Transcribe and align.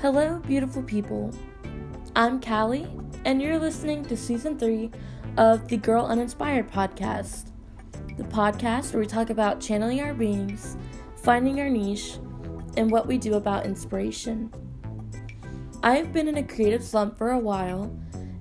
Hello, 0.00 0.38
beautiful 0.46 0.82
people. 0.82 1.30
I'm 2.16 2.40
Callie, 2.40 2.88
and 3.26 3.42
you're 3.42 3.58
listening 3.58 4.02
to 4.06 4.16
season 4.16 4.58
three 4.58 4.90
of 5.36 5.68
the 5.68 5.76
Girl 5.76 6.06
Uninspired 6.06 6.70
podcast, 6.70 7.50
the 8.16 8.24
podcast 8.24 8.94
where 8.94 9.00
we 9.00 9.06
talk 9.06 9.28
about 9.28 9.60
channeling 9.60 10.00
our 10.00 10.14
beings, 10.14 10.78
finding 11.16 11.60
our 11.60 11.68
niche, 11.68 12.16
and 12.78 12.90
what 12.90 13.06
we 13.06 13.18
do 13.18 13.34
about 13.34 13.66
inspiration. 13.66 14.50
I've 15.82 16.14
been 16.14 16.28
in 16.28 16.38
a 16.38 16.42
creative 16.44 16.82
slump 16.82 17.18
for 17.18 17.32
a 17.32 17.38
while, 17.38 17.94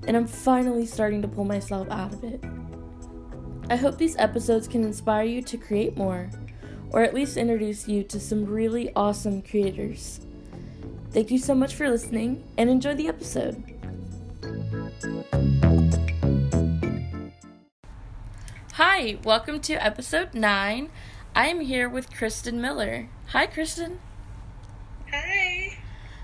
and 0.07 0.15
I'm 0.15 0.27
finally 0.27 0.85
starting 0.85 1.21
to 1.23 1.27
pull 1.27 1.43
myself 1.43 1.89
out 1.91 2.13
of 2.13 2.23
it. 2.23 2.41
I 3.69 3.75
hope 3.75 3.97
these 3.97 4.15
episodes 4.15 4.69
can 4.69 4.85
inspire 4.85 5.25
you 5.25 5.41
to 5.41 5.57
create 5.57 5.97
more, 5.97 6.29
or 6.91 7.03
at 7.03 7.13
least 7.13 7.35
introduce 7.35 7.85
you 7.85 8.03
to 8.03 8.17
some 8.17 8.45
really 8.45 8.93
awesome 8.95 9.41
creators. 9.41 10.21
Thank 11.11 11.31
you 11.31 11.39
so 11.39 11.55
much 11.55 11.73
for 11.73 11.89
listening 11.89 12.43
and 12.57 12.69
enjoy 12.69 12.93
the 12.93 13.07
episode. 13.07 13.63
Hi, 18.73 19.17
welcome 19.23 19.59
to 19.61 19.73
episode 19.83 20.35
9. 20.35 20.89
I 21.35 21.47
am 21.47 21.61
here 21.61 21.89
with 21.89 22.13
Kristyn 22.13 22.61
Miller. 22.61 23.09
Hi, 23.29 23.47
Kristyn. 23.47 23.99
Hi. 25.11 25.77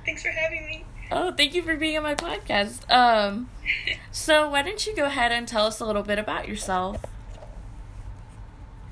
Thanks 0.05 0.21
for 0.21 0.29
having 0.29 0.65
me. 0.67 0.85
Oh, 1.11 1.31
thank 1.31 1.55
you 1.55 1.63
for 1.63 1.75
being 1.75 1.97
on 1.97 2.03
my 2.03 2.15
podcast. 2.15 2.89
Um, 2.91 3.49
so 4.11 4.51
why 4.51 4.61
don't 4.61 4.85
you 4.85 4.95
go 4.95 5.05
ahead 5.05 5.31
and 5.31 5.47
tell 5.47 5.65
us 5.65 5.79
a 5.79 5.85
little 5.85 6.03
bit 6.03 6.19
about 6.19 6.47
yourself? 6.47 7.03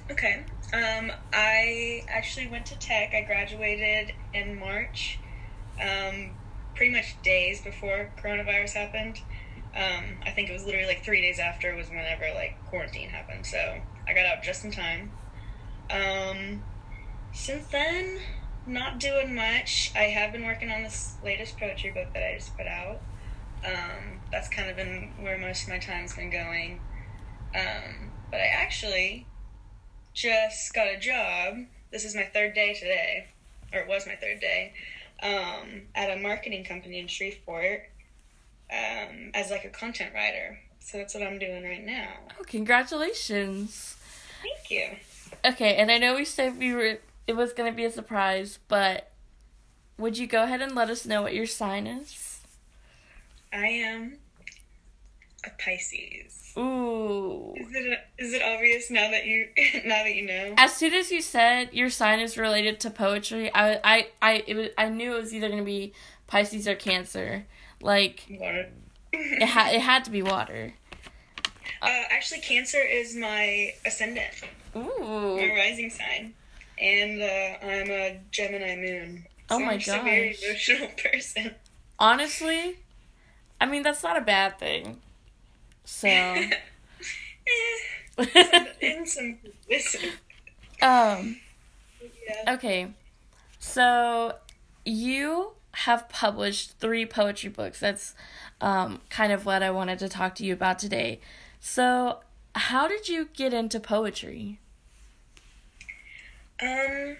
Okay. 0.10 0.44
Um, 0.73 1.12
I 1.32 2.04
actually 2.08 2.48
went 2.48 2.66
to 2.68 2.80
tech. 2.80 3.14
I 3.14 3.22
graduated 3.22 4.16
in 4.34 4.60
March, 4.60 5.20
um, 5.82 6.32
pretty 6.76 6.92
much 6.92 7.22
days 7.22 7.62
before 7.62 8.12
coronavirus 8.22 8.74
happened. 8.74 9.20
Um, 9.76 10.18
I 10.24 10.32
think 10.32 10.50
it 10.50 10.54
was 10.54 10.66
literally 10.66 10.88
like 10.88 11.04
three 11.04 11.22
days 11.22 11.40
after 11.40 11.76
was 11.76 11.90
whenever 11.90 12.26
like 12.36 12.58
quarantine 12.70 13.10
happened. 13.10 13.46
So 13.46 13.58
I 14.08 14.14
got 14.14 14.26
out 14.26 14.44
just 14.44 14.64
in 14.64 14.72
time. 14.72 15.12
Um, 15.90 16.64
since 17.34 17.68
then, 17.68 18.20
not 18.66 19.00
doing 19.00 19.36
much. 19.36 19.92
I 19.96 20.04
have 20.04 20.32
been 20.32 20.46
working 20.46 20.72
on 20.72 20.84
this 20.84 21.16
latest 21.24 21.58
poetry 21.58 21.92
book 21.92 22.14
that 22.14 22.24
I 22.24 22.36
just 22.36 22.56
put 22.56 22.68
out. 22.68 23.02
Um, 23.66 24.20
that's 24.32 24.50
kind 24.50 24.70
of 24.70 24.76
been 24.76 25.12
where 25.20 25.38
most 25.38 25.64
of 25.64 25.70
my 25.70 25.80
time's 25.80 26.16
been 26.16 26.30
going. 26.30 26.80
Um, 27.56 28.12
but 28.30 28.40
I 28.40 28.48
actually 28.48 29.26
just 30.14 30.74
got 30.74 30.88
a 30.88 30.98
job. 30.98 31.56
This 31.92 32.06
is 32.06 32.16
my 32.16 32.24
third 32.24 32.54
day 32.54 32.74
today, 32.74 33.28
or 33.72 33.80
it 33.80 33.88
was 33.88 34.06
my 34.06 34.16
third 34.16 34.40
day, 34.40 34.74
um, 35.24 35.84
at 35.96 36.16
a 36.16 36.22
marketing 36.22 36.64
company 36.66 37.00
in 37.00 37.08
Shreveport 37.08 37.84
um, 38.72 39.32
as 39.34 39.50
like 39.50 39.66
a 39.66 39.70
content 39.70 40.14
writer. 40.14 40.60
So 40.80 40.98
that's 40.98 41.14
what 41.14 41.24
I'm 41.24 41.40
doing 41.40 41.64
right 41.64 41.84
now. 41.84 42.10
Oh, 42.40 42.44
congratulations. 42.44 43.96
Thank 44.42 44.70
you. 44.70 44.98
Okay, 45.46 45.76
and 45.76 45.90
I 45.90 45.98
know 45.98 46.16
we 46.16 46.26
said 46.26 46.60
we 46.60 46.74
were 46.74 47.00
it 47.26 47.36
was 47.36 47.54
going 47.54 47.72
to 47.72 47.76
be 47.76 47.86
a 47.86 47.92
surprise, 47.92 48.60
but 48.68 49.12
would 49.98 50.18
you 50.18 50.28
go 50.28 50.44
ahead 50.44 50.62
and 50.62 50.76
let 50.76 50.90
us 50.90 51.06
know 51.06 51.22
what 51.22 51.34
your 51.34 51.46
sign 51.46 51.88
is? 51.88 52.42
I 53.54 53.68
am 53.68 54.18
a 55.44 55.49
Pisces. 55.61 56.53
Ooh. 56.58 57.53
Is 57.55 57.67
it 57.73 57.99
is 58.17 58.33
it 58.33 58.41
obvious 58.44 58.89
now 58.91 59.09
that 59.11 59.25
you 59.25 59.47
now 59.86 60.03
that 60.03 60.13
you 60.13 60.25
know? 60.25 60.53
As 60.58 60.73
soon 60.75 60.94
as 60.94 61.11
you 61.11 61.22
said 61.22 61.69
your 61.73 61.89
sign 61.89 62.19
is 62.19 62.38
related 62.38 62.80
to 62.81 62.89
poetry, 62.89 63.52
I 63.53 63.80
I 63.83 64.08
I 64.21 64.44
it 64.47 64.55
was, 64.55 64.67
I 64.77 64.89
knew 64.89 65.16
it 65.16 65.19
was 65.21 65.33
either 65.33 65.47
going 65.47 65.59
to 65.59 65.66
be 65.66 65.94
Pisces 66.27 66.67
or 66.67 66.75
Cancer. 66.75 67.45
Like 67.81 68.25
Water. 68.30 68.69
it 69.11 69.45
had 69.45 69.73
it 69.76 69.82
had 69.82 70.05
to 70.05 70.11
be 70.11 70.21
water. 70.21 70.73
Uh, 71.82 72.03
actually, 72.11 72.39
Cancer 72.42 72.80
is 72.82 73.15
my 73.15 73.73
ascendant, 73.86 74.33
Ooh. 74.76 75.36
my 75.37 75.49
rising 75.55 75.89
sign, 75.89 76.33
and 76.80 77.21
uh, 77.21 77.65
I'm 77.65 77.89
a 77.89 78.20
Gemini 78.32 78.76
moon. 78.77 79.26
Oh 79.49 79.59
So 79.59 79.65
my 79.65 79.73
I'm 79.73 79.80
just 79.80 79.98
a 79.98 80.02
very 80.03 80.37
emotional 80.43 80.89
person. 80.98 81.55
Honestly, 81.99 82.77
I 83.59 83.65
mean 83.65 83.83
that's 83.83 84.03
not 84.03 84.17
a 84.17 84.21
bad 84.21 84.59
thing. 84.59 85.02
So 85.86 86.08
in 88.82 89.05
some 89.05 89.38
listen. 89.70 90.10
um 90.82 91.38
Yeah. 92.02 92.54
Okay. 92.54 92.94
So 93.60 94.36
you 94.86 95.54
have 95.73 96.08
published 96.10 96.77
three 96.80 97.05
poetry 97.05 97.49
books. 97.49 97.80
That's 97.80 98.14
um, 98.61 99.02
kind 99.10 99.32
of 99.32 99.45
what 99.45 99.64
I 99.64 99.71
wanted 99.71 99.99
to 99.99 100.10
talk 100.10 100.36
to 100.36 100.45
you 100.45 100.54
about 100.54 100.80
today. 100.80 101.20
So, 101.60 102.20
how 102.55 102.88
did 102.88 103.10
you 103.10 103.30
get 103.33 103.54
into 103.54 103.80
poetry? 103.80 104.60
Um, 106.61 107.17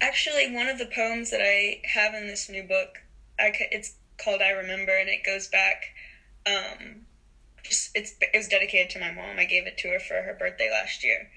actually, 0.00 0.54
one 0.54 0.68
of 0.68 0.78
the 0.78 0.86
poems 0.86 1.30
that 1.30 1.40
I 1.40 1.80
have 1.84 2.14
in 2.14 2.26
this 2.26 2.48
new 2.48 2.62
book, 2.62 3.02
I 3.38 3.52
it's 3.70 3.94
called 4.22 4.42
"I 4.42 4.50
Remember," 4.50 4.92
and 4.96 5.08
it 5.08 5.24
goes 5.24 5.48
back. 5.48 5.94
Um, 6.46 7.06
just 7.64 7.90
it's 7.94 8.14
it 8.20 8.36
was 8.36 8.48
dedicated 8.48 8.90
to 8.90 9.00
my 9.00 9.10
mom. 9.10 9.38
I 9.38 9.44
gave 9.44 9.66
it 9.66 9.76
to 9.78 9.88
her 9.88 9.98
for 9.98 10.22
her 10.22 10.34
birthday 10.34 10.70
last 10.70 11.02
year, 11.04 11.30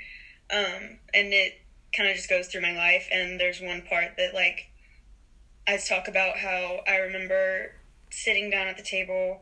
um, 0.52 1.00
and 1.14 1.34
it 1.34 1.54
kind 1.96 2.10
of 2.10 2.16
just 2.16 2.30
goes 2.30 2.48
through 2.48 2.62
my 2.62 2.76
life. 2.76 3.08
And 3.12 3.40
there's 3.40 3.62
one 3.62 3.82
part 3.82 4.18
that 4.18 4.34
like 4.34 4.70
I 5.68 5.78
talk 5.78 6.08
about 6.08 6.38
how 6.38 6.82
I 6.88 6.98
remember 6.98 7.74
sitting 8.10 8.50
down 8.50 8.68
at 8.68 8.78
the 8.78 8.84
table, 8.84 9.42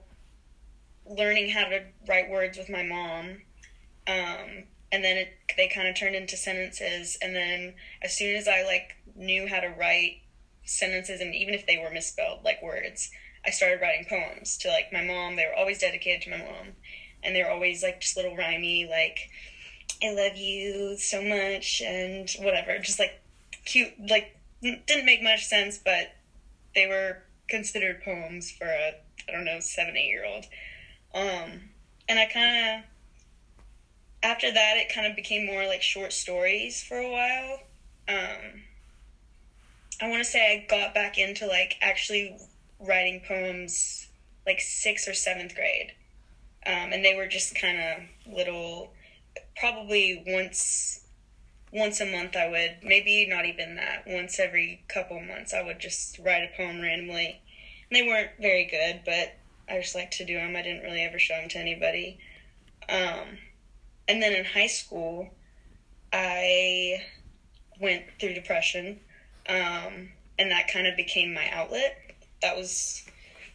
learning 1.06 1.50
how 1.50 1.66
to 1.66 1.82
write 2.08 2.30
words 2.30 2.58
with 2.58 2.70
my 2.70 2.84
mom. 2.84 3.42
Um, 4.08 4.66
and 4.92 5.04
then 5.04 5.18
it, 5.18 5.30
they 5.58 5.68
kind 5.68 5.88
of 5.88 5.96
turned 5.96 6.16
into 6.16 6.38
sentences 6.38 7.18
and 7.22 7.36
then 7.36 7.74
as 8.02 8.16
soon 8.16 8.36
as 8.36 8.48
i 8.48 8.64
like 8.64 8.96
knew 9.16 9.48
how 9.48 9.60
to 9.60 9.68
write 9.68 10.22
sentences 10.64 11.20
and 11.22 11.36
even 11.36 11.54
if 11.54 11.66
they 11.66 11.78
were 11.78 11.90
misspelled 11.90 12.44
like 12.44 12.62
words 12.62 13.10
i 13.46 13.50
started 13.50 13.82
writing 13.82 14.06
poems 14.06 14.58
to 14.58 14.68
like 14.70 14.92
my 14.92 15.02
mom. 15.02 15.36
They 15.36 15.46
were 15.46 15.56
always 15.56 15.80
dedicated 15.80 16.22
to 16.24 16.30
my 16.32 16.38
mom. 16.38 16.74
And 17.24 17.36
they 17.36 17.42
were 17.42 17.50
always 17.50 17.82
like 17.84 18.02
just 18.02 18.16
little 18.16 18.36
rhymey 18.36 18.88
like 18.88 19.30
i 20.04 20.12
love 20.12 20.36
you 20.36 20.96
so 20.98 21.22
much 21.22 21.82
and 21.82 22.30
whatever. 22.40 22.78
Just 22.80 23.00
like 23.00 23.20
cute 23.66 23.94
like 24.10 24.36
didn't 24.62 25.06
make 25.06 25.22
much 25.22 25.46
sense 25.46 25.78
but 25.78 26.14
they 26.74 26.88
were 26.88 27.18
considered 27.48 28.02
poems 28.04 28.52
for 28.52 28.66
a 28.66 28.94
i 29.28 29.32
don't 29.32 29.46
know 29.46 29.60
seven 29.60 29.98
eight 29.98 30.08
year 30.08 30.24
old 30.26 30.46
um 31.14 31.62
and 32.08 32.20
i 32.20 32.26
kind 32.26 32.80
of 32.80 32.84
after 34.24 34.52
that 34.52 34.78
it 34.78 34.92
kind 34.94 35.06
of 35.06 35.16
became 35.16 35.46
more 35.46 35.68
like 35.68 35.82
short 35.82 36.12
stories 36.12 36.82
for 36.82 36.98
a 36.98 37.10
while. 37.10 37.60
Um 38.08 38.64
i 40.02 40.10
want 40.10 40.24
to 40.24 40.30
say 40.30 40.52
i 40.52 40.66
got 40.70 40.94
back 40.94 41.18
into 41.18 41.46
like 41.48 41.76
actually 41.82 42.38
writing 42.80 43.22
poems 43.28 44.08
like 44.46 44.62
sixth 44.62 45.08
or 45.08 45.14
seventh 45.14 45.56
grade. 45.56 45.94
Um, 46.66 46.94
and 46.94 47.06
they 47.06 47.16
were 47.16 47.28
just 47.28 47.56
kind 47.56 47.78
of 47.78 48.34
little 48.34 48.92
probably 49.58 50.24
once 50.28 51.02
once 51.72 52.00
a 52.00 52.06
month 52.06 52.36
i 52.38 52.48
would 52.48 52.78
maybe 52.84 53.26
not 53.28 53.46
even 53.46 53.76
that 53.76 54.04
once 54.08 54.40
every 54.40 54.82
couple 54.88 55.20
months 55.20 55.54
i 55.54 55.62
would 55.62 55.78
just 55.78 56.18
write 56.20 56.44
a 56.44 56.58
poem 56.58 56.82
randomly. 56.82 57.40
And 57.90 57.98
they 57.98 58.08
weren't 58.08 58.32
very 58.40 58.66
good 58.66 59.02
but 59.06 59.36
i 59.70 59.80
just 59.80 59.96
liked 59.96 60.18
to 60.18 60.26
do 60.26 60.36
them 60.36 60.56
i 60.56 60.62
didn't 60.62 60.84
really 60.84 61.02
ever 61.02 61.20
show 61.20 61.36
them 61.36 61.50
to 61.50 61.60
anybody. 61.60 62.18
Um, 62.88 63.40
and 64.08 64.22
then 64.22 64.34
in 64.34 64.46
high 64.46 64.68
school, 64.68 65.30
I 66.14 67.04
went 67.80 68.04
through 68.20 68.34
depression, 68.34 69.00
um, 69.50 70.10
and 70.38 70.52
that 70.52 70.68
kind 70.72 70.88
of 70.88 70.96
became 70.96 71.34
my 71.34 71.50
outlet. 71.50 71.98
That 72.42 72.56
was 72.56 73.04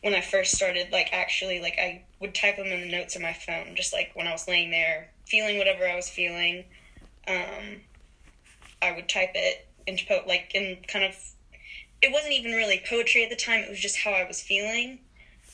when 0.02 0.14
I 0.14 0.20
first 0.20 0.54
started, 0.54 0.90
like, 0.92 1.10
actually, 1.12 1.60
like, 1.60 1.78
I 1.78 2.02
would 2.20 2.34
type 2.34 2.56
them 2.56 2.68
in 2.68 2.80
the 2.80 2.90
notes 2.90 3.16
on 3.16 3.22
my 3.22 3.32
phone, 3.32 3.74
just 3.74 3.92
like 3.92 4.10
when 4.14 4.26
I 4.26 4.32
was 4.32 4.48
laying 4.48 4.70
there, 4.70 5.10
feeling 5.26 5.58
whatever 5.58 5.86
I 5.86 5.96
was 5.96 6.08
feeling. 6.08 6.64
Um, 7.26 7.82
I 8.80 8.92
would 8.92 9.08
type 9.08 9.32
it 9.34 9.66
into, 9.86 10.06
po- 10.06 10.24
like, 10.26 10.52
in 10.54 10.78
kind 10.88 11.04
of, 11.04 11.14
it 12.02 12.10
wasn't 12.10 12.32
even 12.32 12.52
really 12.52 12.82
poetry 12.84 13.22
at 13.22 13.30
the 13.30 13.36
time, 13.36 13.62
it 13.62 13.68
was 13.68 13.78
just 13.78 13.98
how 13.98 14.12
I 14.12 14.24
was 14.24 14.40
feeling. 14.40 15.00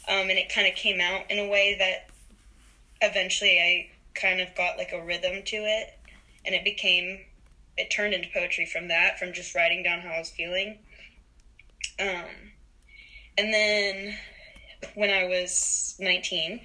Um, 0.08 0.30
and 0.30 0.38
it 0.38 0.48
kind 0.48 0.68
of 0.68 0.74
came 0.74 1.00
out 1.00 1.28
in 1.30 1.38
a 1.40 1.48
way 1.48 1.74
that 1.78 2.08
eventually 3.02 3.58
I 3.58 3.88
kind 4.14 4.40
of 4.40 4.54
got 4.54 4.78
like 4.78 4.92
a 4.92 5.02
rhythm 5.02 5.42
to 5.44 5.56
it 5.56 5.96
and 6.44 6.54
it 6.54 6.64
became 6.64 7.20
it 7.76 7.90
turned 7.90 8.14
into 8.14 8.28
poetry 8.32 8.64
from 8.64 8.88
that 8.88 9.18
from 9.18 9.32
just 9.32 9.54
writing 9.54 9.82
down 9.82 10.00
how 10.00 10.10
i 10.10 10.18
was 10.18 10.30
feeling 10.30 10.78
um 11.98 12.52
and 13.38 13.52
then 13.52 14.14
when 14.94 15.10
i 15.10 15.24
was 15.24 15.94
19 15.98 16.60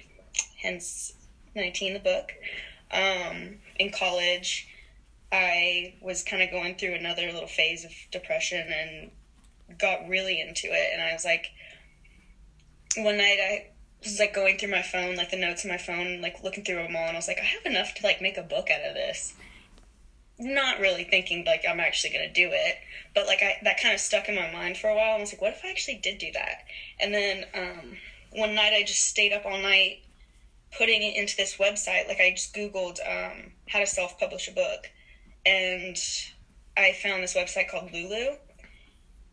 hence 0.62 1.12
19 1.54 1.94
the 1.94 1.98
book 1.98 2.32
um 2.90 3.58
in 3.76 3.90
college 3.90 4.68
i 5.30 5.94
was 6.00 6.22
kind 6.22 6.42
of 6.42 6.50
going 6.50 6.74
through 6.74 6.94
another 6.94 7.32
little 7.32 7.48
phase 7.48 7.84
of 7.84 7.92
depression 8.10 8.70
and 8.70 9.10
got 9.78 10.06
really 10.08 10.40
into 10.40 10.66
it 10.66 10.90
and 10.92 11.00
i 11.00 11.12
was 11.12 11.24
like 11.24 11.50
one 12.96 13.16
night 13.16 13.38
I 13.40 13.66
was 14.02 14.18
like 14.18 14.34
going 14.34 14.58
through 14.58 14.70
my 14.70 14.82
phone, 14.82 15.16
like 15.16 15.30
the 15.30 15.36
notes 15.36 15.64
in 15.64 15.70
my 15.70 15.78
phone, 15.78 16.20
like 16.20 16.42
looking 16.42 16.64
through 16.64 16.76
them 16.76 16.96
all, 16.96 17.06
and 17.06 17.16
I 17.16 17.18
was 17.18 17.28
like, 17.28 17.38
I 17.40 17.44
have 17.44 17.64
enough 17.64 17.94
to 17.94 18.02
like 18.02 18.20
make 18.20 18.36
a 18.36 18.42
book 18.42 18.70
out 18.70 18.80
of 18.80 18.94
this. 18.94 19.34
Not 20.38 20.80
really 20.80 21.04
thinking 21.04 21.44
like 21.44 21.64
I'm 21.68 21.80
actually 21.80 22.12
gonna 22.12 22.32
do 22.32 22.50
it, 22.52 22.76
but 23.14 23.26
like 23.26 23.42
I 23.42 23.58
that 23.62 23.80
kind 23.80 23.94
of 23.94 24.00
stuck 24.00 24.28
in 24.28 24.34
my 24.34 24.50
mind 24.50 24.76
for 24.76 24.88
a 24.88 24.94
while. 24.94 25.16
I 25.16 25.20
was 25.20 25.32
like, 25.32 25.40
what 25.40 25.52
if 25.52 25.64
I 25.64 25.70
actually 25.70 26.00
did 26.02 26.18
do 26.18 26.32
that? 26.32 26.64
And 26.98 27.14
then 27.14 27.44
um, 27.54 27.96
one 28.32 28.54
night 28.54 28.72
I 28.72 28.82
just 28.82 29.02
stayed 29.02 29.32
up 29.32 29.44
all 29.44 29.58
night 29.58 30.02
putting 30.76 31.02
it 31.02 31.16
into 31.16 31.36
this 31.36 31.56
website. 31.56 32.08
Like 32.08 32.20
I 32.20 32.30
just 32.30 32.54
Googled 32.54 32.98
um, 33.06 33.52
how 33.68 33.80
to 33.80 33.86
self 33.86 34.18
publish 34.18 34.48
a 34.48 34.52
book, 34.52 34.90
and 35.44 35.96
I 36.76 36.92
found 36.92 37.22
this 37.22 37.34
website 37.34 37.68
called 37.68 37.92
Lulu, 37.92 38.36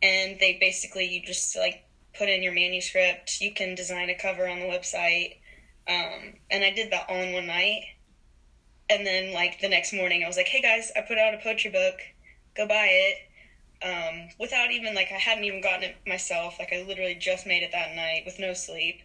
and 0.02 0.40
they 0.40 0.58
basically 0.60 1.08
you 1.08 1.22
just 1.24 1.56
like 1.56 1.84
put 2.18 2.30
in 2.30 2.44
your 2.44 2.54
manuscript. 2.54 3.42
You 3.42 3.54
can 3.54 3.76
design 3.76 4.10
a 4.10 4.16
cover 4.16 4.48
on 4.48 4.60
the 4.60 4.66
website, 4.66 5.38
um, 5.88 6.36
and 6.52 6.64
I 6.64 6.72
did 6.72 6.92
that 6.92 7.06
all 7.10 7.22
in 7.22 7.34
one 7.34 7.48
night. 7.48 7.84
And 8.90 9.06
then 9.06 9.34
like 9.34 9.62
the 9.62 9.70
next 9.70 9.94
morning, 9.94 10.24
I 10.24 10.28
was 10.28 10.38
like, 10.38 10.48
"Hey 10.48 10.62
guys, 10.62 10.92
I 10.96 11.02
put 11.02 11.18
out 11.18 11.34
a 11.34 11.38
poetry 11.38 11.72
book. 11.72 12.00
Go 12.56 12.68
buy 12.68 12.88
it." 12.88 13.18
Um, 13.82 14.30
without 14.40 14.72
even 14.72 14.94
like 14.96 15.12
I 15.12 15.18
hadn't 15.18 15.46
even 15.46 15.62
gotten 15.62 15.84
it 15.84 15.96
myself. 16.08 16.58
Like 16.60 16.74
I 16.74 16.82
literally 16.82 17.16
just 17.16 17.46
made 17.46 17.64
it 17.64 17.72
that 17.72 17.96
night 17.96 18.24
with 18.26 18.40
no 18.40 18.54
sleep 18.54 19.02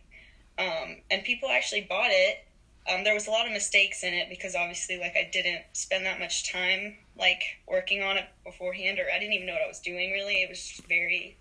um, 0.59 0.97
and 1.11 1.25
people 1.25 1.49
actually 1.49 1.83
bought 1.83 2.11
it. 2.11 2.45
Um, 2.89 3.03
there 3.03 3.15
was 3.15 3.27
a 3.27 3.31
lot 3.31 3.47
of 3.47 3.53
mistakes 3.53 4.05
in 4.05 4.13
it 4.13 4.29
because 4.29 4.55
obviously, 4.55 4.99
like, 4.99 5.17
I 5.17 5.29
didn't 5.33 5.63
spend 5.73 6.05
that 6.07 6.21
much 6.21 6.51
time 6.51 6.97
like 7.19 7.43
working 7.67 8.03
on 8.03 8.17
it 8.17 8.27
beforehand, 8.45 8.99
or 8.99 9.07
I 9.13 9.19
didn't 9.19 9.33
even 9.33 9.47
know 9.47 9.55
what 9.55 9.63
I 9.63 9.69
was 9.69 9.81
doing. 9.81 10.13
Really, 10.13 10.43
it 10.43 10.49
was 10.49 10.81
very 10.89 11.37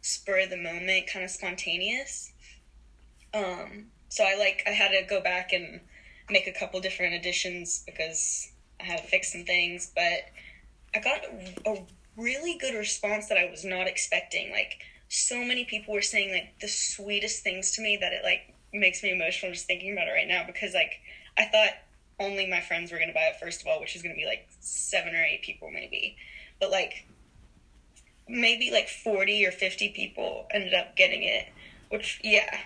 spur 0.00 0.40
of 0.40 0.50
the 0.50 0.56
moment, 0.56 1.06
kind 1.06 1.24
of 1.24 1.30
spontaneous. 1.30 2.32
Um, 3.34 3.86
so 4.08 4.24
I 4.24 4.36
like 4.36 4.62
I 4.66 4.70
had 4.70 4.88
to 4.88 5.02
go 5.06 5.20
back 5.20 5.52
and 5.52 5.80
make 6.30 6.46
a 6.46 6.52
couple 6.52 6.80
different 6.80 7.14
additions 7.14 7.82
because 7.86 8.50
I 8.80 8.84
had 8.84 8.98
to 8.98 9.04
fix 9.04 9.32
some 9.32 9.44
things, 9.44 9.90
but 9.94 10.28
I 10.94 11.00
got 11.00 11.24
a 11.64 11.82
really 12.16 12.58
good 12.58 12.74
response 12.74 13.28
that 13.28 13.38
I 13.38 13.50
was 13.50 13.64
not 13.64 13.86
expecting. 13.86 14.50
Like 14.50 14.78
so 15.08 15.44
many 15.44 15.64
people 15.64 15.94
were 15.94 16.02
saying 16.02 16.32
like 16.32 16.58
the 16.60 16.68
sweetest 16.68 17.42
things 17.42 17.72
to 17.72 17.82
me 17.82 17.96
that 18.00 18.12
it 18.12 18.22
like 18.24 18.54
makes 18.72 19.02
me 19.02 19.12
emotional 19.12 19.52
just 19.52 19.66
thinking 19.66 19.92
about 19.92 20.08
it 20.08 20.12
right 20.12 20.28
now 20.28 20.44
because 20.46 20.74
like 20.74 21.00
I 21.38 21.44
thought 21.44 21.70
only 22.18 22.48
my 22.48 22.60
friends 22.60 22.90
were 22.90 22.98
gonna 22.98 23.12
buy 23.12 23.26
it 23.32 23.36
first 23.36 23.60
of 23.60 23.66
all, 23.66 23.80
which 23.80 23.94
is 23.94 24.02
gonna 24.02 24.14
be 24.14 24.26
like 24.26 24.48
seven 24.60 25.14
or 25.14 25.22
eight 25.22 25.42
people 25.42 25.70
maybe, 25.70 26.16
but 26.60 26.70
like 26.70 27.06
maybe 28.28 28.70
like 28.70 28.88
forty 28.88 29.46
or 29.46 29.52
fifty 29.52 29.90
people 29.90 30.46
ended 30.50 30.74
up 30.74 30.96
getting 30.96 31.22
it, 31.22 31.46
which 31.90 32.20
yeah, 32.24 32.58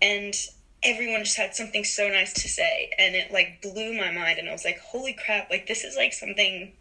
and 0.00 0.34
everyone 0.84 1.24
just 1.24 1.36
had 1.36 1.54
something 1.54 1.84
so 1.84 2.08
nice 2.08 2.32
to 2.34 2.48
say, 2.48 2.90
and 2.98 3.14
it 3.14 3.32
like 3.32 3.62
blew 3.62 3.96
my 3.96 4.10
mind, 4.10 4.38
and 4.38 4.48
I 4.48 4.52
was 4.52 4.64
like, 4.64 4.78
holy 4.78 5.12
crap, 5.14 5.50
like 5.50 5.66
this 5.66 5.84
is 5.84 5.96
like 5.96 6.12
something, 6.12 6.72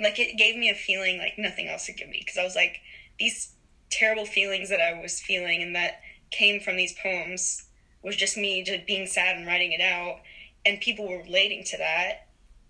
like 0.00 0.18
it 0.18 0.36
gave 0.36 0.56
me 0.56 0.70
a 0.70 0.74
feeling 0.74 1.18
like 1.18 1.34
nothing 1.38 1.68
else 1.68 1.86
could 1.86 1.96
give 1.96 2.08
me. 2.08 2.20
Because 2.20 2.38
I 2.38 2.44
was 2.44 2.56
like 2.56 2.80
these 3.18 3.52
terrible 3.90 4.26
feelings 4.26 4.68
that 4.70 4.80
I 4.80 5.00
was 5.00 5.20
feeling 5.20 5.62
and 5.62 5.74
that 5.74 6.00
came 6.30 6.60
from 6.60 6.76
these 6.76 6.94
poems 7.02 7.66
was 8.02 8.16
just 8.16 8.36
me 8.36 8.62
just 8.62 8.86
being 8.86 9.06
sad 9.06 9.36
and 9.36 9.46
writing 9.46 9.72
it 9.72 9.80
out 9.80 10.20
and 10.64 10.80
people 10.80 11.08
were 11.08 11.22
relating 11.22 11.64
to 11.64 11.76
that 11.78 12.26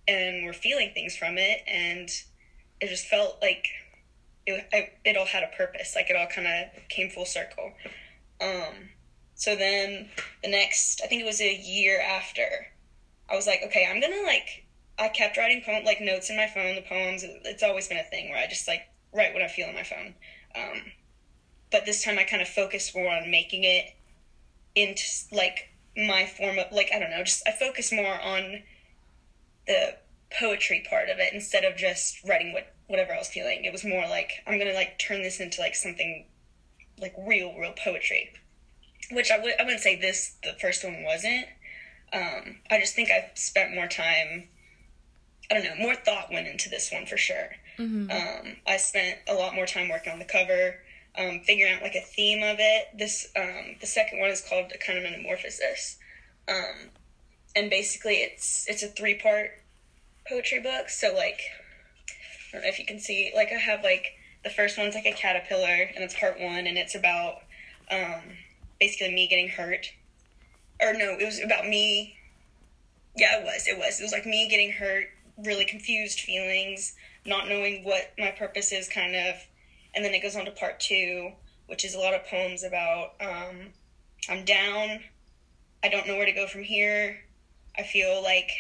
and 0.07 0.45
were 0.45 0.53
feeling 0.53 0.91
things 0.95 1.17
from 1.17 1.39
it 1.39 1.63
and 1.67 2.09
it 2.81 2.89
just 2.89 3.07
felt 3.07 3.39
like 3.41 3.67
it, 4.47 4.93
it 5.05 5.17
all 5.17 5.27
had 5.27 5.43
a 5.43 5.57
purpose 5.57 5.95
like 5.97 6.11
it 6.11 6.17
all 6.17 6.27
kind 6.27 6.47
of 6.47 6.89
came 6.89 7.11
full 7.11 7.25
circle. 7.25 7.73
Um, 8.41 8.91
so 9.37 9.55
then 9.55 10.09
the 10.43 10.50
next 10.50 11.00
i 11.05 11.06
think 11.06 11.23
it 11.23 11.27
was 11.27 11.41
a 11.41 11.56
year 11.56 12.00
after 12.00 12.67
i 13.31 13.37
was 13.37 13.47
like 13.47 13.61
okay 13.65 13.87
i'm 13.88 14.00
gonna 14.00 14.23
like 14.25 14.67
i 14.99 15.09
kept 15.09 15.37
writing 15.37 15.62
poem 15.65 15.85
like 15.85 16.00
notes 16.00 16.29
in 16.29 16.37
my 16.37 16.49
phone 16.49 16.75
the 16.75 16.83
poems 16.83 17.25
it's 17.25 17.62
always 17.62 17.87
been 17.87 17.99
a 17.99 18.11
thing 18.11 18.29
where 18.31 18.38
i 18.38 18.47
just 18.49 18.67
like 18.67 18.83
write 19.15 19.33
what 19.33 19.43
i 19.43 19.49
feel 19.49 19.69
in 19.69 19.75
my 19.75 19.85
phone 19.85 20.15
um, 20.56 20.83
but 21.71 21.87
this 21.87 22.03
time 22.03 22.19
i 22.19 22.25
kind 22.25 22.43
of 22.43 22.49
focused 22.49 22.94
more 22.94 23.09
on 23.09 23.31
making 23.31 23.62
it 23.62 23.94
into 24.77 25.03
like 25.33 25.71
my 25.97 26.27
form 26.27 26.59
of 26.59 26.67
like 26.71 26.91
I 26.94 26.99
don't 26.99 27.11
know, 27.11 27.25
just 27.25 27.43
I 27.49 27.53
focus 27.53 27.91
more 27.91 28.21
on 28.21 28.62
the 29.67 29.97
poetry 30.39 30.87
part 30.89 31.09
of 31.09 31.19
it 31.19 31.32
instead 31.32 31.65
of 31.65 31.77
just 31.77 32.23
writing 32.29 32.53
what 32.53 32.73
whatever 32.87 33.15
I 33.15 33.19
was 33.19 33.29
feeling. 33.29 33.65
It 33.65 33.73
was 33.73 33.85
more 33.85 34.06
like 34.06 34.32
I'm 34.47 34.59
gonna 34.59 34.75
like 34.75 34.99
turn 34.99 35.23
this 35.23 35.41
into 35.41 35.61
like 35.61 35.75
something 35.75 36.27
like 36.99 37.15
real, 37.19 37.55
real 37.59 37.73
poetry. 37.73 38.31
Which 39.11 39.31
I 39.31 39.38
would 39.38 39.55
I 39.58 39.64
wouldn't 39.64 39.82
say 39.82 39.97
this 39.97 40.37
the 40.43 40.55
first 40.61 40.85
one 40.85 41.03
wasn't. 41.05 41.47
Um, 42.12 42.56
I 42.70 42.79
just 42.81 42.94
think 42.94 43.11
I 43.11 43.31
spent 43.35 43.75
more 43.75 43.88
time. 43.88 44.49
I 45.50 45.55
don't 45.55 45.64
know, 45.64 45.85
more 45.85 45.94
thought 45.94 46.32
went 46.32 46.49
into 46.49 46.69
this 46.69 46.91
one 46.91 47.06
for 47.06 47.17
sure. 47.17 47.50
Mm-hmm. 47.79 48.11
Um, 48.11 48.56
I 48.67 48.79
spent 48.79 49.19
a 49.29 49.35
lot 49.35 49.55
more 49.55 49.67
time 49.67 49.88
working 49.88 50.12
on 50.12 50.19
the 50.19 50.25
cover 50.25 50.76
um, 51.19 51.41
figuring 51.41 51.75
out 51.75 51.82
like 51.82 51.94
a 51.94 52.00
theme 52.00 52.43
of 52.43 52.56
it. 52.58 52.88
This 52.97 53.29
um, 53.37 53.76
the 53.81 53.87
second 53.87 54.20
one 54.20 54.31
is 54.31 54.41
called 54.41 54.73
a 54.75 54.79
kind 54.79 54.99
of 54.99 55.05
metamorphosis, 55.05 55.97
um, 56.49 56.91
and 57.55 57.70
basically 57.70 58.17
it's 58.17 58.69
it's 58.69 58.82
a 58.82 58.88
three 58.88 59.14
part 59.14 59.50
poetry 60.29 60.61
book. 60.61 60.88
So 60.88 61.14
like 61.14 61.41
I 62.08 62.53
don't 62.53 62.62
know 62.62 62.69
if 62.69 62.79
you 62.79 62.87
can 62.87 63.00
see 63.00 63.32
like 63.35 63.50
I 63.53 63.58
have 63.58 63.82
like 63.82 64.14
the 64.44 64.50
first 64.50 64.79
one's 64.79 64.94
like 64.94 65.06
a 65.06 65.12
caterpillar 65.12 65.91
and 65.94 66.05
it's 66.05 66.19
part 66.19 66.38
one 66.38 66.67
and 66.67 66.79
it's 66.79 66.94
about 66.94 67.43
um, 67.91 68.23
basically 68.78 69.14
me 69.14 69.26
getting 69.26 69.49
hurt. 69.49 69.87
Or 70.81 70.93
no, 70.93 71.17
it 71.19 71.25
was 71.25 71.40
about 71.43 71.67
me. 71.67 72.17
Yeah, 73.17 73.38
it 73.40 73.44
was. 73.44 73.67
It 73.67 73.78
was. 73.78 74.00
It 74.00 74.02
was 74.02 74.12
like 74.12 74.26
me 74.26 74.49
getting 74.49 74.73
hurt, 74.73 75.06
really 75.38 75.64
confused 75.64 76.20
feelings, 76.20 76.94
not 77.25 77.49
knowing 77.49 77.82
what 77.84 78.12
my 78.19 78.31
purpose 78.31 78.73
is, 78.73 78.88
kind 78.88 79.14
of 79.14 79.37
and 79.96 80.05
then 80.05 80.12
it 80.12 80.23
goes 80.23 80.37
on 80.37 80.44
to 80.44 80.50
part 80.50 80.78
two, 80.78 81.32
which 81.67 81.84
is 81.84 81.94
a 81.94 81.99
lot 81.99 82.14
of 82.14 82.26
poems 82.26 82.62
about 82.62 83.14
um, 83.19 83.73
I'm 84.28 84.44
down, 84.44 85.00
I 85.82 85.88
don't 85.88 86.06
know 86.06 86.17
where 86.17 86.26
to 86.26 86.32
go 86.32 86.46
from 86.46 86.62
here. 86.62 87.19
I 87.79 87.82
feel 87.82 88.22
like 88.22 88.50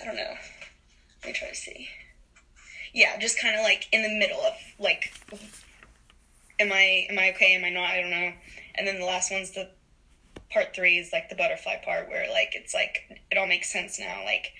I 0.00 0.04
don't 0.04 0.16
know. 0.16 0.34
Let 1.22 1.26
me 1.26 1.32
try 1.32 1.48
to 1.48 1.54
see. 1.54 1.88
Yeah, 2.94 3.18
just 3.18 3.38
kind 3.38 3.56
of 3.56 3.62
like 3.62 3.86
in 3.92 4.02
the 4.02 4.18
middle 4.18 4.40
of 4.40 4.54
like, 4.78 5.12
am 6.58 6.72
I 6.72 7.06
am 7.10 7.18
I 7.18 7.30
okay? 7.30 7.54
Am 7.54 7.64
I 7.64 7.70
not? 7.70 7.90
I 7.90 8.00
don't 8.00 8.10
know. 8.10 8.32
And 8.74 8.86
then 8.86 9.00
the 9.00 9.06
last 9.06 9.30
one's 9.30 9.52
the 9.52 9.70
part 10.50 10.74
three 10.74 10.98
is 10.98 11.12
like 11.12 11.28
the 11.28 11.34
butterfly 11.34 11.76
part 11.84 12.08
where 12.08 12.30
like 12.30 12.52
it's 12.54 12.74
like 12.74 13.20
it 13.30 13.38
all 13.38 13.46
makes 13.46 13.72
sense 13.72 13.98
now. 13.98 14.22
Like 14.24 14.52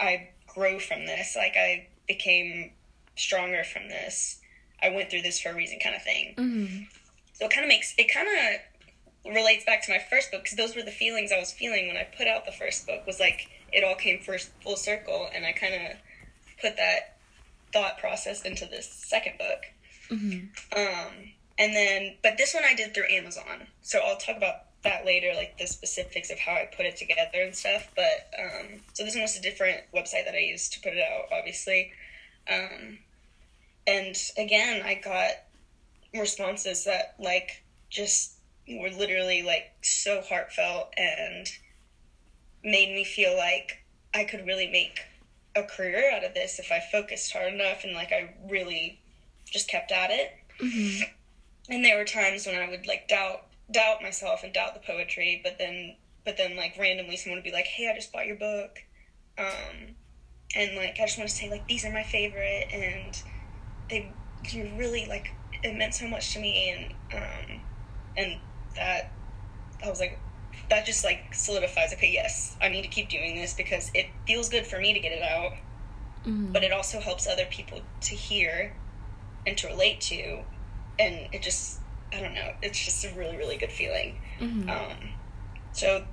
I 0.00 0.30
grow 0.46 0.78
from 0.78 1.06
this. 1.06 1.36
Like 1.36 1.54
I 1.56 1.88
became 2.06 2.72
stronger 3.16 3.64
from 3.64 3.88
this. 3.88 4.40
I 4.82 4.90
went 4.90 5.10
through 5.10 5.22
this 5.22 5.40
for 5.40 5.50
a 5.50 5.54
reason, 5.54 5.78
kind 5.82 5.96
of 5.96 6.02
thing. 6.02 6.34
Mm-hmm. 6.36 6.82
So 7.34 7.46
it 7.46 7.50
kind 7.52 7.64
of 7.64 7.68
makes 7.68 7.94
it 7.98 8.12
kind 8.12 8.28
of 8.28 9.34
relates 9.34 9.64
back 9.64 9.84
to 9.84 9.92
my 9.92 9.98
first 10.10 10.30
book 10.30 10.42
because 10.42 10.56
those 10.56 10.74
were 10.76 10.82
the 10.82 10.90
feelings 10.90 11.32
I 11.32 11.38
was 11.38 11.52
feeling 11.52 11.88
when 11.88 11.96
I 11.96 12.04
put 12.04 12.26
out 12.26 12.46
the 12.46 12.52
first 12.52 12.86
book. 12.86 13.06
Was 13.06 13.20
like 13.20 13.48
it 13.72 13.84
all 13.84 13.94
came 13.94 14.20
first 14.20 14.50
full 14.62 14.76
circle, 14.76 15.28
and 15.34 15.44
I 15.44 15.52
kind 15.52 15.74
of 15.74 15.96
put 16.60 16.76
that 16.76 17.18
thought 17.72 17.98
process 17.98 18.42
into 18.42 18.66
this 18.66 18.90
second 18.90 19.38
book. 19.38 19.64
Mm-hmm. 20.10 20.78
Um, 20.78 21.32
and 21.58 21.74
then, 21.74 22.16
but 22.22 22.38
this 22.38 22.54
one 22.54 22.64
I 22.64 22.74
did 22.74 22.94
through 22.94 23.10
Amazon, 23.10 23.66
so 23.82 23.98
I'll 23.98 24.16
talk 24.16 24.36
about 24.36 24.64
that 24.84 25.04
later, 25.04 25.32
like 25.34 25.58
the 25.58 25.66
specifics 25.66 26.30
of 26.30 26.38
how 26.38 26.52
I 26.52 26.68
put 26.74 26.86
it 26.86 26.96
together 26.96 27.42
and 27.42 27.54
stuff. 27.54 27.90
But 27.96 28.30
um, 28.38 28.80
so 28.92 29.04
this 29.04 29.14
one 29.14 29.22
was 29.22 29.36
a 29.36 29.42
different 29.42 29.80
website 29.94 30.24
that 30.24 30.34
I 30.34 30.38
used 30.38 30.72
to 30.74 30.80
put 30.80 30.92
it 30.92 31.02
out, 31.02 31.36
obviously. 31.36 31.92
Um, 32.50 32.98
and 33.86 34.16
again, 34.36 34.82
I 34.84 34.94
got 34.94 35.32
responses 36.14 36.84
that 36.84 37.16
like 37.18 37.62
just 37.90 38.34
were 38.68 38.90
literally 38.90 39.42
like 39.42 39.72
so 39.82 40.22
heartfelt 40.28 40.92
and 40.96 41.46
made 42.62 42.94
me 42.94 43.04
feel 43.04 43.36
like 43.36 43.84
I 44.14 44.24
could 44.24 44.46
really 44.46 44.70
make 44.70 45.00
a 45.56 45.62
career 45.62 46.12
out 46.14 46.24
of 46.24 46.34
this 46.34 46.58
if 46.58 46.70
I 46.70 46.80
focused 46.80 47.32
hard 47.32 47.52
enough 47.52 47.84
and 47.84 47.94
like 47.94 48.12
I 48.12 48.34
really 48.48 49.00
just 49.50 49.68
kept 49.68 49.92
at 49.92 50.10
it. 50.10 50.32
Mm-hmm. 50.60 51.02
And 51.70 51.84
there 51.84 51.98
were 51.98 52.04
times 52.04 52.46
when 52.46 52.56
I 52.56 52.68
would 52.68 52.86
like 52.86 53.08
doubt 53.08 53.44
doubt 53.70 54.02
myself 54.02 54.42
and 54.44 54.52
doubt 54.52 54.74
the 54.74 54.80
poetry, 54.80 55.40
but 55.42 55.58
then 55.58 55.96
but 56.24 56.36
then 56.36 56.56
like 56.56 56.76
randomly 56.78 57.16
someone 57.16 57.38
would 57.38 57.44
be 57.44 57.52
like, 57.52 57.66
"Hey, 57.66 57.90
I 57.90 57.94
just 57.94 58.12
bought 58.12 58.26
your 58.26 58.36
book," 58.36 58.78
um, 59.38 59.94
and 60.54 60.76
like 60.76 60.98
I 61.00 61.06
just 61.06 61.18
want 61.18 61.28
to 61.30 61.36
say 61.36 61.50
like 61.50 61.66
these 61.68 61.84
are 61.84 61.92
my 61.92 62.02
favorite 62.02 62.68
and 62.72 63.22
they 63.90 64.12
really 64.76 65.06
like 65.06 65.30
it 65.62 65.76
meant 65.76 65.94
so 65.94 66.06
much 66.06 66.32
to 66.34 66.40
me 66.40 66.70
and 66.70 67.22
um 67.22 67.60
and 68.16 68.40
that 68.76 69.12
I 69.84 69.88
was 69.88 70.00
like 70.00 70.18
that 70.70 70.86
just 70.86 71.04
like 71.04 71.34
solidifies 71.34 71.92
okay 71.94 72.10
yes 72.12 72.56
I 72.60 72.68
need 72.68 72.82
to 72.82 72.88
keep 72.88 73.08
doing 73.08 73.36
this 73.36 73.54
because 73.54 73.90
it 73.94 74.06
feels 74.26 74.48
good 74.48 74.66
for 74.66 74.78
me 74.78 74.92
to 74.94 75.00
get 75.00 75.12
it 75.12 75.22
out 75.22 75.52
mm-hmm. 76.24 76.52
but 76.52 76.62
it 76.62 76.72
also 76.72 77.00
helps 77.00 77.26
other 77.26 77.46
people 77.50 77.80
to 78.02 78.14
hear 78.14 78.74
and 79.46 79.56
to 79.58 79.66
relate 79.68 80.00
to 80.00 80.40
and 80.98 81.28
it 81.32 81.42
just 81.42 81.80
I 82.12 82.20
don't 82.20 82.34
know. 82.34 82.52
It's 82.62 82.82
just 82.84 83.04
a 83.04 83.14
really 83.14 83.36
really 83.36 83.56
good 83.56 83.72
feeling. 83.72 84.18
Mhm. 84.40 84.68
Um, 84.70 85.10
so 85.72 86.06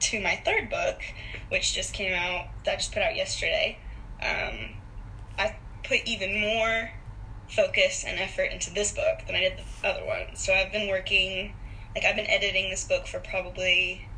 to 0.00 0.20
my 0.20 0.36
third 0.44 0.70
book, 0.70 1.02
which 1.50 1.74
just 1.74 1.92
came 1.92 2.12
out, 2.12 2.46
that 2.64 2.72
I 2.72 2.76
just 2.76 2.92
put 2.92 3.02
out 3.02 3.14
yesterday, 3.14 3.78
um, 4.22 4.70
I 5.38 5.56
put 5.84 6.00
even 6.06 6.40
more 6.40 6.92
focus 7.48 8.04
and 8.06 8.18
effort 8.18 8.44
into 8.52 8.72
this 8.72 8.92
book 8.92 9.26
than 9.26 9.34
I 9.34 9.40
did 9.40 9.58
the 9.58 9.88
other 9.88 10.04
one. 10.04 10.34
So 10.34 10.54
I've 10.54 10.72
been 10.72 10.88
working, 10.88 11.54
like 11.94 12.04
I've 12.04 12.16
been 12.16 12.30
editing 12.30 12.70
this 12.70 12.84
book 12.84 13.06
for 13.06 13.20
probably 13.20 14.08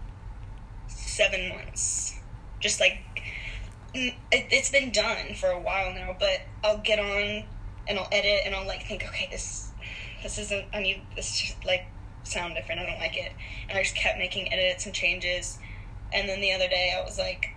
seven 0.86 1.48
months. 1.48 2.18
Just 2.60 2.80
like 2.80 2.98
it's 3.94 4.70
been 4.70 4.90
done 4.92 5.34
for 5.34 5.48
a 5.48 5.60
while 5.60 5.92
now, 5.92 6.16
but 6.18 6.42
I'll 6.64 6.78
get 6.78 6.98
on 6.98 7.44
and 7.88 7.98
I'll 7.98 8.08
edit 8.12 8.42
and 8.44 8.54
I'll 8.54 8.66
like 8.66 8.86
think, 8.86 9.04
okay, 9.04 9.28
this 9.30 9.70
this 10.22 10.38
isn't. 10.38 10.66
I 10.72 10.80
need 10.80 11.02
this 11.16 11.54
to 11.60 11.66
like 11.66 11.86
sound 12.24 12.54
different. 12.54 12.80
I 12.80 12.86
don't 12.86 12.98
like 12.98 13.16
it, 13.16 13.32
and 13.68 13.78
I 13.78 13.82
just 13.82 13.96
kept 13.96 14.18
making 14.18 14.52
edits 14.52 14.86
and 14.86 14.94
changes. 14.94 15.58
And 16.12 16.28
then 16.28 16.40
the 16.40 16.52
other 16.52 16.68
day, 16.68 16.94
I 16.96 17.02
was 17.02 17.18
like, 17.18 17.50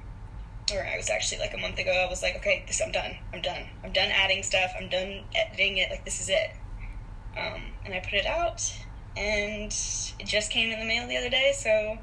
or 0.74 0.86
I 0.86 0.98
was 0.98 1.10
actually 1.10 1.40
like 1.40 1.54
a 1.54 1.58
month 1.58 1.78
ago, 1.78 1.92
I 1.92 2.10
was 2.10 2.24
like, 2.24 2.38
okay, 2.38 2.64
this 2.66 2.82
I'm 2.82 2.92
done. 2.92 3.18
I'm 3.34 3.42
done. 3.42 3.66
I'm 3.84 3.92
done 3.92 4.10
adding 4.12 4.44
stuff. 4.44 4.72
I'm 4.80 4.90
done 4.90 5.24
editing 5.36 5.78
it. 5.78 5.92
Like 5.92 6.06
this 6.06 6.22
is 6.22 6.30
it. 6.30 6.52
Um, 7.38 7.62
and 7.84 7.94
I 7.94 8.00
put 8.00 8.14
it 8.14 8.26
out, 8.26 8.62
and 9.18 9.72
it 10.20 10.26
just 10.26 10.52
came 10.52 10.72
in 10.72 10.80
the 10.80 10.86
mail 10.86 11.08
the 11.08 11.18
other 11.18 11.30
day, 11.30 11.54
so 11.56 11.98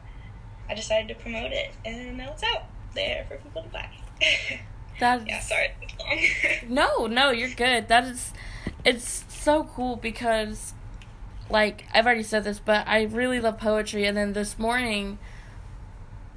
I 0.68 0.74
decided 0.74 1.08
to 1.08 1.14
promote 1.22 1.52
it, 1.52 1.74
and 1.84 2.18
now 2.18 2.32
it's 2.32 2.42
out 2.42 2.64
there 2.94 3.24
for 3.28 3.36
people 3.38 3.62
to 3.62 3.68
buy. 3.70 3.88
That 5.02 5.26
yeah, 5.26 5.40
sorry. 5.40 5.70
No, 6.68 7.08
no, 7.08 7.32
you're 7.32 7.48
good. 7.48 7.88
That 7.88 8.04
is, 8.04 8.32
it's 8.84 9.24
so 9.28 9.64
cool 9.64 9.96
because, 9.96 10.74
like, 11.50 11.86
I've 11.92 12.06
already 12.06 12.22
said 12.22 12.44
this, 12.44 12.60
but 12.60 12.86
I 12.86 13.02
really 13.02 13.40
love 13.40 13.58
poetry. 13.58 14.06
And 14.06 14.16
then 14.16 14.32
this 14.32 14.60
morning, 14.60 15.18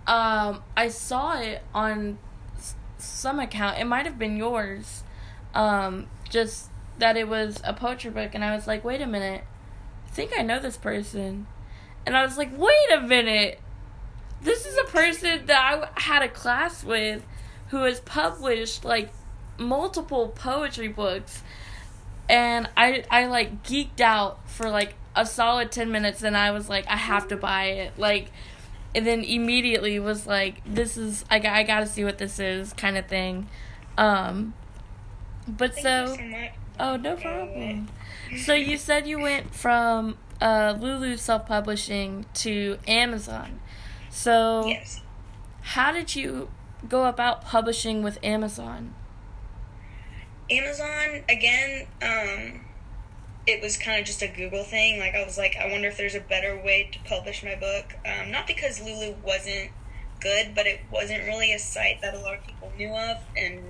um, 0.07 0.63
I 0.75 0.87
saw 0.87 1.39
it 1.39 1.61
on 1.75 2.17
some 2.97 3.39
account. 3.39 3.77
It 3.77 3.85
might 3.85 4.07
have 4.07 4.17
been 4.17 4.35
yours. 4.35 5.03
Um, 5.53 6.07
just 6.31 6.71
that 6.97 7.17
it 7.17 7.27
was 7.27 7.61
a 7.63 7.73
poetry 7.73 8.09
book, 8.09 8.31
and 8.33 8.43
I 8.43 8.55
was 8.55 8.65
like, 8.65 8.83
wait 8.83 8.99
a 8.99 9.05
minute, 9.05 9.43
I 10.07 10.09
think 10.09 10.31
I 10.35 10.41
know 10.41 10.59
this 10.59 10.75
person. 10.75 11.45
And 12.03 12.17
I 12.17 12.25
was 12.25 12.35
like, 12.35 12.49
wait 12.57 12.91
a 12.97 13.01
minute, 13.01 13.59
this 14.41 14.65
is 14.65 14.75
a 14.75 14.85
person 14.85 15.45
that 15.45 15.87
I 15.95 16.01
had 16.01 16.23
a 16.23 16.29
class 16.29 16.83
with 16.83 17.23
who 17.69 17.83
has 17.83 17.99
published 18.01 18.85
like 18.85 19.09
multiple 19.57 20.29
poetry 20.29 20.87
books. 20.87 21.43
And 22.29 22.69
I 22.75 23.03
I 23.09 23.27
like 23.27 23.63
geeked 23.63 24.01
out 24.01 24.39
for 24.49 24.69
like 24.69 24.95
a 25.15 25.25
solid 25.25 25.71
10 25.71 25.91
minutes 25.91 26.23
and 26.23 26.35
I 26.35 26.51
was 26.51 26.67
like 26.69 26.85
I 26.87 26.97
have 26.97 27.27
to 27.29 27.37
buy 27.37 27.65
it. 27.65 27.97
Like 27.97 28.31
and 28.93 29.05
then 29.05 29.23
immediately 29.23 29.99
was 29.99 30.25
like 30.25 30.61
this 30.65 30.97
is 30.97 31.23
I 31.29 31.39
got 31.39 31.53
I 31.53 31.63
got 31.63 31.81
to 31.81 31.85
see 31.85 32.03
what 32.03 32.17
this 32.17 32.39
is 32.39 32.73
kind 32.73 32.97
of 32.97 33.07
thing. 33.07 33.47
Um 33.97 34.53
but 35.47 35.73
Thank 35.75 35.83
so 35.85 36.15
so 36.15 36.47
oh 36.79 36.97
no 36.97 37.15
problem. 37.15 37.87
So 38.43 38.53
you 38.53 38.77
said 38.77 39.07
you 39.07 39.19
went 39.19 39.53
from 39.53 40.17
uh 40.41 40.75
Lulu 40.79 41.17
self-publishing 41.17 42.25
to 42.35 42.77
Amazon. 42.87 43.59
So 44.09 44.65
Yes. 44.67 45.01
how 45.61 45.91
did 45.91 46.15
you 46.15 46.49
go 46.89 47.05
about 47.05 47.43
publishing 47.43 48.03
with 48.03 48.17
Amazon? 48.23 48.93
Amazon 50.49 51.23
again, 51.27 51.87
um, 52.01 52.61
it 53.47 53.61
was 53.61 53.77
kind 53.77 53.99
of 53.99 54.05
just 54.05 54.21
a 54.21 54.27
Google 54.27 54.63
thing. 54.63 54.99
Like 54.99 55.15
I 55.15 55.23
was 55.23 55.37
like, 55.37 55.55
I 55.57 55.71
wonder 55.71 55.87
if 55.87 55.97
there's 55.97 56.15
a 56.15 56.19
better 56.19 56.55
way 56.55 56.89
to 56.91 56.99
publish 57.07 57.43
my 57.43 57.55
book. 57.55 57.93
Um, 58.05 58.31
not 58.31 58.47
because 58.47 58.81
Lulu 58.81 59.15
wasn't 59.23 59.71
good, 60.19 60.55
but 60.55 60.65
it 60.65 60.81
wasn't 60.91 61.25
really 61.25 61.53
a 61.53 61.59
site 61.59 62.01
that 62.01 62.13
a 62.13 62.19
lot 62.19 62.35
of 62.35 62.45
people 62.45 62.71
knew 62.77 62.93
of 62.95 63.17
and 63.37 63.61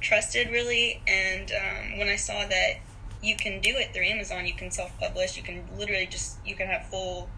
trusted 0.00 0.50
really. 0.50 1.02
And 1.06 1.50
um, 1.52 1.98
when 1.98 2.08
I 2.08 2.16
saw 2.16 2.46
that 2.46 2.74
you 3.22 3.36
can 3.36 3.60
do 3.60 3.70
it 3.76 3.92
through 3.92 4.04
Amazon, 4.04 4.46
you 4.46 4.54
can 4.54 4.70
self-publish. 4.70 5.36
You 5.36 5.42
can 5.42 5.64
literally 5.76 6.06
just 6.06 6.38
you 6.46 6.54
can 6.54 6.68
have 6.68 6.86
full 6.86 7.28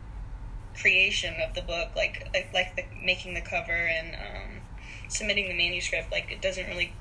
creation 0.79 1.35
of 1.47 1.55
the 1.55 1.63
book, 1.63 1.91
like 1.97 2.29
like, 2.53 2.77
the 2.77 2.85
making 3.03 3.35
the 3.35 3.41
cover 3.41 3.73
and 3.73 4.15
um, 4.15 4.61
submitting 5.11 5.49
the 5.49 5.57
manuscript. 5.57 6.11
Like 6.11 6.31
it 6.31 6.41
doesn't 6.41 6.67
really 6.67 6.93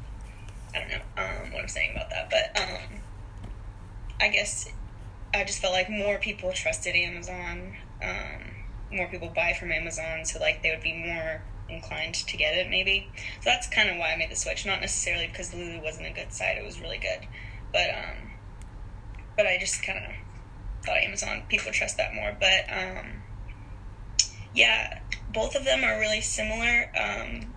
I 0.73 0.79
don't 0.79 0.89
know 0.89 1.01
um, 1.17 1.51
what 1.51 1.61
I'm 1.61 1.67
saying 1.67 1.91
about 1.95 2.09
that, 2.09 2.29
but 2.29 2.61
um, 2.61 3.01
I 4.21 4.29
guess 4.29 4.69
I 5.33 5.43
just 5.43 5.59
felt 5.59 5.73
like 5.73 5.89
more 5.89 6.17
people 6.17 6.51
trusted 6.51 6.95
Amazon. 6.95 7.75
Um, 8.03 8.43
more 8.91 9.07
people 9.07 9.29
buy 9.29 9.53
from 9.53 9.71
Amazon, 9.71 10.25
so 10.25 10.39
like 10.39 10.61
they 10.61 10.71
would 10.71 10.83
be 10.83 10.93
more 10.93 11.41
inclined 11.69 12.15
to 12.15 12.37
get 12.37 12.55
it, 12.55 12.69
maybe. 12.69 13.07
So 13.15 13.45
that's 13.45 13.67
kind 13.67 13.89
of 13.89 13.97
why 13.97 14.13
I 14.13 14.17
made 14.17 14.31
the 14.31 14.35
switch. 14.35 14.65
Not 14.65 14.81
necessarily 14.81 15.27
because 15.27 15.53
Lulu 15.53 15.81
wasn't 15.81 16.07
a 16.07 16.11
good 16.11 16.33
site; 16.33 16.57
it 16.57 16.65
was 16.65 16.79
really 16.79 16.97
good, 16.97 17.27
but 17.71 17.89
um, 17.89 18.31
but 19.35 19.47
I 19.47 19.57
just 19.59 19.83
kind 19.83 19.99
of 19.99 20.11
thought 20.85 20.97
Amazon 20.97 21.43
people 21.49 21.71
trust 21.71 21.97
that 21.97 22.13
more. 22.13 22.35
But 22.39 22.71
um, 22.71 23.23
yeah, 24.53 24.99
both 25.33 25.55
of 25.55 25.65
them 25.65 25.83
are 25.83 25.99
really 25.99 26.21
similar. 26.21 26.91
Um, 26.99 27.53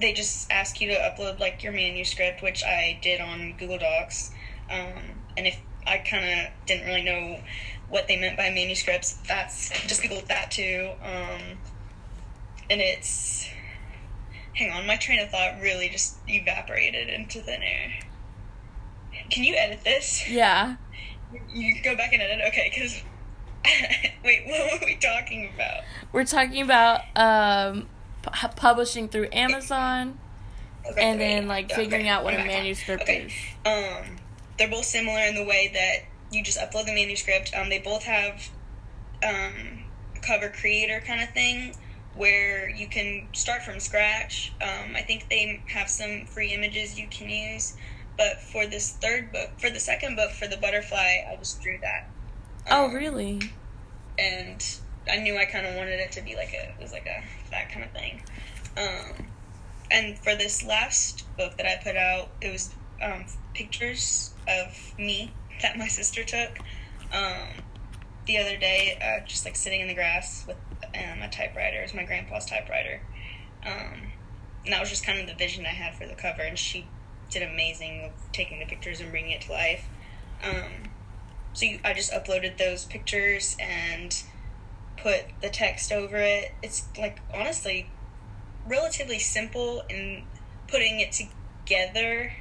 they 0.00 0.12
just 0.12 0.50
ask 0.50 0.80
you 0.80 0.88
to 0.88 0.94
upload 0.94 1.40
like 1.40 1.62
your 1.62 1.72
manuscript, 1.72 2.42
which 2.42 2.62
I 2.64 2.98
did 3.02 3.20
on 3.20 3.54
Google 3.58 3.78
Docs. 3.78 4.30
Um, 4.70 5.22
and 5.36 5.46
if 5.46 5.58
I 5.86 5.98
kind 5.98 6.24
of 6.24 6.66
didn't 6.66 6.86
really 6.86 7.02
know 7.02 7.40
what 7.88 8.06
they 8.06 8.18
meant 8.18 8.36
by 8.36 8.50
manuscripts, 8.50 9.14
that's 9.26 9.70
just 9.86 10.02
Google 10.02 10.22
that 10.28 10.50
too. 10.50 10.90
Um, 11.02 11.58
and 12.70 12.80
it's 12.80 13.48
hang 14.54 14.72
on, 14.72 14.86
my 14.86 14.96
train 14.96 15.20
of 15.20 15.30
thought 15.30 15.60
really 15.60 15.88
just 15.88 16.16
evaporated 16.26 17.08
into 17.08 17.40
thin 17.40 17.62
air. 17.62 17.92
Can 19.30 19.44
you 19.44 19.54
edit 19.54 19.84
this? 19.84 20.28
Yeah. 20.28 20.76
You 21.52 21.82
go 21.82 21.96
back 21.96 22.12
and 22.12 22.22
edit, 22.22 22.44
okay? 22.48 22.70
Because 22.72 23.02
wait, 24.24 24.46
what 24.46 24.80
were 24.80 24.86
we 24.86 24.96
talking 24.96 25.50
about? 25.54 25.82
We're 26.12 26.24
talking 26.24 26.62
about 26.62 27.02
um 27.16 27.88
pu- 28.30 28.48
publishing 28.56 29.08
through 29.08 29.28
Amazon 29.32 30.18
Okay, 30.90 31.02
and 31.02 31.20
then 31.20 31.48
like 31.48 31.70
figuring 31.70 32.02
okay, 32.02 32.08
out 32.08 32.24
what 32.24 32.34
a 32.34 32.38
I'm 32.38 32.46
back 32.46 32.56
on. 32.56 32.62
manuscript 32.62 33.02
Okay. 33.02 33.26
is. 33.26 33.32
Um, 33.66 34.16
they're 34.58 34.68
both 34.68 34.84
similar 34.86 35.20
in 35.20 35.34
the 35.34 35.44
way 35.44 35.70
that 35.74 36.34
you 36.34 36.42
just 36.42 36.58
upload 36.58 36.86
the 36.86 36.94
manuscript. 36.94 37.52
Um, 37.54 37.68
they 37.68 37.78
both 37.78 38.04
have 38.04 38.48
um, 39.22 39.84
cover 40.22 40.48
creator 40.48 41.02
kind 41.06 41.22
of 41.22 41.30
thing 41.30 41.74
where 42.14 42.68
you 42.70 42.88
can 42.88 43.28
start 43.32 43.62
from 43.62 43.78
scratch. 43.80 44.52
Um, 44.60 44.96
I 44.96 45.02
think 45.02 45.28
they 45.28 45.62
have 45.68 45.88
some 45.88 46.26
free 46.26 46.52
images 46.52 46.98
you 46.98 47.06
can 47.08 47.28
use. 47.28 47.76
But 48.16 48.40
for 48.40 48.66
this 48.66 48.90
third 48.92 49.30
book, 49.30 49.50
for 49.58 49.70
the 49.70 49.78
second 49.78 50.16
book, 50.16 50.32
for 50.32 50.48
the 50.48 50.56
butterfly, 50.56 51.18
I 51.30 51.36
just 51.36 51.62
drew 51.62 51.78
that. 51.82 52.08
Oh, 52.68 52.86
Um, 52.86 52.94
really? 52.94 53.40
and 54.18 54.64
I 55.10 55.16
knew 55.18 55.36
I 55.36 55.44
kind 55.44 55.66
of 55.66 55.74
wanted 55.74 56.00
it 56.00 56.12
to 56.12 56.22
be 56.22 56.36
like 56.36 56.52
a 56.52 56.70
it 56.70 56.80
was 56.80 56.92
like 56.92 57.06
a 57.06 57.22
that 57.50 57.70
kind 57.70 57.84
of 57.84 57.90
thing. 57.92 58.22
Um, 58.76 59.26
and 59.90 60.18
for 60.18 60.34
this 60.34 60.64
last 60.64 61.24
book 61.36 61.56
that 61.56 61.66
I 61.66 61.82
put 61.82 61.96
out, 61.96 62.28
it 62.40 62.52
was 62.52 62.74
um, 63.02 63.24
pictures 63.54 64.34
of 64.46 64.94
me 64.98 65.32
that 65.62 65.76
my 65.78 65.88
sister 65.88 66.24
took 66.24 66.58
um, 67.12 67.48
the 68.26 68.38
other 68.38 68.56
day, 68.56 68.98
uh, 69.02 69.24
just 69.26 69.44
like 69.44 69.56
sitting 69.56 69.80
in 69.80 69.88
the 69.88 69.94
grass 69.94 70.44
with 70.46 70.56
um, 70.94 71.22
a 71.22 71.28
typewriter. 71.28 71.78
It 71.78 71.82
was 71.82 71.94
my 71.94 72.04
grandpa's 72.04 72.44
typewriter, 72.44 73.00
um, 73.64 74.12
and 74.64 74.72
that 74.72 74.80
was 74.80 74.90
just 74.90 75.04
kind 75.04 75.18
of 75.18 75.26
the 75.26 75.34
vision 75.34 75.64
I 75.64 75.70
had 75.70 75.94
for 75.94 76.06
the 76.06 76.14
cover. 76.14 76.42
And 76.42 76.58
she 76.58 76.86
did 77.30 77.42
amazing 77.42 78.02
with 78.02 78.32
taking 78.32 78.58
the 78.58 78.66
pictures 78.66 79.00
and 79.00 79.10
bringing 79.10 79.32
it 79.32 79.42
to 79.42 79.52
life. 79.52 79.86
Um, 80.42 80.90
so 81.52 81.66
you, 81.66 81.80
I 81.84 81.92
just 81.94 82.12
uploaded 82.12 82.58
those 82.58 82.84
pictures 82.84 83.56
and 83.58 84.22
put 85.02 85.24
the 85.40 85.48
text 85.48 85.92
over 85.92 86.16
it. 86.16 86.52
It's 86.62 86.86
like 86.98 87.20
honestly 87.34 87.90
relatively 88.66 89.18
simple 89.18 89.82
in 89.88 90.24
putting 90.66 91.00
it 91.00 91.12
together 91.12 92.32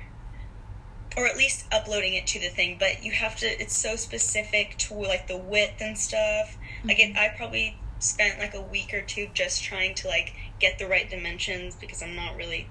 or 1.15 1.25
at 1.25 1.37
least 1.37 1.65
uploading 1.71 2.13
it 2.13 2.27
to 2.27 2.39
the 2.39 2.49
thing, 2.49 2.77
but 2.79 3.03
you 3.03 3.11
have 3.11 3.35
to 3.37 3.45
it's 3.45 3.75
so 3.75 3.95
specific 3.95 4.77
to 4.77 4.93
like 4.93 5.27
the 5.27 5.37
width 5.37 5.81
and 5.81 5.97
stuff. 5.97 6.57
Like 6.83 6.99
it, 6.99 7.13
mm-hmm. 7.13 7.17
I 7.17 7.33
probably 7.35 7.79
spent 7.99 8.39
like 8.39 8.53
a 8.53 8.61
week 8.61 8.93
or 8.93 9.01
two 9.01 9.27
just 9.33 9.63
trying 9.63 9.95
to 9.95 10.07
like 10.07 10.35
get 10.59 10.77
the 10.77 10.87
right 10.87 11.09
dimensions 11.09 11.75
because 11.75 12.03
I'm 12.03 12.15
not 12.15 12.35
really 12.35 12.69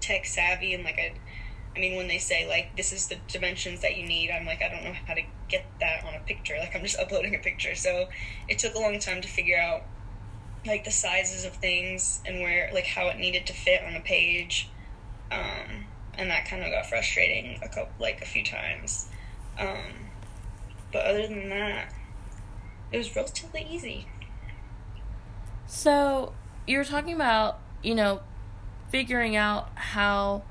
tech 0.00 0.26
savvy 0.26 0.74
and 0.74 0.84
like 0.84 0.98
I 0.98 1.14
I 1.76 1.78
mean, 1.78 1.96
when 1.96 2.08
they 2.08 2.18
say 2.18 2.48
like 2.48 2.74
this 2.76 2.92
is 2.92 3.08
the 3.08 3.16
dimensions 3.28 3.82
that 3.82 3.96
you 3.96 4.06
need, 4.06 4.30
I'm 4.30 4.46
like 4.46 4.62
I 4.62 4.68
don't 4.68 4.84
know 4.84 4.94
how 5.06 5.14
to 5.14 5.22
get 5.48 5.66
that 5.80 6.04
on 6.04 6.14
a 6.14 6.20
picture. 6.20 6.56
Like 6.58 6.74
I'm 6.74 6.82
just 6.82 6.98
uploading 7.00 7.34
a 7.34 7.38
picture, 7.38 7.74
so 7.74 8.08
it 8.48 8.58
took 8.58 8.74
a 8.74 8.78
long 8.78 8.98
time 8.98 9.20
to 9.20 9.28
figure 9.28 9.58
out 9.58 9.82
like 10.64 10.84
the 10.84 10.90
sizes 10.90 11.44
of 11.44 11.52
things 11.52 12.20
and 12.26 12.40
where 12.40 12.70
like 12.72 12.86
how 12.86 13.08
it 13.08 13.18
needed 13.18 13.46
to 13.46 13.52
fit 13.52 13.82
on 13.86 13.94
a 13.94 14.00
page, 14.00 14.70
um, 15.30 15.86
and 16.14 16.30
that 16.30 16.46
kind 16.46 16.62
of 16.64 16.70
got 16.70 16.86
frustrating 16.86 17.58
a 17.62 17.68
couple 17.68 17.92
like 18.00 18.22
a 18.22 18.26
few 18.26 18.44
times. 18.44 19.08
Um, 19.58 20.10
but 20.92 21.04
other 21.04 21.26
than 21.26 21.48
that, 21.50 21.92
it 22.90 22.98
was 22.98 23.14
relatively 23.14 23.66
easy. 23.68 24.06
So, 25.66 26.32
you 26.66 26.78
were 26.78 26.84
talking 26.84 27.14
about, 27.14 27.58
you 27.82 27.94
know, 27.94 28.20
figuring 28.90 29.34
out 29.34 29.70
how 29.74 30.42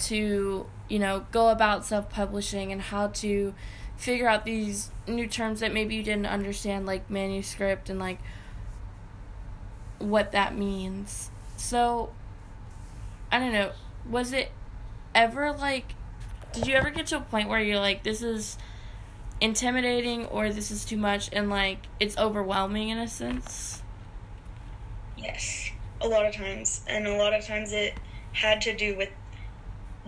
to, 0.00 0.66
you 0.88 0.98
know, 0.98 1.26
go 1.30 1.48
about 1.48 1.84
self 1.84 2.10
publishing 2.10 2.72
and 2.72 2.80
how 2.80 3.08
to 3.08 3.54
figure 3.96 4.28
out 4.28 4.44
these 4.44 4.90
new 5.06 5.26
terms 5.26 5.60
that 5.60 5.72
maybe 5.72 5.94
you 5.94 6.02
didn't 6.02 6.26
understand, 6.26 6.86
like 6.86 7.10
manuscript 7.10 7.90
and 7.90 7.98
like 7.98 8.18
what 9.98 10.32
that 10.32 10.56
means. 10.56 11.30
So, 11.56 12.10
I 13.30 13.38
don't 13.38 13.52
know, 13.52 13.72
was 14.08 14.32
it 14.32 14.50
ever 15.14 15.52
like, 15.52 15.94
did 16.52 16.66
you 16.66 16.74
ever 16.74 16.90
get 16.90 17.06
to 17.08 17.18
a 17.18 17.20
point 17.20 17.48
where 17.48 17.60
you're 17.60 17.78
like, 17.78 18.02
this 18.02 18.22
is 18.22 18.56
intimidating 19.40 20.26
or 20.26 20.50
this 20.50 20.70
is 20.70 20.84
too 20.84 20.96
much 20.96 21.30
and 21.32 21.48
like 21.48 21.78
it's 21.98 22.16
overwhelming 22.18 22.88
in 22.88 22.98
a 22.98 23.08
sense? 23.08 23.82
Yes, 25.16 25.70
a 26.00 26.08
lot 26.08 26.24
of 26.24 26.34
times, 26.34 26.82
and 26.86 27.06
a 27.06 27.16
lot 27.16 27.34
of 27.34 27.44
times 27.46 27.72
it 27.72 27.94
had 28.32 28.62
to 28.62 28.74
do 28.74 28.96
with 28.96 29.10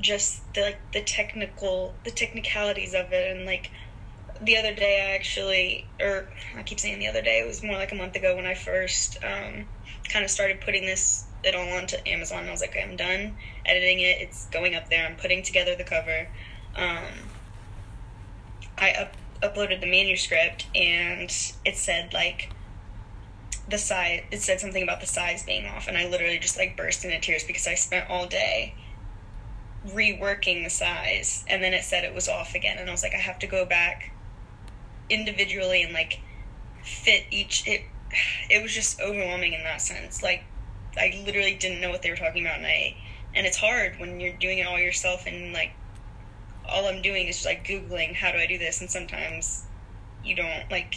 just 0.03 0.43
the 0.55 0.61
like 0.61 0.93
the 0.93 1.01
technical 1.03 1.95
the 2.05 2.11
technicalities 2.11 2.95
of 2.95 3.13
it. 3.13 3.35
And 3.35 3.47
like 3.47 3.71
the 4.41 4.57
other 4.57 4.75
day 4.75 5.01
I 5.01 5.15
actually 5.15 5.87
or 6.01 6.29
I 6.57 6.63
keep 6.63 6.81
saying 6.81 6.99
the 6.99 7.09
other 7.09 7.23
day 7.23 7.41
it 7.41 7.47
was 7.47 7.63
more 7.63 7.77
like 7.77 7.93
a 7.93 7.95
month 7.95 8.17
ago 8.17 8.37
when 8.37 8.45
I 8.45 8.55
first 8.55 9.19
um, 9.23 9.67
kind 10.09 10.25
of 10.25 10.31
started 10.31 10.61
putting 10.61 10.85
this 10.85 11.25
it 11.45 11.55
all 11.55 11.69
onto 11.69 11.97
Amazon. 12.07 12.47
I 12.47 12.51
was 12.51 12.61
like 12.61 12.71
okay 12.71 12.83
I'm 12.83 12.97
done 12.97 13.37
editing 13.65 14.01
it. 14.01 14.21
It's 14.21 14.47
going 14.47 14.75
up 14.75 14.91
there. 14.91 15.07
I'm 15.07 15.17
putting 15.17 15.43
together 15.43 15.75
the 15.77 15.85
cover. 15.85 16.29
Um, 16.77 17.31
I 18.77 18.93
up- 18.93 19.17
uploaded 19.43 19.81
the 19.81 19.91
manuscript 19.91 20.67
and 20.75 21.31
it 21.65 21.77
said 21.77 22.13
like 22.13 22.51
the 23.69 23.79
size 23.79 24.23
it 24.33 24.43
said 24.43 24.61
something 24.61 24.83
about 24.83 25.01
the 25.01 25.07
size 25.07 25.45
being 25.45 25.67
off. 25.67 25.87
And 25.87 25.97
I 25.97 26.09
literally 26.09 26.39
just 26.39 26.59
like 26.59 26.77
burst 26.77 27.05
into 27.05 27.21
tears 27.21 27.45
because 27.45 27.69
I 27.69 27.77
spent 27.77 28.11
all 28.11 28.27
day 28.27 28.75
reworking 29.89 30.63
the 30.63 30.71
size 30.71 31.45
and 31.49 31.63
then 31.63 31.75
it 31.75 31.83
said 31.83 32.05
it 32.05 32.15
was 32.15 32.29
off 32.29 32.55
again 32.55 32.79
and 32.79 32.89
I 32.89 32.93
was 32.93 33.03
like 33.03 33.15
I 33.15 33.19
have 33.19 33.39
to 33.41 33.47
go 33.47 33.65
back 33.65 34.13
individually 35.11 35.83
and 35.83 35.93
like 35.93 36.21
fit 36.83 37.27
each 37.31 37.67
it 37.67 37.83
it 38.51 38.63
was 38.63 38.73
just 38.73 39.01
overwhelming 39.01 39.55
in 39.55 39.63
that 39.65 39.81
sense. 39.81 40.23
Like 40.23 40.45
I 40.97 41.23
literally 41.25 41.55
didn't 41.55 41.81
know 41.81 41.91
what 41.91 42.03
they 42.03 42.11
were 42.11 42.17
talking 42.17 42.45
about 42.45 42.59
and 42.59 42.67
I 42.67 42.97
and 43.35 43.47
it's 43.47 43.57
hard 43.57 43.99
when 43.99 44.21
you're 44.21 44.37
doing 44.37 44.59
it 44.59 44.67
all 44.67 44.79
yourself 44.79 45.27
and 45.27 45.53
like 45.53 45.73
all 46.69 46.87
I'm 46.87 47.03
doing 47.03 47.27
is 47.27 47.37
just 47.37 47.47
like 47.47 47.67
googling 47.67 48.15
how 48.15 48.31
do 48.31 48.39
I 48.39 48.47
do 48.47 48.59
this? 48.59 48.81
And 48.81 48.91
sometimes 48.91 49.65
you 50.23 50.37
don't 50.37 50.71
like 50.71 50.95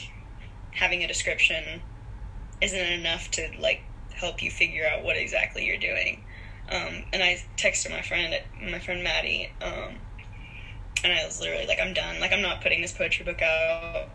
having 0.71 1.03
a 1.03 1.07
description 1.07 1.81
isn't 2.61 2.79
enough 2.79 3.31
to 3.31 3.49
like 3.59 3.81
help 4.13 4.43
you 4.43 4.51
figure 4.51 4.85
out 4.87 5.03
what 5.03 5.17
exactly 5.17 5.65
you're 5.65 5.77
doing 5.77 6.24
um, 6.69 7.03
and 7.13 7.21
I 7.21 7.43
texted 7.57 7.91
my 7.91 8.01
friend, 8.01 8.35
my 8.61 8.79
friend 8.79 9.03
Maddie, 9.03 9.51
um, 9.61 9.95
and 11.03 11.13
I 11.13 11.25
was 11.25 11.39
literally 11.39 11.67
like, 11.67 11.79
I'm 11.79 11.93
done. 11.93 12.19
Like, 12.19 12.31
I'm 12.31 12.41
not 12.41 12.61
putting 12.61 12.81
this 12.81 12.91
poetry 12.91 13.23
book 13.25 13.41
out. 13.41 14.09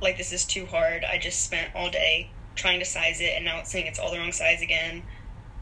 Like, 0.00 0.16
this 0.16 0.32
is 0.32 0.44
too 0.44 0.64
hard. 0.66 1.04
I 1.04 1.18
just 1.18 1.44
spent 1.44 1.74
all 1.74 1.90
day 1.90 2.30
trying 2.54 2.78
to 2.78 2.86
size 2.86 3.20
it, 3.20 3.32
and 3.36 3.44
now 3.44 3.58
it's 3.58 3.70
saying 3.70 3.86
it's 3.86 3.98
all 3.98 4.10
the 4.10 4.18
wrong 4.18 4.32
size 4.32 4.62
again. 4.62 5.02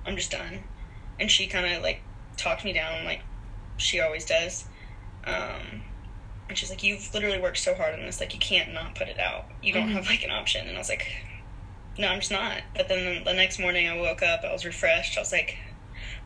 I'm 0.06 0.16
just 0.16 0.30
done. 0.30 0.60
And 1.18 1.30
she 1.30 1.48
kind 1.48 1.66
of 1.66 1.82
like 1.82 2.00
talked 2.36 2.64
me 2.64 2.72
down, 2.72 3.04
like 3.04 3.20
she 3.76 4.00
always 4.00 4.24
does. 4.24 4.66
Um, 5.24 5.82
and 6.48 6.56
she's 6.56 6.70
like, 6.70 6.82
You've 6.82 7.12
literally 7.12 7.40
worked 7.40 7.58
so 7.58 7.74
hard 7.74 7.94
on 7.94 8.06
this. 8.06 8.20
Like, 8.20 8.32
you 8.32 8.40
can't 8.40 8.72
not 8.72 8.94
put 8.94 9.08
it 9.08 9.18
out. 9.18 9.46
You 9.62 9.72
don't 9.72 9.88
mm-hmm. 9.88 9.96
have 9.96 10.06
like 10.06 10.22
an 10.22 10.30
option. 10.30 10.66
And 10.66 10.76
I 10.76 10.78
was 10.78 10.88
like, 10.88 11.10
No, 11.98 12.08
I'm 12.08 12.20
just 12.20 12.30
not. 12.30 12.62
But 12.76 12.88
then 12.88 13.24
the 13.24 13.34
next 13.34 13.58
morning 13.58 13.88
I 13.88 13.96
woke 13.96 14.22
up, 14.22 14.44
I 14.44 14.52
was 14.52 14.64
refreshed. 14.64 15.16
I 15.18 15.20
was 15.20 15.32
like, 15.32 15.58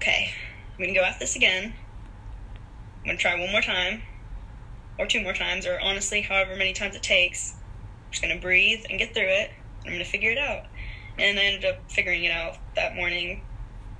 okay, 0.02 0.32
I'm 0.74 0.84
gonna 0.84 0.94
go 0.98 1.04
at 1.04 1.20
this 1.20 1.36
again. 1.36 1.72
I'm 3.00 3.06
gonna 3.06 3.18
try 3.18 3.38
one 3.38 3.52
more 3.52 3.62
time, 3.62 4.02
or 4.98 5.06
two 5.06 5.22
more 5.22 5.32
times, 5.32 5.64
or 5.64 5.78
honestly, 5.80 6.22
however 6.22 6.56
many 6.56 6.72
times 6.72 6.96
it 6.96 7.04
takes. 7.04 7.54
I'm 7.54 8.10
just 8.10 8.22
gonna 8.22 8.40
breathe 8.40 8.84
and 8.90 8.98
get 8.98 9.14
through 9.14 9.28
it. 9.28 9.52
I'm 9.86 9.92
gonna 9.92 10.04
figure 10.04 10.32
it 10.32 10.38
out. 10.38 10.64
And 11.18 11.38
I 11.38 11.42
ended 11.42 11.64
up 11.64 11.88
figuring 11.88 12.24
it 12.24 12.32
out 12.32 12.56
that 12.74 12.96
morning. 12.96 13.42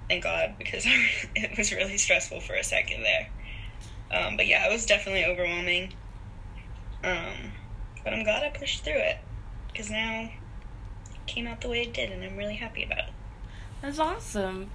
Thank 0.09 0.25
God, 0.25 0.57
because 0.59 0.85
it 1.37 1.57
was 1.57 1.73
really 1.73 1.99
stressful 1.99 2.41
for 2.41 2.55
a 2.55 2.65
second 2.65 3.05
there. 3.05 3.29
Um, 4.11 4.37
but 4.37 4.49
yeah, 4.49 4.69
it 4.69 4.73
was 4.73 4.85
definitely 4.85 5.25
overwhelming. 5.25 5.95
Um, 7.05 7.53
but 8.03 8.13
I'm 8.13 8.25
glad 8.25 8.43
I 8.43 8.51
pushed 8.51 8.83
through 8.83 8.95
it 8.99 9.19
because 9.69 9.89
now 9.89 10.31
it 11.15 11.27
came 11.27 11.47
out 11.47 11.61
the 11.61 11.69
way 11.69 11.83
it 11.83 11.95
did, 11.95 12.11
and 12.11 12.25
I'm 12.25 12.37
really 12.37 12.57
happy 12.57 12.83
about 12.83 12.99
it. 12.99 13.15
That's 13.81 14.01
awesome. 14.01 14.71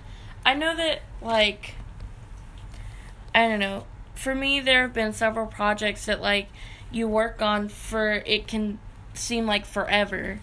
I 0.48 0.54
know 0.54 0.74
that 0.78 1.02
like 1.22 1.76
I 3.36 3.50
don't 3.50 3.60
know. 3.60 3.86
For 4.16 4.34
me 4.34 4.62
there 4.62 4.84
have 4.84 4.94
been 4.94 5.12
several 5.12 5.46
projects 5.46 6.06
that 6.06 6.22
like 6.22 6.48
you 6.90 7.06
work 7.06 7.42
on 7.42 7.68
for 7.68 8.24
it 8.26 8.48
can 8.48 8.80
seem 9.14 9.46
like 9.46 9.66
forever. 9.66 10.40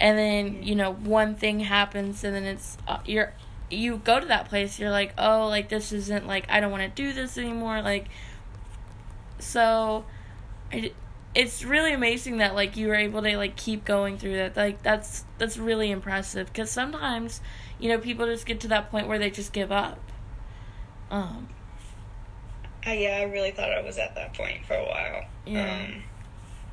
And 0.00 0.18
then, 0.18 0.64
you 0.64 0.74
know, 0.74 0.92
one 0.92 1.36
thing 1.36 1.60
happens 1.60 2.24
and 2.24 2.34
then 2.34 2.42
it's 2.42 2.76
uh, 2.88 2.98
you're 3.06 3.32
you 3.70 3.98
go 3.98 4.18
to 4.18 4.26
that 4.26 4.48
place, 4.48 4.80
you're 4.80 4.90
like, 4.90 5.14
"Oh, 5.16 5.46
like 5.46 5.68
this 5.68 5.92
isn't 5.92 6.26
like 6.26 6.46
I 6.50 6.58
don't 6.58 6.72
want 6.72 6.82
to 6.82 6.88
do 7.02 7.12
this 7.12 7.38
anymore." 7.38 7.80
Like 7.80 8.08
so 9.38 10.04
it, 10.72 10.94
it's 11.34 11.64
really 11.64 11.92
amazing 11.92 12.38
that 12.38 12.54
like 12.54 12.76
you 12.76 12.88
were 12.88 12.94
able 12.94 13.22
to 13.22 13.36
like 13.36 13.56
keep 13.56 13.84
going 13.84 14.18
through 14.18 14.36
that. 14.36 14.56
Like 14.56 14.82
that's 14.82 15.24
that's 15.38 15.56
really 15.56 15.92
impressive 15.92 16.48
because 16.48 16.72
sometimes 16.72 17.40
you 17.84 17.90
know, 17.90 17.98
people 17.98 18.24
just 18.24 18.46
get 18.46 18.60
to 18.60 18.68
that 18.68 18.90
point 18.90 19.08
where 19.08 19.18
they 19.18 19.30
just 19.30 19.52
give 19.52 19.70
up. 19.70 19.98
Um. 21.10 21.48
Uh, 22.86 22.92
yeah, 22.92 23.18
I 23.18 23.24
really 23.24 23.50
thought 23.50 23.70
I 23.70 23.82
was 23.82 23.98
at 23.98 24.14
that 24.14 24.32
point 24.32 24.64
for 24.64 24.72
a 24.72 24.84
while. 24.84 25.26
Yeah. 25.44 25.84
Um, 25.84 26.02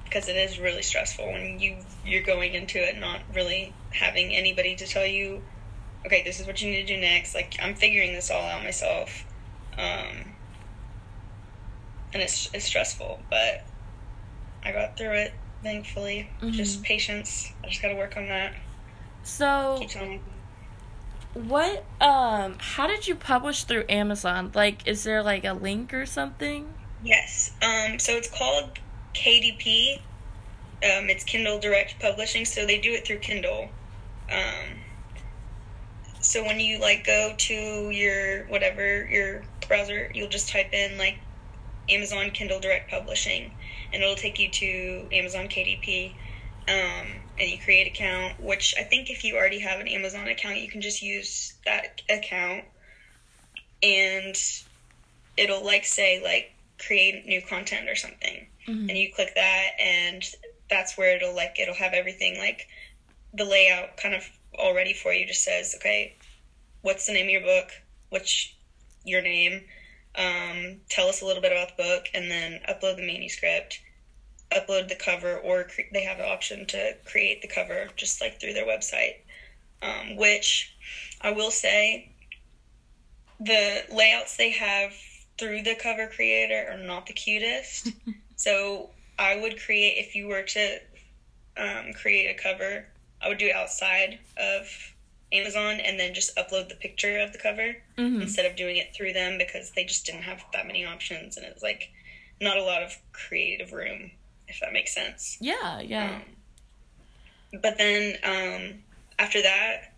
because 0.06 0.30
it 0.30 0.38
is 0.38 0.58
really 0.58 0.82
stressful 0.82 1.26
when 1.26 1.60
you 1.60 1.78
you're 2.06 2.24
going 2.24 2.54
into 2.54 2.78
it 2.78 2.98
not 2.98 3.22
really 3.34 3.74
having 3.92 4.34
anybody 4.34 4.76
to 4.78 4.88
tell 4.88 5.06
you, 5.06 5.42
okay, 6.06 6.24
this 6.24 6.40
is 6.40 6.48
what 6.48 6.62
you 6.62 6.72
need 6.72 6.88
to 6.88 6.96
do 6.96 7.02
next. 7.02 7.36
Like 7.36 7.58
I'm 7.62 7.76
figuring 7.76 8.14
this 8.14 8.32
all 8.32 8.42
out 8.42 8.64
myself, 8.64 9.26
um, 9.78 10.34
and 12.14 12.24
it's 12.24 12.50
it's 12.54 12.66
stressful, 12.66 13.20
but 13.30 13.66
I 14.64 14.72
got 14.72 14.98
through 14.98 15.12
it. 15.12 15.34
Thankfully, 15.62 16.30
mm-hmm. 16.42 16.52
just 16.52 16.84
patience. 16.84 17.52
I 17.66 17.68
just 17.68 17.82
got 17.82 17.90
to 17.90 17.96
work 17.96 18.16
on 18.16 18.28
that. 18.28 18.54
So, 19.24 19.78
what 21.34 21.86
um 22.02 22.56
how 22.60 22.88
did 22.88 23.08
you 23.08 23.16
publish 23.16 23.64
through 23.64 23.86
Amazon? 23.88 24.52
Like 24.54 24.88
is 24.88 25.04
there 25.04 25.24
like 25.24 25.46
a 25.46 25.54
link 25.54 25.94
or 25.94 26.06
something? 26.06 26.74
Yes. 27.04 27.52
Um 27.62 28.00
so 28.00 28.14
it's 28.14 28.30
called 28.30 28.80
KDP. 29.14 29.98
Um 30.84 31.10
it's 31.10 31.24
Kindle 31.24 31.60
Direct 31.60 32.00
Publishing, 32.00 32.46
so 32.46 32.66
they 32.66 32.80
do 32.80 32.92
it 32.92 33.06
through 33.06 33.20
Kindle. 33.20 33.70
Um 34.32 34.80
so 36.20 36.44
when 36.44 36.60
you 36.60 36.80
like 36.80 37.06
go 37.06 37.34
to 37.36 37.54
your 37.90 38.46
whatever 38.46 39.08
your 39.08 39.44
browser, 39.68 40.12
you'll 40.14 40.30
just 40.30 40.50
type 40.50 40.74
in 40.74 40.98
like 40.98 41.18
Amazon 41.90 42.32
Kindle 42.32 42.60
Direct 42.60 42.90
Publishing 42.90 43.52
and 43.94 44.04
it'll 44.04 44.16
take 44.16 44.38
you 44.38 44.50
to 44.50 45.08
Amazon 45.14 45.48
KDP. 45.48 46.14
Um 46.68 47.08
and 47.40 47.50
you 47.50 47.58
create 47.58 47.88
account, 47.88 48.40
which 48.42 48.76
I 48.78 48.84
think 48.84 49.10
if 49.10 49.24
you 49.24 49.36
already 49.36 49.60
have 49.60 49.80
an 49.80 49.88
Amazon 49.88 50.28
account, 50.28 50.60
you 50.60 50.70
can 50.70 50.82
just 50.82 51.02
use 51.02 51.54
that 51.66 52.02
account 52.10 52.66
and 53.82 54.36
it'll 55.38 55.66
like 55.66 55.86
say 55.86 56.22
like 56.24 56.54
create 56.78 57.26
new 57.26 57.42
content 57.42 57.90
or 57.90 57.96
something. 57.96 58.48
Mm-hmm. 58.68 58.90
And 58.90 58.98
you 58.98 59.14
click 59.14 59.34
that 59.36 59.70
and 59.80 60.24
that's 60.70 60.98
where 60.98 61.16
it'll 61.16 61.36
like 61.36 61.60
it'll 61.60 61.76
have 61.76 61.94
everything 61.94 62.38
like 62.38 62.68
the 63.34 63.46
layout 63.46 63.98
kind 63.98 64.14
of 64.14 64.24
already 64.56 64.94
for 64.94 65.14
you 65.14 65.26
just 65.26 65.44
says, 65.44 65.76
okay, 65.78 66.16
what's 66.82 67.08
the 67.08 67.14
name 67.14 67.26
of 67.26 67.32
your 67.32 67.42
book? 67.42 67.70
What's 68.10 68.54
your 69.06 69.22
name? 69.22 69.64
Um, 70.16 70.82
tell 70.90 71.08
us 71.08 71.22
a 71.22 71.26
little 71.26 71.42
bit 71.42 71.54
about 71.54 71.78
the 71.78 71.84
book 71.84 72.06
and 72.14 72.30
then 72.30 72.60
upload 72.68 72.98
the 72.98 73.08
manuscript 73.08 73.80
upload 74.52 74.88
the 74.88 74.96
cover 74.96 75.38
or 75.38 75.64
cre- 75.64 75.82
they 75.94 76.04
have 76.04 76.18
the 76.18 76.28
option 76.28 76.66
to 76.68 76.96
create 77.06 77.42
the 77.42 77.48
cover 77.48 77.90
just 77.96 78.22
like 78.22 78.40
through 78.40 78.54
their 78.54 78.66
website. 78.66 79.16
Um, 79.84 80.16
which 80.16 80.76
i 81.22 81.32
will 81.32 81.50
say 81.50 82.12
the 83.40 83.84
layouts 83.92 84.38
they 84.38 84.52
have 84.52 84.94
through 85.40 85.64
the 85.64 85.74
cover 85.74 86.06
creator 86.08 86.68
are 86.72 86.78
not 86.78 87.08
the 87.08 87.14
cutest. 87.14 87.90
So 88.36 88.90
i 89.20 89.40
would 89.40 89.62
create 89.62 90.00
if 90.00 90.16
you 90.16 90.28
were 90.28 90.42
to 90.42 90.80
um, 91.58 91.94
create 91.94 92.28
a 92.28 92.42
cover 92.42 92.86
i 93.22 93.30
would 93.30 93.38
do 93.38 93.46
it 93.46 93.56
outside 93.56 94.18
of 94.36 94.68
amazon 95.32 95.80
and 95.80 96.00
then 96.00 96.16
just 96.16 96.36
upload 96.38 96.68
the 96.68 96.76
picture 96.76 97.20
of 97.20 97.32
the 97.34 97.38
cover 97.38 97.78
mm-hmm. 98.00 98.20
instead 98.20 98.48
of 98.48 98.56
doing 98.56 98.78
it 98.78 98.96
through 98.96 99.14
them 99.14 99.38
because 99.38 99.72
they 99.72 99.84
just 99.84 100.08
didn't 100.08 100.24
have 100.24 100.44
that 100.54 100.66
many 100.66 100.84
options 100.84 101.38
and 101.38 101.46
it 101.46 101.54
was 101.54 101.62
like 101.62 101.92
not 102.42 102.58
a 102.58 102.64
lot 102.64 102.82
of 102.82 102.98
creative 103.14 103.72
room 103.74 104.10
if 104.52 104.60
that 104.60 104.74
makes 104.74 104.94
sense. 104.94 105.38
Yeah, 105.42 105.80
yeah. 105.82 106.16
Um, 107.54 107.60
but 107.62 107.78
then 107.78 108.18
um, 108.24 108.84
after 109.20 109.42
that, 109.42 109.94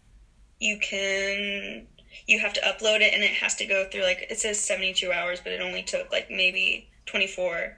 you 0.59 0.77
can 0.79 1.87
you 2.27 2.39
have 2.39 2.53
to 2.53 2.61
upload 2.61 3.01
it, 3.01 3.13
and 3.13 3.23
it 3.23 3.31
has 3.31 3.55
to 3.55 3.65
go 3.65 3.87
through 3.91 4.03
like 4.03 4.27
it 4.29 4.39
says 4.39 4.59
seventy 4.59 4.93
two 4.93 5.11
hours, 5.11 5.39
but 5.43 5.51
it 5.51 5.61
only 5.61 5.83
took 5.83 6.11
like 6.11 6.29
maybe 6.29 6.87
twenty 7.05 7.27
four, 7.27 7.77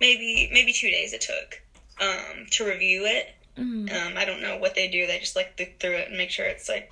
maybe 0.00 0.48
maybe 0.52 0.72
two 0.72 0.90
days. 0.90 1.12
It 1.12 1.20
took 1.22 1.60
um, 2.00 2.46
to 2.50 2.64
review 2.64 3.04
it. 3.04 3.34
Mhm. 3.58 3.92
Um, 3.92 4.16
I 4.16 4.24
don't 4.24 4.40
know 4.40 4.56
what 4.58 4.74
they 4.74 4.88
do. 4.88 5.06
They 5.06 5.18
just 5.18 5.36
like 5.36 5.54
look 5.58 5.78
through 5.78 5.96
it 5.96 6.08
and 6.08 6.16
make 6.16 6.30
sure 6.30 6.46
it's 6.46 6.68
like 6.68 6.90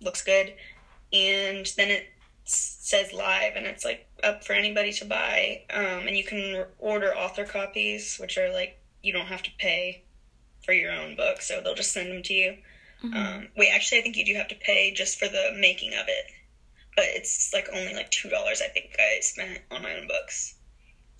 looks 0.00 0.22
good, 0.22 0.52
and 1.12 1.66
then 1.76 1.90
it 1.90 2.11
says 2.52 3.12
live, 3.12 3.56
and 3.56 3.66
it's 3.66 3.84
like 3.84 4.06
up 4.22 4.44
for 4.44 4.52
anybody 4.52 4.92
to 4.94 5.04
buy. 5.04 5.62
Um, 5.70 6.06
and 6.06 6.16
you 6.16 6.24
can 6.24 6.66
order 6.78 7.16
author 7.16 7.44
copies, 7.44 8.18
which 8.18 8.38
are 8.38 8.52
like 8.52 8.78
you 9.02 9.12
don't 9.12 9.26
have 9.26 9.42
to 9.42 9.50
pay 9.58 10.04
for 10.64 10.72
your 10.72 10.92
own 10.92 11.16
book, 11.16 11.42
so 11.42 11.60
they'll 11.60 11.74
just 11.74 11.92
send 11.92 12.10
them 12.10 12.22
to 12.22 12.34
you. 12.34 12.58
Mhm. 13.02 13.14
Um, 13.14 13.48
wait, 13.56 13.70
actually, 13.70 13.98
I 13.98 14.02
think 14.02 14.16
you 14.16 14.24
do 14.24 14.34
have 14.34 14.48
to 14.48 14.54
pay 14.54 14.92
just 14.92 15.18
for 15.18 15.28
the 15.28 15.52
making 15.56 15.94
of 15.94 16.06
it, 16.08 16.26
but 16.94 17.06
it's 17.06 17.52
like 17.52 17.68
only 17.72 17.94
like 17.94 18.10
two 18.10 18.28
dollars. 18.28 18.62
I 18.62 18.68
think 18.68 18.94
I 18.98 19.20
spent 19.20 19.60
on 19.70 19.82
my 19.82 19.94
own 19.94 20.06
books. 20.06 20.54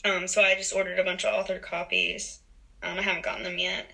Um, 0.05 0.27
so 0.29 0.43
I 0.43 0.55
just 0.55 0.75
ordered 0.75 0.99
a 0.99 1.05
bunch 1.05 1.25
of 1.25 1.35
author 1.35 1.59
copies. 1.59 2.41
Um, 2.83 2.99
I 2.99 3.03
haven't 3.03 3.25
gotten 3.25 3.45
them 3.45 3.59
yet. 3.59 3.93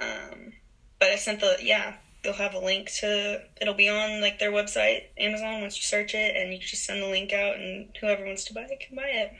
Um, 0.00 0.52
but 0.98 1.10
I 1.10 1.16
sent 1.16 1.40
the 1.40 1.56
yeah. 1.62 1.96
They'll 2.28 2.36
have 2.36 2.52
a 2.52 2.58
link 2.58 2.90
to. 3.00 3.40
It'll 3.58 3.72
be 3.72 3.88
on 3.88 4.20
like 4.20 4.38
their 4.38 4.52
website, 4.52 5.04
Amazon. 5.16 5.62
Once 5.62 5.78
you 5.78 5.82
search 5.82 6.14
it, 6.14 6.36
and 6.36 6.52
you 6.52 6.58
just 6.58 6.84
send 6.84 7.02
the 7.02 7.06
link 7.06 7.32
out, 7.32 7.56
and 7.56 7.88
whoever 7.98 8.26
wants 8.26 8.44
to 8.44 8.54
buy 8.54 8.66
it 8.70 8.80
can 8.80 8.96
buy 8.96 9.06
it. 9.06 9.32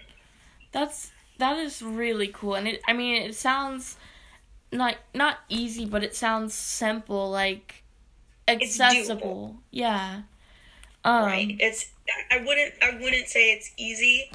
That's 0.73 1.11
that 1.37 1.59
is 1.59 1.83
really 1.83 2.29
cool, 2.29 2.55
and 2.55 2.67
it. 2.67 2.81
I 2.89 2.95
mean, 2.95 3.23
it 3.23 3.35
sounds 3.35 3.99
not 4.73 4.97
not 5.13 5.41
easy, 5.51 5.85
but 5.85 6.03
it 6.03 6.17
sounds 6.17 6.55
simple, 6.55 7.31
like 7.31 7.85
accessible. 8.49 9.57
Yeah. 9.71 10.23
Um, 11.05 11.25
right 11.27 11.57
it's 11.61 11.93
i 12.33 12.39
wouldn't 12.39 12.75
i 12.83 12.91
wouldn't 13.01 13.29
say 13.29 13.53
it's 13.53 13.71
easy 13.77 14.33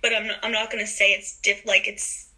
but 0.00 0.14
i'm 0.14 0.26
not, 0.26 0.38
i'm 0.42 0.50
not 0.50 0.70
to 0.70 0.86
say 0.86 1.12
it's 1.12 1.38
diff 1.40 1.66
like 1.66 1.86
it's 1.86 2.30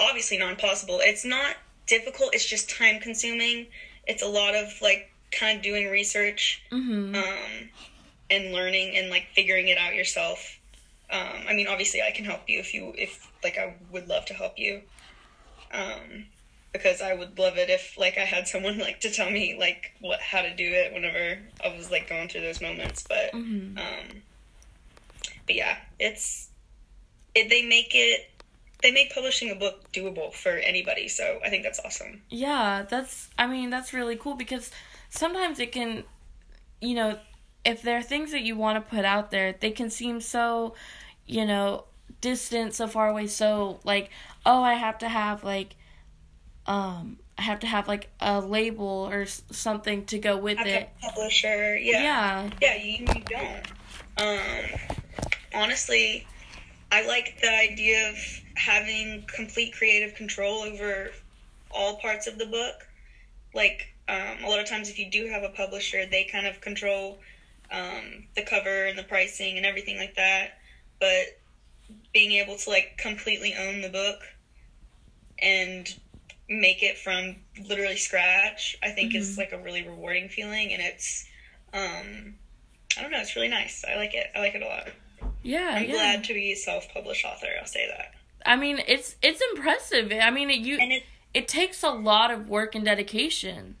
obviously 0.00 0.38
not 0.38 0.50
impossible 0.52 1.00
it's 1.02 1.24
not 1.24 1.56
difficult 1.96 2.34
it's 2.34 2.48
just 2.54 2.70
time 2.70 2.98
consuming 3.06 3.66
it's 4.06 4.22
a 4.22 4.26
lot 4.40 4.54
of 4.54 4.66
like 4.80 5.02
kind 5.30 5.58
of 5.58 5.62
doing 5.62 5.84
research 5.88 6.42
Mhm. 6.72 7.14
um 7.14 7.70
and 8.30 8.52
learning 8.52 8.96
and 8.96 9.10
like 9.10 9.26
figuring 9.34 9.68
it 9.68 9.78
out 9.84 9.94
yourself 9.94 10.58
um 11.10 11.40
i 11.50 11.52
mean 11.54 11.66
obviously 11.66 12.00
i 12.00 12.10
can 12.10 12.24
help 12.24 12.42
you 12.48 12.58
if 12.58 12.72
you 12.74 12.94
if 12.96 13.30
like 13.44 13.58
i 13.58 13.66
would 13.90 14.06
love 14.08 14.24
to 14.26 14.34
help 14.34 14.54
you 14.58 14.80
um 15.70 16.24
because 16.72 17.02
I 17.02 17.12
would 17.12 17.38
love 17.38 17.58
it 17.58 17.68
if 17.68 17.98
like 17.98 18.16
I 18.16 18.24
had 18.24 18.48
someone 18.48 18.78
like 18.78 19.00
to 19.00 19.10
tell 19.10 19.30
me 19.30 19.54
like 19.58 19.92
what 20.00 20.20
how 20.20 20.40
to 20.40 20.54
do 20.54 20.72
it 20.72 20.92
whenever 20.94 21.38
I 21.62 21.68
was 21.76 21.90
like 21.90 22.08
going 22.08 22.28
through 22.28 22.40
those 22.40 22.62
moments. 22.62 23.04
But 23.06 23.32
Mhm. 23.34 23.76
um, 23.76 24.22
but 25.46 25.54
yeah, 25.54 25.76
it's 25.98 26.48
it, 27.34 27.50
they 27.50 27.62
make 27.62 27.94
it 27.94 28.20
they 28.82 28.90
make 28.90 29.14
publishing 29.14 29.50
a 29.50 29.54
book 29.54 29.90
doable 29.92 30.32
for 30.32 30.50
anybody. 30.52 31.08
So 31.08 31.38
I 31.44 31.50
think 31.50 31.62
that's 31.62 31.80
awesome. 31.84 32.22
Yeah, 32.28 32.84
that's 32.88 33.30
I 33.38 33.46
mean, 33.46 33.70
that's 33.70 33.92
really 33.92 34.16
cool 34.16 34.34
because 34.34 34.70
sometimes 35.10 35.58
it 35.58 35.72
can 35.72 36.04
you 36.80 36.94
know, 36.94 37.18
if 37.64 37.82
there 37.82 37.96
are 37.98 38.02
things 38.02 38.32
that 38.32 38.42
you 38.42 38.56
want 38.56 38.76
to 38.84 38.90
put 38.96 39.04
out 39.04 39.30
there, 39.30 39.54
they 39.60 39.70
can 39.70 39.88
seem 39.88 40.20
so, 40.20 40.74
you 41.26 41.46
know, 41.46 41.84
distant, 42.20 42.74
so 42.74 42.88
far 42.88 43.08
away, 43.08 43.28
so 43.28 43.78
like, 43.84 44.10
oh, 44.44 44.62
I 44.62 44.74
have 44.74 44.98
to 44.98 45.08
have 45.08 45.44
like 45.44 45.76
um 46.66 47.18
I 47.38 47.42
have 47.42 47.60
to 47.60 47.66
have 47.66 47.88
like 47.88 48.10
a 48.20 48.40
label 48.40 49.08
or 49.10 49.26
something 49.26 50.04
to 50.06 50.18
go 50.18 50.36
with 50.36 50.58
it. 50.60 50.88
a 51.02 51.06
publisher, 51.06 51.76
yeah, 51.76 52.02
Yeah. 52.02 52.50
yeah, 52.60 52.74
you, 52.76 53.06
you 53.14 53.22
don't. 53.26 53.66
Um, 54.18 54.78
honestly, 55.54 56.26
I 56.92 57.06
like 57.06 57.38
the 57.40 57.48
idea 57.50 58.10
of 58.10 58.16
having 58.54 59.24
complete 59.26 59.72
creative 59.74 60.14
control 60.14 60.62
over 60.62 61.10
all 61.70 61.96
parts 61.96 62.26
of 62.26 62.38
the 62.38 62.46
book. 62.46 62.86
Like, 63.54 63.94
um, 64.08 64.44
a 64.44 64.48
lot 64.48 64.60
of 64.60 64.66
times, 64.66 64.88
if 64.90 64.98
you 64.98 65.10
do 65.10 65.26
have 65.26 65.42
a 65.42 65.48
publisher, 65.50 66.06
they 66.06 66.24
kind 66.24 66.46
of 66.46 66.60
control 66.60 67.18
um, 67.70 68.26
the 68.34 68.42
cover 68.42 68.86
and 68.86 68.98
the 68.98 69.02
pricing 69.02 69.56
and 69.56 69.64
everything 69.66 69.98
like 69.98 70.16
that. 70.16 70.58
But 71.00 71.38
being 72.12 72.32
able 72.32 72.56
to 72.56 72.70
like 72.70 72.96
completely 72.98 73.54
own 73.54 73.80
the 73.80 73.88
book 73.88 74.20
and 75.40 75.92
make 76.48 76.82
it 76.82 76.98
from 76.98 77.36
literally 77.68 77.96
scratch, 77.96 78.76
I 78.82 78.90
think 78.90 79.14
is 79.14 79.34
Mhm. 79.34 79.38
like 79.38 79.52
a 79.52 79.58
really 79.58 79.82
rewarding 79.82 80.28
feeling, 80.28 80.72
and 80.72 80.82
it's 80.82 81.26
um, 81.72 82.34
I 82.96 83.00
don't 83.02 83.10
know, 83.10 83.20
it's 83.20 83.34
really 83.34 83.48
nice. 83.48 83.84
I 83.88 83.96
like 83.96 84.14
it. 84.14 84.30
I 84.34 84.40
like 84.40 84.54
it 84.54 84.62
a 84.62 84.66
lot. 84.66 84.88
Yeah, 85.42 85.70
I'm 85.74 85.84
yeah. 85.84 85.92
glad 85.92 86.24
to 86.24 86.34
be 86.34 86.52
a 86.52 86.56
self-published 86.56 87.24
author. 87.24 87.48
I'll 87.58 87.66
say 87.66 87.86
that. 87.88 88.12
I 88.46 88.56
mean, 88.56 88.80
it's 88.86 89.16
it's 89.22 89.40
impressive. 89.54 90.12
I 90.20 90.30
mean, 90.30 90.50
it 90.50 90.58
you 90.60 90.78
And 90.78 90.92
it 90.92 91.04
it 91.34 91.48
takes 91.48 91.82
a 91.82 91.90
lot 91.90 92.30
of 92.30 92.48
work 92.48 92.74
and 92.74 92.84
dedication. 92.84 93.76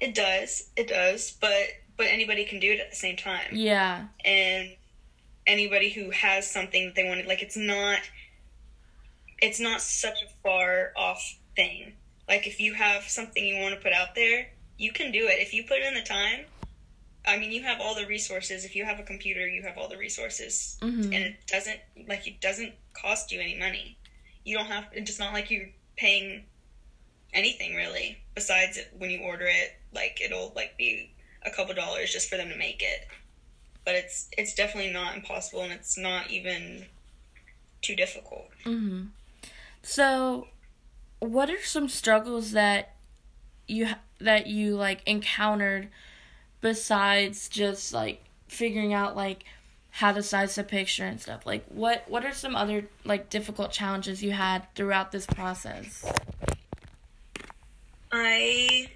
it 0.00 0.14
does, 0.14 0.68
it 0.76 0.88
does, 0.88 1.36
but 1.40 1.52
but 1.96 2.06
anybody 2.06 2.44
can 2.44 2.60
do 2.60 2.70
it 2.72 2.78
at 2.80 2.90
the 2.90 2.96
same 2.96 3.16
time. 3.16 3.48
Yeah. 3.52 4.06
and 4.24 4.70
anybody 5.46 5.88
who 5.90 6.10
has 6.10 6.48
something 6.48 6.84
that 6.86 6.94
they 6.94 7.08
wanted 7.08 7.26
like 7.26 7.42
it's 7.42 7.56
not 7.56 8.00
it's 9.40 9.58
not 9.58 9.80
such 9.80 10.22
a 10.22 10.26
far 10.42 10.92
off 10.94 11.38
thing 11.56 11.94
like 12.28 12.46
if 12.46 12.60
you 12.60 12.74
have 12.74 13.02
something 13.04 13.42
you 13.42 13.58
want 13.62 13.74
to 13.74 13.80
put 13.80 13.92
out 13.94 14.14
there 14.14 14.46
you 14.76 14.92
can 14.92 15.10
do 15.10 15.26
it 15.26 15.38
if 15.40 15.54
you 15.54 15.64
put 15.64 15.78
in 15.80 15.94
the 15.94 16.02
time 16.02 16.44
i 17.26 17.38
mean 17.38 17.50
you 17.50 17.62
have 17.62 17.80
all 17.80 17.94
the 17.94 18.04
resources 18.06 18.66
if 18.66 18.76
you 18.76 18.84
have 18.84 19.00
a 19.00 19.02
computer 19.02 19.48
you 19.48 19.62
have 19.62 19.78
all 19.78 19.88
the 19.88 19.96
resources 19.96 20.76
Mhm. 20.82 21.04
and 21.06 21.14
it 21.14 21.36
doesn't 21.46 21.80
like 22.06 22.26
it 22.26 22.42
doesn't 22.42 22.74
cost 23.00 23.32
you 23.32 23.40
any 23.40 23.58
money. 23.58 23.96
You 24.44 24.56
don't 24.56 24.66
have 24.66 24.84
it's 24.92 25.06
just 25.06 25.20
not 25.20 25.32
like 25.32 25.50
you're 25.50 25.68
paying 25.96 26.44
anything 27.34 27.74
really 27.74 28.18
besides 28.34 28.78
when 28.96 29.10
you 29.10 29.20
order 29.20 29.44
it 29.46 29.78
like 29.92 30.20
it'll 30.24 30.52
like 30.56 30.76
be 30.78 31.12
a 31.44 31.50
couple 31.50 31.74
dollars 31.74 32.12
just 32.12 32.28
for 32.30 32.36
them 32.36 32.48
to 32.48 32.56
make 32.56 32.82
it. 32.82 33.06
But 33.84 33.94
it's 33.94 34.28
it's 34.36 34.54
definitely 34.54 34.92
not 34.92 35.16
impossible 35.16 35.62
and 35.62 35.72
it's 35.72 35.96
not 35.98 36.30
even 36.30 36.86
too 37.82 37.94
difficult. 37.94 38.48
Hmm 38.64 39.06
So, 39.82 40.48
what 41.20 41.50
are 41.50 41.62
some 41.62 41.88
struggles 41.88 42.52
that 42.52 42.94
you 43.66 43.88
that 44.20 44.46
you 44.46 44.74
like 44.76 45.02
encountered 45.06 45.88
besides 46.60 47.48
just 47.48 47.92
like 47.92 48.24
figuring 48.48 48.92
out 48.92 49.14
like 49.16 49.44
how 49.90 50.12
to 50.12 50.22
size 50.22 50.54
the 50.54 50.64
picture 50.64 51.04
and 51.04 51.20
stuff? 51.20 51.46
Like, 51.46 51.64
what 51.68 52.04
what 52.08 52.24
are 52.24 52.32
some 52.32 52.54
other 52.54 52.88
like 53.04 53.30
difficult 53.30 53.72
challenges 53.72 54.22
you 54.22 54.32
had 54.32 54.66
throughout 54.74 55.12
this 55.12 55.26
process? 55.26 56.04
i 58.12 58.88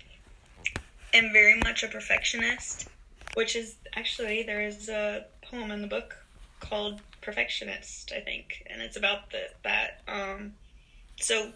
am 1.12 1.32
very 1.32 1.58
much 1.60 1.82
a 1.82 1.88
perfectionist 1.88 2.88
which 3.34 3.56
is 3.56 3.76
actually 3.94 4.42
there 4.42 4.62
is 4.62 4.88
a 4.88 5.24
poem 5.42 5.70
in 5.70 5.82
the 5.82 5.86
book 5.86 6.16
called 6.60 7.00
perfectionist 7.20 8.12
i 8.16 8.20
think 8.20 8.66
and 8.70 8.80
it's 8.80 8.96
about 8.96 9.30
the, 9.30 9.42
that 9.62 10.00
um 10.08 10.52
so 11.20 11.52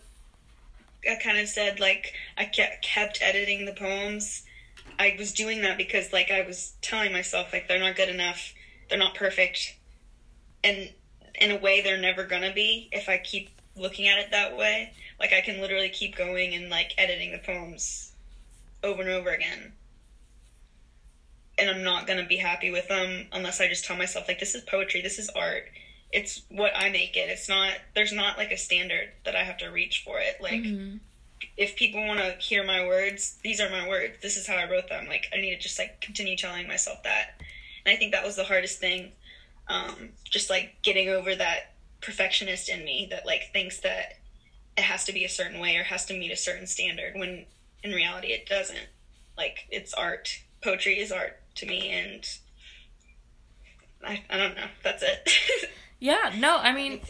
i 1.10 1.16
kind 1.22 1.38
of 1.38 1.48
said 1.48 1.80
like 1.80 2.12
i 2.36 2.44
kept 2.44 2.84
kept 2.84 3.18
editing 3.22 3.64
the 3.64 3.72
poems 3.72 4.42
i 4.98 5.14
was 5.18 5.32
doing 5.32 5.62
that 5.62 5.78
because 5.78 6.12
like 6.12 6.30
i 6.30 6.42
was 6.42 6.74
telling 6.82 7.12
myself 7.12 7.52
like 7.52 7.68
they're 7.68 7.80
not 7.80 7.96
good 7.96 8.08
enough 8.08 8.52
they're 8.88 8.98
not 8.98 9.14
perfect 9.14 9.76
and 10.64 10.90
in 11.34 11.50
a 11.50 11.56
way 11.56 11.80
they're 11.80 11.98
never 12.00 12.24
gonna 12.24 12.52
be 12.52 12.88
if 12.92 13.08
i 13.08 13.16
keep 13.18 13.50
looking 13.76 14.08
at 14.08 14.18
it 14.18 14.30
that 14.30 14.56
way 14.56 14.92
like 15.20 15.32
i 15.32 15.40
can 15.40 15.60
literally 15.60 15.88
keep 15.88 16.16
going 16.16 16.54
and 16.54 16.70
like 16.70 16.92
editing 16.98 17.32
the 17.32 17.38
poems 17.38 18.12
over 18.82 19.00
and 19.02 19.10
over 19.10 19.30
again 19.30 19.72
and 21.58 21.68
i'm 21.70 21.82
not 21.82 22.06
gonna 22.06 22.26
be 22.26 22.36
happy 22.36 22.70
with 22.70 22.88
them 22.88 23.26
unless 23.32 23.60
i 23.60 23.68
just 23.68 23.84
tell 23.84 23.96
myself 23.96 24.26
like 24.28 24.38
this 24.38 24.54
is 24.54 24.62
poetry 24.62 25.00
this 25.00 25.18
is 25.18 25.28
art 25.30 25.64
it's 26.12 26.42
what 26.48 26.72
i 26.76 26.88
make 26.88 27.16
it 27.16 27.28
it's 27.28 27.48
not 27.48 27.72
there's 27.94 28.12
not 28.12 28.38
like 28.38 28.50
a 28.50 28.56
standard 28.56 29.08
that 29.24 29.34
i 29.34 29.42
have 29.42 29.58
to 29.58 29.66
reach 29.66 30.02
for 30.04 30.18
it 30.18 30.36
like 30.40 30.62
Mhm. 30.62 31.00
if 31.56 31.76
people 31.76 32.04
want 32.06 32.18
to 32.18 32.34
hear 32.38 32.64
my 32.64 32.86
words, 32.86 33.36
these 33.42 33.60
are 33.60 33.68
my 33.68 33.86
words. 33.86 34.14
This 34.22 34.36
is 34.38 34.46
how 34.46 34.56
I 34.56 34.68
wrote 34.70 34.88
them. 34.88 35.06
Like 35.06 35.26
I 35.34 35.36
need 35.36 35.50
to 35.54 35.58
just 35.58 35.78
like 35.78 36.00
continue 36.00 36.34
telling 36.36 36.66
myself 36.66 37.02
that. 37.02 37.40
And 37.86 37.94
I 37.94 37.96
think 37.96 38.12
that 38.12 38.24
was 38.24 38.34
the 38.34 38.44
hardest 38.44 38.80
thing. 38.80 39.12
Um, 39.68 40.10
just 40.24 40.50
like 40.50 40.76
getting 40.82 41.08
over 41.08 41.34
that 41.34 41.74
perfectionist 42.00 42.68
in 42.68 42.84
me 42.84 43.06
that 43.10 43.24
like 43.24 43.50
thinks 43.52 43.80
that 43.80 44.18
it 44.76 44.82
has 44.82 45.04
to 45.04 45.12
be 45.12 45.24
a 45.24 45.28
certain 45.28 45.60
way 45.60 45.76
or 45.76 45.84
has 45.84 46.04
to 46.06 46.18
meet 46.18 46.32
a 46.32 46.36
certain 46.36 46.66
standard 46.66 47.14
when 47.14 47.46
in 47.82 47.92
reality 47.92 48.28
it 48.28 48.46
doesn't. 48.46 48.88
Like 49.38 49.66
it's 49.70 49.94
art. 49.94 50.42
Poetry 50.62 50.98
is 50.98 51.12
art 51.12 51.38
to 51.56 51.66
me 51.66 51.90
and 51.90 52.28
I, 54.04 54.22
I 54.28 54.36
don't 54.36 54.56
know. 54.56 54.66
That's 54.82 55.02
it. 55.02 55.30
Yeah, 55.98 56.32
no, 56.36 56.58
I 56.58 56.72
mean, 56.72 57.00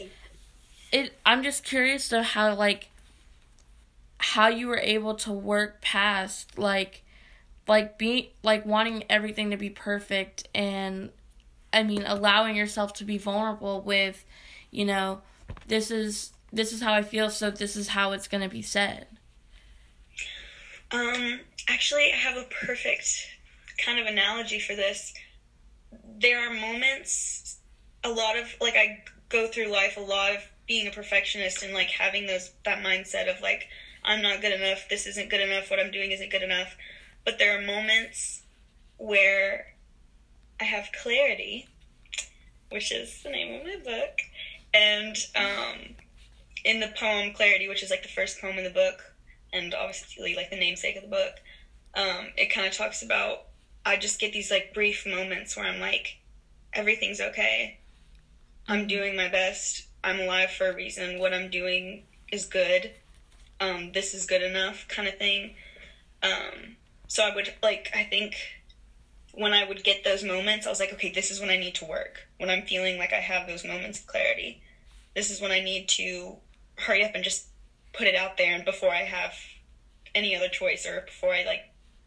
it 0.93 1.13
I'm 1.25 1.43
just 1.43 1.63
curious 1.63 2.07
to 2.09 2.23
how 2.23 2.55
like 2.55 2.89
how 4.19 4.47
you 4.47 4.67
were 4.67 4.79
able 4.79 5.13
to 5.15 5.31
work 5.31 5.81
past 5.81 6.57
like 6.57 7.03
like 7.67 7.97
be 7.97 8.31
like 8.43 8.65
wanting 8.65 9.03
everything 9.09 9.51
to 9.51 9.57
be 9.57 9.69
perfect 9.69 10.47
and 10.55 11.09
I 11.73 11.83
mean 11.83 12.03
allowing 12.05 12.55
yourself 12.55 12.93
to 12.95 13.03
be 13.03 13.17
vulnerable 13.17 13.81
with 13.81 14.25
you 14.71 14.85
know 14.85 15.21
this 15.67 15.91
is 15.91 16.31
this 16.51 16.71
is 16.71 16.81
how 16.81 16.93
I 16.93 17.01
feel 17.01 17.29
so 17.29 17.51
this 17.51 17.75
is 17.75 17.89
how 17.89 18.11
it's 18.13 18.27
to 18.27 18.49
be 18.49 18.61
said. 18.61 19.07
Um 20.91 21.41
actually 21.67 22.11
I 22.13 22.15
have 22.15 22.37
a 22.37 22.45
perfect 22.65 23.27
kind 23.83 23.99
of 23.99 24.07
analogy 24.07 24.59
for 24.59 24.75
this. 24.75 25.13
There 26.19 26.39
are 26.39 26.53
moments 26.53 27.57
a 28.03 28.09
lot 28.09 28.37
of 28.37 28.55
like 28.61 28.75
I 28.75 29.03
go 29.29 29.47
through 29.47 29.67
life 29.67 29.97
a 29.97 30.01
lot 30.01 30.35
of 30.35 30.41
being 30.67 30.87
a 30.87 30.91
perfectionist 30.91 31.63
and 31.63 31.73
like 31.73 31.89
having 31.89 32.27
those 32.27 32.51
that 32.65 32.83
mindset 32.83 33.33
of 33.33 33.41
like 33.41 33.67
I'm 34.03 34.21
not 34.21 34.41
good 34.41 34.53
enough, 34.53 34.87
this 34.89 35.05
isn't 35.05 35.29
good 35.29 35.41
enough, 35.41 35.69
what 35.69 35.79
I'm 35.79 35.91
doing 35.91 36.11
isn't 36.11 36.31
good 36.31 36.43
enough. 36.43 36.77
But 37.27 37.39
there 37.39 37.59
are 37.59 37.61
moments 37.61 38.43
where 38.95 39.73
I 40.61 40.63
have 40.63 40.87
clarity, 41.03 41.67
which 42.71 42.93
is 42.93 43.21
the 43.21 43.29
name 43.29 43.59
of 43.59 43.65
my 43.65 43.75
book. 43.83 44.21
And 44.73 45.17
um, 45.35 45.95
in 46.63 46.79
the 46.79 46.87
poem 46.97 47.33
Clarity, 47.33 47.67
which 47.67 47.83
is 47.83 47.89
like 47.89 48.03
the 48.03 48.07
first 48.07 48.39
poem 48.39 48.57
in 48.57 48.63
the 48.63 48.69
book, 48.69 49.13
and 49.51 49.73
obviously 49.73 50.35
like 50.35 50.49
the 50.49 50.55
namesake 50.55 50.95
of 50.95 51.01
the 51.01 51.09
book, 51.09 51.33
um, 51.95 52.27
it 52.37 52.45
kind 52.45 52.65
of 52.65 52.71
talks 52.71 53.03
about 53.03 53.47
I 53.85 53.97
just 53.97 54.21
get 54.21 54.31
these 54.31 54.49
like 54.49 54.73
brief 54.73 55.05
moments 55.05 55.57
where 55.57 55.65
I'm 55.65 55.81
like, 55.81 56.19
everything's 56.71 57.19
okay. 57.19 57.77
I'm 58.69 58.87
doing 58.87 59.17
my 59.17 59.27
best. 59.27 59.85
I'm 60.01 60.21
alive 60.21 60.51
for 60.51 60.69
a 60.69 60.75
reason. 60.75 61.19
What 61.19 61.33
I'm 61.33 61.49
doing 61.49 62.03
is 62.31 62.45
good 62.45 62.93
um, 63.59 63.91
this 63.91 64.13
is 64.13 64.25
good 64.25 64.41
enough 64.41 64.87
kind 64.87 65.07
of 65.07 65.17
thing. 65.17 65.55
Um, 66.23 66.77
so 67.07 67.23
I 67.23 67.33
would 67.33 67.53
like, 67.63 67.89
I 67.95 68.03
think 68.03 68.35
when 69.33 69.53
I 69.53 69.67
would 69.67 69.83
get 69.83 70.03
those 70.03 70.23
moments, 70.23 70.65
I 70.65 70.69
was 70.69 70.79
like, 70.79 70.93
okay, 70.93 71.11
this 71.11 71.31
is 71.31 71.39
when 71.39 71.49
I 71.49 71.57
need 71.57 71.75
to 71.75 71.85
work. 71.85 72.27
When 72.37 72.49
I'm 72.49 72.63
feeling 72.63 72.97
like 72.97 73.13
I 73.13 73.17
have 73.19 73.47
those 73.47 73.63
moments 73.63 73.99
of 73.99 74.07
clarity, 74.07 74.61
this 75.15 75.29
is 75.29 75.41
when 75.41 75.51
I 75.51 75.59
need 75.61 75.87
to 75.89 76.37
hurry 76.75 77.03
up 77.03 77.11
and 77.15 77.23
just 77.23 77.47
put 77.93 78.07
it 78.07 78.15
out 78.15 78.37
there. 78.37 78.53
And 78.53 78.65
before 78.65 78.91
I 78.91 79.03
have 79.03 79.33
any 80.13 80.35
other 80.35 80.49
choice 80.49 80.85
or 80.85 81.01
before 81.01 81.33
I 81.33 81.45
like 81.45 81.61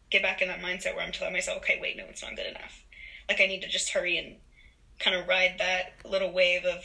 get 0.09 0.21
back 0.21 0.41
in 0.41 0.49
that 0.49 0.61
mindset 0.61 0.95
where 0.95 1.05
I'm 1.05 1.11
telling 1.11 1.33
myself, 1.33 1.59
okay, 1.59 1.79
wait, 1.81 1.97
no, 1.97 2.03
it's 2.09 2.21
not 2.21 2.35
good 2.35 2.47
enough. 2.47 2.83
Like 3.27 3.41
I 3.41 3.47
need 3.47 3.61
to 3.61 3.69
just 3.69 3.91
hurry 3.91 4.17
and 4.17 4.35
kind 4.99 5.15
of 5.15 5.27
ride 5.27 5.55
that 5.57 5.93
little 6.05 6.31
wave 6.31 6.65
of 6.65 6.83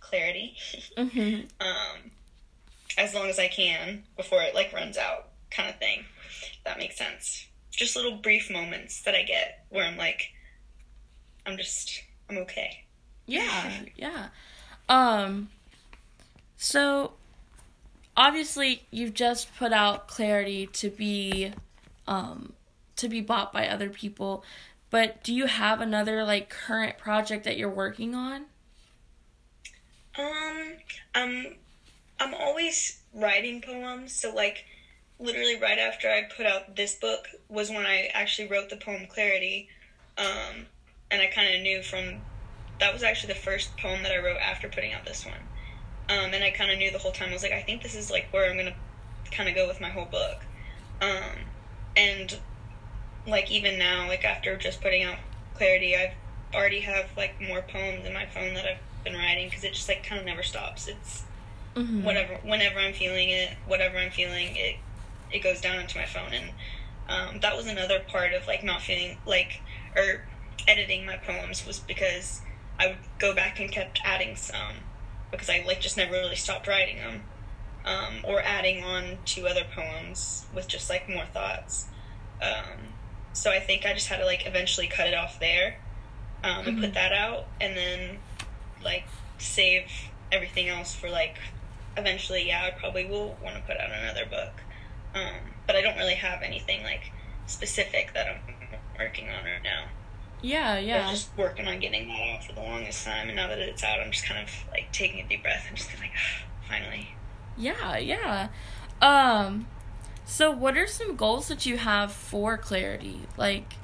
clarity. 0.00 0.56
Mm-hmm. 0.98 1.46
um, 1.60 2.10
as 2.98 3.14
long 3.14 3.28
as 3.28 3.38
I 3.38 3.48
can 3.48 4.02
before 4.16 4.42
it 4.42 4.54
like 4.54 4.72
runs 4.72 4.98
out, 4.98 5.28
kind 5.50 5.70
of 5.70 5.78
thing. 5.78 6.04
That 6.64 6.78
makes 6.78 6.96
sense. 6.96 7.46
Just 7.70 7.96
little 7.96 8.16
brief 8.16 8.50
moments 8.50 9.02
that 9.02 9.14
I 9.14 9.22
get 9.22 9.64
where 9.70 9.84
I'm 9.84 9.96
like, 9.96 10.32
I'm 11.46 11.56
just, 11.56 12.02
I'm 12.28 12.38
okay. 12.38 12.84
Yeah, 13.26 13.72
yeah. 13.96 14.28
Um, 14.88 15.48
so 16.56 17.12
obviously 18.16 18.82
you've 18.90 19.14
just 19.14 19.54
put 19.56 19.72
out 19.72 20.06
clarity 20.08 20.66
to 20.66 20.90
be, 20.90 21.52
um, 22.06 22.52
to 22.96 23.08
be 23.08 23.20
bought 23.20 23.52
by 23.52 23.66
other 23.66 23.90
people, 23.90 24.44
but 24.90 25.24
do 25.24 25.34
you 25.34 25.46
have 25.46 25.80
another 25.80 26.22
like 26.22 26.50
current 26.50 26.98
project 26.98 27.44
that 27.44 27.56
you're 27.56 27.70
working 27.70 28.14
on? 28.14 28.44
Um, 30.18 30.72
um, 31.14 31.46
I'm 32.20 32.34
always 32.34 33.00
writing 33.14 33.62
poems. 33.62 34.12
So 34.12 34.34
like 34.34 34.66
literally 35.22 35.58
right 35.58 35.78
after 35.78 36.08
I 36.08 36.28
put 36.36 36.46
out 36.46 36.76
this 36.76 36.96
book 36.96 37.28
was 37.48 37.70
when 37.70 37.86
I 37.86 38.10
actually 38.12 38.48
wrote 38.48 38.68
the 38.68 38.76
poem 38.76 39.06
Clarity. 39.08 39.68
Um, 40.18 40.66
and 41.10 41.22
I 41.22 41.26
kind 41.26 41.54
of 41.54 41.62
knew 41.62 41.82
from 41.82 42.20
that 42.80 42.92
was 42.92 43.02
actually 43.02 43.32
the 43.32 43.38
first 43.38 43.76
poem 43.76 44.02
that 44.02 44.12
I 44.12 44.18
wrote 44.18 44.38
after 44.38 44.68
putting 44.68 44.92
out 44.92 45.04
this 45.04 45.24
one. 45.24 45.34
Um, 46.08 46.34
and 46.34 46.42
I 46.42 46.50
kind 46.50 46.70
of 46.70 46.78
knew 46.78 46.90
the 46.90 46.98
whole 46.98 47.12
time. 47.12 47.30
I 47.30 47.32
was 47.32 47.42
like, 47.42 47.52
I 47.52 47.62
think 47.62 47.82
this 47.82 47.94
is 47.94 48.10
like 48.10 48.26
where 48.32 48.50
I'm 48.50 48.56
gonna 48.56 48.74
kind 49.30 49.48
of 49.48 49.54
go 49.54 49.68
with 49.68 49.80
my 49.80 49.88
whole 49.88 50.06
book. 50.06 50.40
Um, 51.00 51.46
and 51.96 52.38
like 53.26 53.50
even 53.50 53.78
now, 53.78 54.08
like 54.08 54.24
after 54.24 54.56
just 54.56 54.80
putting 54.80 55.04
out 55.04 55.18
Clarity, 55.54 55.96
I've 55.96 56.14
already 56.54 56.80
have 56.80 57.10
like 57.16 57.40
more 57.40 57.62
poems 57.62 58.04
in 58.04 58.12
my 58.12 58.26
phone 58.26 58.54
that 58.54 58.66
I've 58.66 59.04
been 59.04 59.14
writing 59.14 59.48
because 59.48 59.64
it 59.64 59.74
just 59.74 59.88
like 59.88 60.04
kind 60.04 60.20
of 60.20 60.26
never 60.26 60.42
stops. 60.42 60.88
It's 60.88 61.22
mm-hmm. 61.76 62.02
whatever 62.02 62.38
whenever 62.42 62.78
I'm 62.78 62.94
feeling 62.94 63.28
it, 63.30 63.50
whatever 63.66 63.98
I'm 63.98 64.10
feeling, 64.10 64.56
it 64.56 64.76
it 65.32 65.42
goes 65.42 65.60
down 65.60 65.78
into 65.78 65.98
my 65.98 66.06
phone, 66.06 66.32
and 66.32 66.50
um, 67.08 67.40
that 67.40 67.56
was 67.56 67.66
another 67.66 68.00
part 68.00 68.32
of 68.32 68.46
like 68.46 68.62
not 68.62 68.82
feeling 68.82 69.18
like 69.26 69.60
or 69.96 70.24
editing 70.68 71.04
my 71.04 71.16
poems 71.16 71.66
was 71.66 71.80
because 71.80 72.40
I 72.78 72.88
would 72.88 72.98
go 73.18 73.34
back 73.34 73.60
and 73.60 73.70
kept 73.70 74.00
adding 74.04 74.36
some 74.36 74.76
because 75.30 75.50
I 75.50 75.64
like 75.66 75.80
just 75.80 75.96
never 75.96 76.12
really 76.12 76.36
stopped 76.36 76.66
writing 76.66 76.96
them. 76.96 77.22
Um, 77.84 78.20
or 78.22 78.40
adding 78.40 78.84
on 78.84 79.18
to 79.24 79.48
other 79.48 79.64
poems 79.74 80.46
with 80.54 80.68
just 80.68 80.88
like 80.88 81.08
more 81.08 81.24
thoughts. 81.24 81.86
Um, 82.40 82.78
so 83.32 83.50
I 83.50 83.58
think 83.58 83.84
I 83.84 83.92
just 83.92 84.06
had 84.06 84.18
to 84.18 84.24
like 84.24 84.46
eventually 84.46 84.86
cut 84.86 85.08
it 85.08 85.14
off 85.14 85.40
there 85.40 85.78
um, 86.44 86.58
and 86.58 86.66
mm-hmm. 86.66 86.80
put 86.82 86.94
that 86.94 87.12
out, 87.12 87.46
and 87.60 87.76
then 87.76 88.18
like 88.84 89.04
save 89.38 89.90
everything 90.30 90.68
else 90.68 90.94
for 90.94 91.10
like 91.10 91.38
eventually, 91.96 92.46
yeah, 92.46 92.64
I 92.64 92.70
probably 92.70 93.04
will 93.04 93.36
want 93.42 93.56
to 93.56 93.62
put 93.62 93.78
out 93.78 93.90
another 93.90 94.26
book. 94.26 94.52
Um, 95.14 95.52
but 95.66 95.76
I 95.76 95.82
don't 95.82 95.96
really 95.96 96.14
have 96.14 96.42
anything 96.42 96.82
like 96.82 97.12
specific 97.46 98.14
that 98.14 98.26
I'm 98.26 98.56
working 98.98 99.28
on 99.28 99.44
right 99.44 99.62
now. 99.62 99.84
Yeah, 100.40 100.78
yeah. 100.78 101.06
I'm 101.06 101.14
just 101.14 101.30
working 101.36 101.68
on 101.68 101.78
getting 101.78 102.08
that 102.08 102.34
out 102.34 102.44
for 102.44 102.52
the 102.52 102.60
longest 102.60 103.04
time, 103.04 103.28
and 103.28 103.36
now 103.36 103.48
that 103.48 103.58
it's 103.58 103.84
out, 103.84 104.00
I'm 104.00 104.10
just 104.10 104.24
kind 104.24 104.42
of 104.42 104.50
like 104.70 104.92
taking 104.92 105.24
a 105.24 105.28
deep 105.28 105.42
breath 105.42 105.64
and 105.68 105.76
just 105.76 105.90
like, 106.00 106.10
finally. 106.68 107.14
Yeah, 107.56 107.96
yeah. 107.98 108.48
Um, 109.00 109.66
so 110.24 110.50
what 110.50 110.76
are 110.76 110.86
some 110.86 111.14
goals 111.16 111.48
that 111.48 111.66
you 111.66 111.76
have 111.76 112.12
for 112.12 112.56
clarity? 112.56 113.20
Like, 113.36 113.74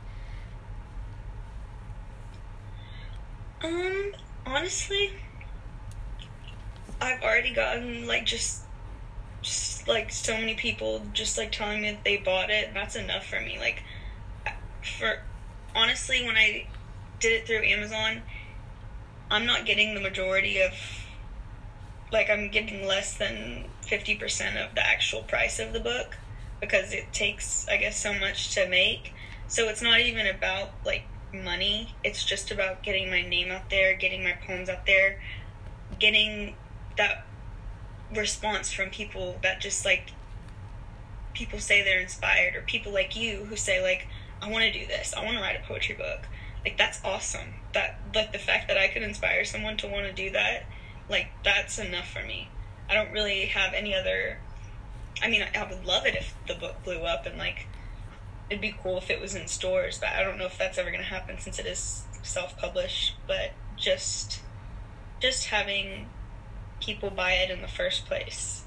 um, 3.63 4.13
honestly, 4.47 5.13
I've 7.01 7.23
already 7.23 7.53
gotten 7.53 8.07
like 8.07 8.25
just 8.25 8.63
like 9.87 10.13
so 10.13 10.35
many 10.35 10.55
people 10.55 11.03
just 11.13 11.39
like 11.39 11.53
telling 11.53 11.81
me 11.81 11.91
that 11.91 12.05
they 12.05 12.17
bought 12.17 12.51
it. 12.51 12.73
That's 12.75 12.97
enough 12.97 13.27
for 13.27 13.41
me. 13.41 13.59
Like 13.59 13.83
for 14.99 15.21
honestly, 15.75 16.25
when 16.25 16.37
I 16.37 16.67
did 17.21 17.33
it 17.33 17.47
through 17.47 17.65
Amazon, 17.65 18.23
I'm 19.31 19.47
not 19.47 19.67
getting 19.67 19.95
the 19.95 20.01
majority 20.01 20.61
of 20.61 20.73
like 22.13 22.31
I'm 22.31 22.51
getting 22.51 22.87
less 22.87 23.17
than 23.17 23.67
50% 23.83 24.65
of 24.65 24.75
the 24.75 24.87
actual 24.87 25.23
price 25.23 25.59
of 25.59 25.73
the 25.73 25.81
book 25.81 26.17
because 26.61 26.93
it 26.93 27.13
takes 27.13 27.67
I 27.69 27.77
guess 27.77 28.01
so 28.01 28.13
much 28.15 28.55
to 28.55 28.69
make. 28.69 29.13
So 29.47 29.69
it's 29.69 29.83
not 29.83 30.01
even 30.01 30.27
about 30.27 30.71
like 30.85 31.05
money. 31.33 31.95
It's 32.05 32.25
just 32.25 32.51
about 32.51 32.83
getting 32.83 33.11
my 33.11 33.23
name 33.23 33.51
out 33.51 33.71
there, 33.71 33.95
getting 33.95 34.25
my 34.25 34.33
poems 34.47 34.69
out 34.69 34.87
there, 34.87 35.21
getting 35.99 36.55
that 36.97 37.28
response 38.15 38.73
from 38.73 38.91
people 38.91 39.39
that 39.43 39.61
just 39.61 39.85
like 39.85 40.13
people 41.35 41.59
say 41.59 41.83
they're 41.83 42.01
inspired 42.01 42.57
or 42.57 42.63
people 42.63 42.93
like 42.93 43.15
you 43.15 43.45
who 43.45 43.57
say 43.57 43.83
like 43.83 44.09
I 44.41 44.51
want 44.51 44.65
to 44.65 44.73
do 44.73 44.87
this. 44.87 45.15
I 45.15 45.25
want 45.25 45.37
to 45.37 45.43
write 45.43 45.57
a 45.57 45.67
poetry 45.67 45.95
book. 45.95 46.21
Like 46.65 46.79
that's 46.79 47.03
awesome. 47.05 47.55
That 47.75 47.99
like 48.15 48.33
the 48.33 48.39
fact 48.39 48.69
that 48.69 48.79
I 48.79 48.89
could 48.89 49.03
inspire 49.03 49.45
someone 49.45 49.77
to 49.79 49.89
want 49.89 50.07
to 50.07 50.13
do 50.13 50.31
that, 50.31 50.67
like 51.09 51.29
that's 51.45 51.79
enough 51.79 52.11
for 52.11 52.23
me. 52.23 52.49
I 52.89 52.95
don't 52.95 53.13
really 53.13 53.47
have 53.47 53.75
any 53.75 53.95
other 53.95 54.39
I 55.23 55.29
mean, 55.29 55.45
I, 55.55 55.65
would 55.65 55.85
love 55.85 56.07
it 56.07 56.15
if 56.15 56.35
the 56.47 56.55
book 56.55 56.85
blew 56.85 57.01
up 57.01 57.27
and 57.27 57.39
like 57.39 57.67
it'd 58.49 58.61
be 58.61 58.75
cool 58.83 58.99
if 58.99 59.11
it 59.11 59.21
was 59.21 59.35
in 59.35 59.47
stores, 59.47 59.99
but 59.99 60.11
I 60.11 60.23
don't 60.23 60.39
know 60.39 60.47
if 60.47 60.57
that's 60.57 60.79
ever 60.79 60.91
going 60.91 61.03
to 61.03 61.09
happen 61.09 61.39
since 61.39 61.59
it 61.59 61.67
is 61.67 62.05
self-published, 62.23 63.15
but 63.27 63.53
just 63.77 64.41
just 65.21 65.47
having 65.47 66.09
people 66.81 67.11
buy 67.11 67.33
it 67.33 67.51
in 67.51 67.61
the 67.61 67.69
first 67.69 68.07
place 68.07 68.65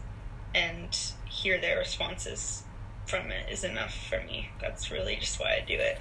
and 0.53 0.97
hear 1.29 1.59
their 1.59 1.77
responses 1.77 2.63
from 3.05 3.31
it 3.31 3.49
is 3.49 3.63
enough 3.63 3.93
for 3.93 4.21
me. 4.23 4.49
That's 4.59 4.91
really 4.91 5.15
just 5.15 5.39
why 5.39 5.55
I 5.61 5.65
do 5.65 5.75
it. 5.75 5.99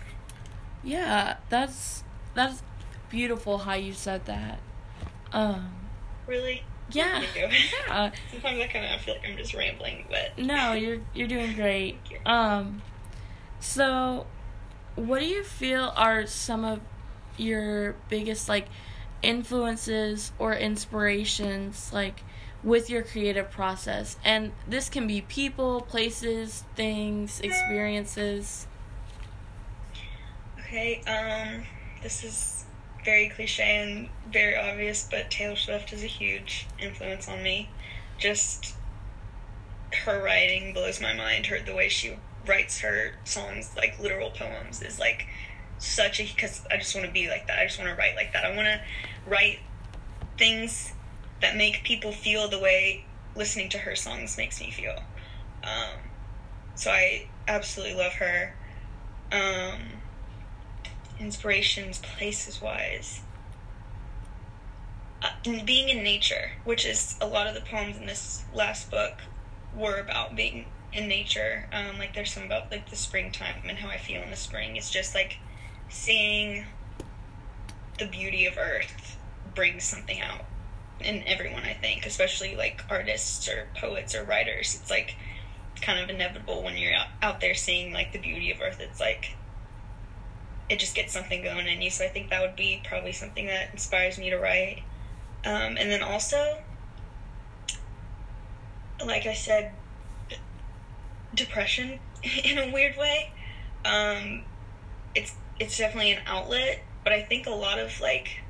Yeah, 0.83 1.37
that's 1.49 2.05
that's 2.35 2.63
beautiful 3.11 3.59
how 3.59 3.75
you 3.75 3.93
said 3.93 4.27
that. 4.27 4.61
Um 5.33 5.75
Really? 6.27 6.63
Yeah. 6.93 7.23
yeah. 7.37 8.11
Sometimes 8.31 8.61
I 8.61 8.67
kind 8.67 8.95
of 8.95 9.01
feel 9.01 9.15
like 9.15 9.25
I'm 9.29 9.37
just 9.37 9.55
rambling, 9.55 10.07
but 10.09 10.39
No, 10.45 10.73
you're 10.73 11.01
you're 11.15 11.29
doing 11.29 11.55
great. 11.55 11.99
You. 12.11 12.19
Um 12.25 12.83
so 13.59 14.27
what 14.97 15.21
do 15.21 15.27
you 15.27 15.45
feel 15.45 15.93
are 15.97 16.27
some 16.27 16.65
of 16.65 16.81
your 17.37 17.95
biggest 18.09 18.49
like 18.49 18.67
influences 19.23 20.33
or 20.39 20.55
inspirations 20.55 21.91
like 21.93 22.23
with 22.63 22.91
your 22.91 23.03
creative 23.03 23.51
process. 23.51 24.17
And 24.25 24.53
this 24.69 24.89
can 24.89 25.07
be 25.07 25.23
people, 25.23 25.83
places, 25.83 26.65
things, 26.75 27.41
experiences. 27.41 28.67
Okay, 30.59 31.03
um, 31.07 31.65
this 32.03 32.23
is 32.23 32.65
very 33.05 33.31
cliche 33.31 33.63
and 33.63 34.09
very 34.33 34.57
obvious, 34.57 35.09
but 35.11 35.31
Taylor 35.31 35.57
Swift 35.57 35.93
is 35.93 36.05
a 36.05 36.07
huge 36.07 36.67
influence 36.79 37.29
on 37.29 37.43
me. 37.43 37.71
Just 38.19 38.75
her 40.05 40.23
writing 40.23 40.73
blows 40.73 41.01
my 41.01 41.15
mind. 41.15 41.47
Her 41.47 41.61
the 41.61 41.75
way 41.75 41.89
she 41.89 42.17
writes 42.47 42.81
her 42.81 43.13
songs 43.25 43.73
like 43.77 43.99
literal 43.99 44.31
poems 44.31 44.83
is 44.83 44.99
like 44.99 45.27
such 45.81 46.21
a 46.21 46.25
because 46.25 46.63
I 46.71 46.77
just 46.77 46.95
want 46.95 47.07
to 47.07 47.13
be 47.13 47.29
like 47.29 47.47
that. 47.49 47.59
I 47.59 47.67
just 47.67 47.79
want 47.79 47.91
to 47.91 47.97
write 47.97 48.15
like 48.15 48.33
that. 48.33 48.45
I 48.45 48.55
want 48.55 48.69
to 48.69 48.81
write 49.27 49.59
things 50.39 50.93
that 51.41 51.57
make 51.57 51.83
people 51.83 52.13
feel 52.13 52.49
the 52.49 52.59
way 52.59 53.05
listening 53.35 53.69
to 53.71 53.79
her 53.79 53.97
songs 53.97 54.37
makes 54.37 54.61
me 54.61 54.71
feel. 54.71 55.03
Um, 55.65 55.99
so 56.75 56.91
I 56.91 57.29
absolutely 57.49 57.97
love 57.97 58.13
her. 58.15 58.55
Um, 59.33 59.81
inspirations, 61.19 61.99
places 61.99 62.61
wise. 62.61 63.21
Uh, 65.23 65.31
being 65.65 65.89
in 65.89 66.03
nature, 66.03 66.53
which 66.65 66.87
is 66.87 67.17
a 67.21 67.27
lot 67.27 67.47
of 67.47 67.55
the 67.55 67.61
poems 67.61 67.97
in 67.97 68.07
this 68.07 68.45
last 68.55 68.91
book 68.91 69.15
were 69.75 69.99
about 69.99 70.35
being 70.35 70.67
in 70.93 71.09
nature. 71.09 71.69
Um, 71.73 71.99
like 71.99 72.15
there's 72.15 72.33
some 72.33 72.45
about 72.45 72.71
like 72.71 72.89
the 72.91 72.97
springtime 72.97 73.63
and 73.69 73.79
how 73.79 73.89
I 73.89 73.99
feel 73.99 74.23
in 74.23 74.31
the 74.31 74.37
spring. 74.37 74.77
It's 74.77 74.91
just 74.91 75.15
like 75.15 75.39
seeing 75.91 76.65
the 77.99 78.07
beauty 78.07 78.47
of 78.47 78.57
Earth 78.57 79.19
brings 79.55 79.85
something 79.85 80.21
out 80.21 80.45
in 81.01 81.23
everyone. 81.27 81.65
I 81.65 81.75
think, 81.75 82.07
especially 82.07 82.57
like 82.57 82.83
artists 82.89 83.49
or 83.49 83.67
poets 83.77 84.15
or 84.15 84.25
writers. 84.25 84.79
It's 84.81 84.91
like 84.91 85.17
kind 85.81 85.99
of 85.99 86.11
inevitable 86.11 86.63
when 86.63 86.77
you're 86.77 86.95
out, 87.23 87.41
there 87.41 87.55
seeing 87.55 87.93
like 87.93 88.13
the 88.13 88.19
beauty 88.19 88.51
of 88.51 88.61
Earth. 88.61 88.81
It's 88.81 89.01
like 89.01 89.37
it 90.69 90.79
just 90.79 90.95
gets 90.95 91.13
something 91.13 91.43
going 91.43 91.67
in 91.67 91.83
you. 91.83 91.91
So 91.91 92.05
I 92.05 92.09
think 92.09 92.31
that 92.31 92.41
would 92.41 92.57
be 92.57 92.81
probably 92.85 93.13
something 93.13 93.47
that 93.47 93.71
inspires 93.73 94.19
me 94.19 94.31
to 94.31 94.39
write. 94.39 94.83
Um, 95.45 95.77
and 95.77 95.91
then 95.91 96.03
also, 96.03 96.59
like 99.05 99.27
I 99.27 99.35
said, 99.35 99.73
depression 101.35 101.99
in 102.45 102.59
a 102.59 102.73
weird 102.73 102.97
way. 102.97 103.33
Um, 103.85 104.45
it's 105.15 105.35
it's 105.61 105.77
definitely 105.77 106.13
an 106.13 106.23
outlet, 106.27 106.81
but 107.05 107.13
I 107.13 107.23
think 107.23 107.47
a 107.47 107.51
lot 107.51 107.79
of 107.79 108.01
like 108.01 108.41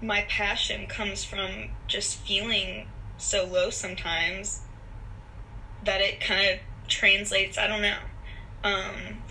my 0.00 0.22
passion 0.28 0.86
comes 0.86 1.24
from 1.24 1.70
just 1.88 2.18
feeling 2.18 2.88
so 3.18 3.44
low 3.44 3.68
sometimes 3.68 4.62
that 5.84 6.00
it 6.00 6.20
kind 6.20 6.54
of 6.54 6.60
translates. 6.86 7.58
I 7.58 7.66
don't 7.66 7.82
know. 7.82 7.98
Um, 8.62 9.22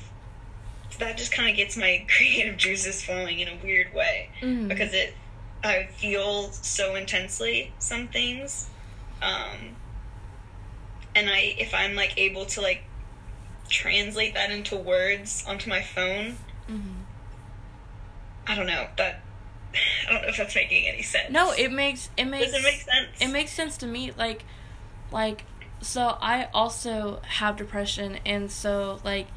that 0.99 1.17
just 1.17 1.31
kind 1.31 1.49
of 1.49 1.55
gets 1.55 1.77
my 1.77 2.05
creative 2.15 2.57
juices 2.57 3.01
flowing 3.01 3.39
in 3.39 3.47
a 3.47 3.57
weird 3.63 3.93
way 3.93 4.29
mm. 4.41 4.67
because 4.67 4.93
it 4.93 5.13
I 5.63 5.87
feel 5.97 6.51
so 6.51 6.95
intensely 6.95 7.73
some 7.79 8.09
things. 8.09 8.69
Um, 9.21 9.75
and 11.15 11.29
I 11.29 11.55
if 11.57 11.73
I'm 11.73 11.95
like 11.95 12.17
able 12.17 12.45
to 12.47 12.61
like 12.61 12.83
translate 13.69 14.33
that 14.33 14.51
into 14.51 14.75
words 14.75 15.43
onto 15.47 15.69
my 15.69 15.81
phone, 15.81 16.37
mm-hmm. 16.69 17.01
I 18.47 18.55
don't 18.55 18.67
know 18.67 18.87
that. 18.97 19.21
I 20.07 20.13
don't 20.13 20.21
know 20.21 20.27
if 20.29 20.37
that's 20.37 20.55
making 20.55 20.87
any 20.87 21.01
sense. 21.01 21.31
No, 21.31 21.51
it 21.51 21.71
makes 21.71 22.09
it 22.17 22.25
makes. 22.25 22.51
Does 22.51 22.61
it 22.61 22.63
make 22.63 22.81
sense? 22.81 23.21
It 23.21 23.27
makes 23.27 23.51
sense 23.51 23.77
to 23.77 23.87
me. 23.87 24.11
Like, 24.17 24.43
like, 25.11 25.43
so 25.81 26.17
I 26.21 26.49
also 26.53 27.21
have 27.23 27.57
depression, 27.57 28.19
and 28.25 28.51
so 28.51 28.99
like, 29.03 29.27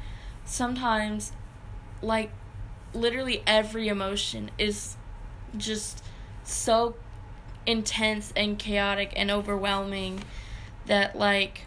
sometimes, 0.45 1.33
like, 2.01 2.31
literally 2.93 3.43
every 3.45 3.87
emotion 3.87 4.51
is 4.57 4.95
just 5.57 6.03
so 6.43 6.95
intense 7.65 8.33
and 8.35 8.57
chaotic 8.57 9.13
and 9.15 9.29
overwhelming 9.29 10.23
that 10.87 11.15
like 11.17 11.65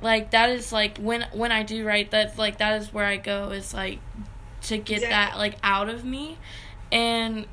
like 0.00 0.30
that 0.32 0.50
is 0.50 0.72
like 0.72 0.98
when 0.98 1.26
when 1.32 1.52
I 1.52 1.62
do 1.62 1.84
write 1.84 2.10
that's 2.10 2.38
like 2.38 2.58
that 2.58 2.80
is 2.80 2.92
where 2.92 3.06
I 3.06 3.16
go 3.16 3.50
is 3.50 3.72
like 3.72 4.00
to 4.62 4.78
get 4.78 5.02
exactly. 5.02 5.08
that 5.10 5.38
like 5.38 5.56
out 5.62 5.88
of 5.88 6.04
me 6.04 6.38
and 6.92 7.46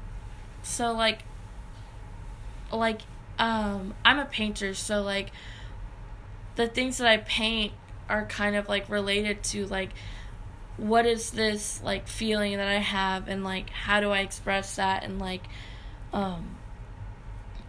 so 0.64 0.94
like 0.94 1.24
like 2.72 3.02
um 3.40 3.94
I'm 4.06 4.20
a 4.20 4.26
painter 4.26 4.74
so 4.74 5.02
like 5.02 5.32
the 6.56 6.68
things 6.68 6.98
that 6.98 7.08
I 7.08 7.18
paint 7.18 7.74
are 8.10 8.26
kind 8.26 8.56
of 8.56 8.68
like 8.68 8.90
related 8.90 9.44
to 9.44 9.66
like 9.68 9.90
what 10.78 11.06
is 11.06 11.32
this 11.32 11.82
like 11.84 12.08
feeling 12.08 12.58
that 12.58 12.68
I 12.68 12.80
have 12.80 13.28
and 13.28 13.44
like 13.44 13.70
how 13.70 14.00
do 14.00 14.12
I 14.12 14.20
express 14.20 14.76
that 14.76 15.04
and 15.04 15.20
like 15.20 15.44
um 16.14 16.58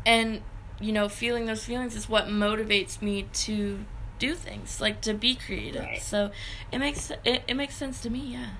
and 0.04 0.40
you 0.80 0.92
know 0.92 1.08
feeling 1.08 1.46
those 1.46 1.64
feelings 1.64 1.94
is 1.94 2.08
what 2.08 2.26
motivates 2.26 3.00
me 3.00 3.26
to 3.32 3.84
do 4.22 4.34
things, 4.36 4.80
like 4.80 5.00
to 5.00 5.14
be 5.14 5.34
creative. 5.34 5.82
Right. 5.82 6.00
So 6.00 6.30
it 6.70 6.78
makes 6.78 7.10
it, 7.24 7.42
it 7.48 7.54
makes 7.54 7.74
sense 7.74 8.00
to 8.02 8.10
me, 8.10 8.20
yeah. 8.20 8.50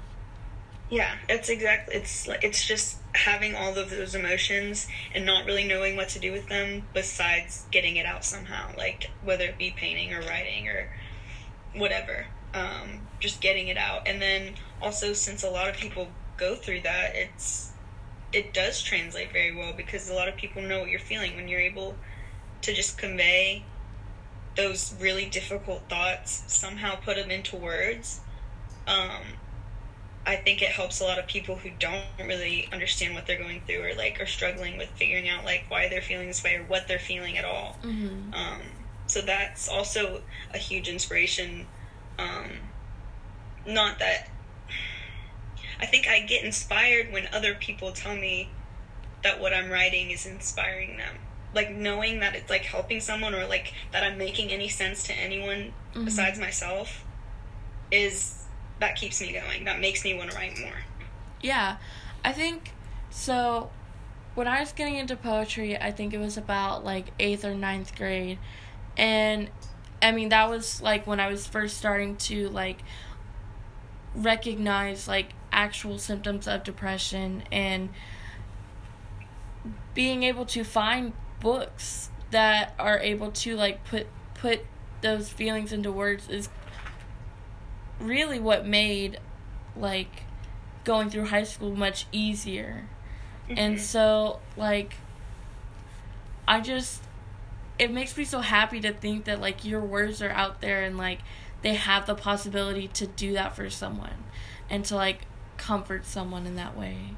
Yeah, 0.90 1.14
it's 1.28 1.48
exactly 1.48 1.94
it's 1.94 2.26
like 2.26 2.42
it's 2.42 2.66
just 2.66 2.98
having 3.14 3.54
all 3.54 3.72
of 3.78 3.88
those 3.88 4.14
emotions 4.16 4.88
and 5.14 5.24
not 5.24 5.46
really 5.46 5.64
knowing 5.64 5.96
what 5.96 6.08
to 6.10 6.18
do 6.18 6.32
with 6.32 6.48
them 6.48 6.82
besides 6.92 7.64
getting 7.70 7.96
it 7.96 8.06
out 8.06 8.24
somehow, 8.24 8.70
like 8.76 9.10
whether 9.22 9.44
it 9.44 9.56
be 9.56 9.70
painting 9.70 10.12
or 10.12 10.20
writing 10.20 10.68
or 10.68 10.90
whatever. 11.76 12.26
Um, 12.54 13.06
just 13.20 13.40
getting 13.40 13.68
it 13.68 13.78
out, 13.78 14.06
and 14.06 14.20
then 14.20 14.54
also 14.82 15.12
since 15.14 15.44
a 15.44 15.48
lot 15.48 15.70
of 15.70 15.76
people 15.76 16.08
go 16.36 16.56
through 16.56 16.82
that, 16.82 17.14
it's 17.14 17.70
it 18.32 18.52
does 18.52 18.82
translate 18.82 19.32
very 19.32 19.54
well 19.54 19.72
because 19.74 20.10
a 20.10 20.14
lot 20.14 20.28
of 20.28 20.36
people 20.36 20.60
know 20.60 20.80
what 20.80 20.90
you're 20.90 20.98
feeling 20.98 21.36
when 21.36 21.46
you're 21.48 21.60
able 21.60 21.94
to 22.62 22.74
just 22.74 22.98
convey 22.98 23.64
those 24.56 24.94
really 25.00 25.26
difficult 25.26 25.88
thoughts, 25.88 26.44
somehow 26.46 26.96
put 26.96 27.16
them 27.16 27.30
into 27.30 27.56
words. 27.56 28.20
Um, 28.86 29.22
I 30.24 30.36
think 30.36 30.62
it 30.62 30.68
helps 30.68 31.00
a 31.00 31.04
lot 31.04 31.18
of 31.18 31.26
people 31.26 31.56
who 31.56 31.70
don't 31.78 32.04
really 32.18 32.68
understand 32.72 33.14
what 33.14 33.26
they're 33.26 33.38
going 33.38 33.62
through 33.66 33.82
or 33.82 33.94
like 33.94 34.20
are 34.20 34.26
struggling 34.26 34.78
with 34.78 34.88
figuring 34.90 35.28
out 35.28 35.44
like 35.44 35.64
why 35.68 35.88
they're 35.88 36.02
feeling 36.02 36.28
this 36.28 36.44
way 36.44 36.56
or 36.56 36.64
what 36.64 36.86
they're 36.86 36.98
feeling 36.98 37.38
at 37.38 37.44
all. 37.44 37.76
Mm-hmm. 37.82 38.34
Um, 38.34 38.60
so 39.06 39.20
that's 39.20 39.68
also 39.68 40.22
a 40.54 40.58
huge 40.58 40.88
inspiration. 40.88 41.66
Um, 42.18 42.50
not 43.66 43.98
that 43.98 44.28
I 45.80 45.86
think 45.86 46.06
I 46.06 46.20
get 46.20 46.44
inspired 46.44 47.12
when 47.12 47.26
other 47.32 47.54
people 47.54 47.90
tell 47.90 48.14
me 48.14 48.50
that 49.24 49.40
what 49.40 49.52
I'm 49.52 49.70
writing 49.70 50.10
is 50.10 50.26
inspiring 50.26 50.96
them 50.98 51.16
like 51.54 51.70
knowing 51.70 52.20
that 52.20 52.34
it's 52.34 52.48
like 52.48 52.62
helping 52.62 53.00
someone 53.00 53.34
or 53.34 53.46
like 53.46 53.74
that 53.92 54.02
I'm 54.02 54.18
making 54.18 54.50
any 54.50 54.68
sense 54.68 55.02
to 55.04 55.12
anyone 55.12 55.72
mm-hmm. 55.92 56.04
besides 56.04 56.38
myself 56.38 57.04
is 57.90 58.44
that 58.80 58.96
keeps 58.96 59.20
me 59.20 59.32
going. 59.32 59.64
That 59.64 59.80
makes 59.80 60.04
me 60.04 60.14
want 60.14 60.30
to 60.30 60.36
write 60.36 60.58
more. 60.58 60.72
Yeah. 61.40 61.76
I 62.24 62.32
think 62.32 62.72
so 63.10 63.70
when 64.34 64.48
I 64.48 64.60
was 64.60 64.72
getting 64.72 64.96
into 64.96 65.16
poetry, 65.16 65.76
I 65.76 65.90
think 65.90 66.14
it 66.14 66.18
was 66.18 66.36
about 66.36 66.84
like 66.84 67.16
8th 67.18 67.44
or 67.44 67.54
ninth 67.54 67.94
grade. 67.96 68.38
And 68.96 69.50
I 70.00 70.12
mean, 70.12 70.30
that 70.30 70.48
was 70.48 70.80
like 70.80 71.06
when 71.06 71.20
I 71.20 71.28
was 71.28 71.46
first 71.46 71.76
starting 71.76 72.16
to 72.16 72.48
like 72.48 72.82
recognize 74.14 75.06
like 75.06 75.30
actual 75.52 75.98
symptoms 75.98 76.48
of 76.48 76.64
depression 76.64 77.44
and 77.52 77.90
being 79.94 80.22
able 80.22 80.46
to 80.46 80.64
find 80.64 81.12
books 81.42 82.08
that 82.30 82.74
are 82.78 82.98
able 83.00 83.30
to 83.32 83.56
like 83.56 83.84
put 83.84 84.06
put 84.34 84.64
those 85.02 85.28
feelings 85.28 85.72
into 85.72 85.92
words 85.92 86.28
is 86.28 86.48
really 88.00 88.38
what 88.38 88.64
made 88.64 89.18
like 89.76 90.22
going 90.84 91.10
through 91.10 91.26
high 91.26 91.44
school 91.44 91.74
much 91.74 92.06
easier. 92.12 92.88
Mm-hmm. 93.48 93.58
And 93.58 93.80
so 93.80 94.40
like 94.56 94.94
I 96.46 96.60
just 96.60 97.02
it 97.78 97.90
makes 97.90 98.16
me 98.16 98.24
so 98.24 98.40
happy 98.40 98.80
to 98.80 98.92
think 98.92 99.24
that 99.24 99.40
like 99.40 99.64
your 99.64 99.80
words 99.80 100.22
are 100.22 100.30
out 100.30 100.60
there 100.60 100.82
and 100.82 100.96
like 100.96 101.20
they 101.62 101.74
have 101.74 102.06
the 102.06 102.14
possibility 102.14 102.88
to 102.88 103.06
do 103.06 103.32
that 103.32 103.56
for 103.56 103.68
someone 103.68 104.24
and 104.70 104.84
to 104.84 104.94
like 104.94 105.22
comfort 105.56 106.04
someone 106.04 106.46
in 106.46 106.56
that 106.56 106.76
way 106.76 107.14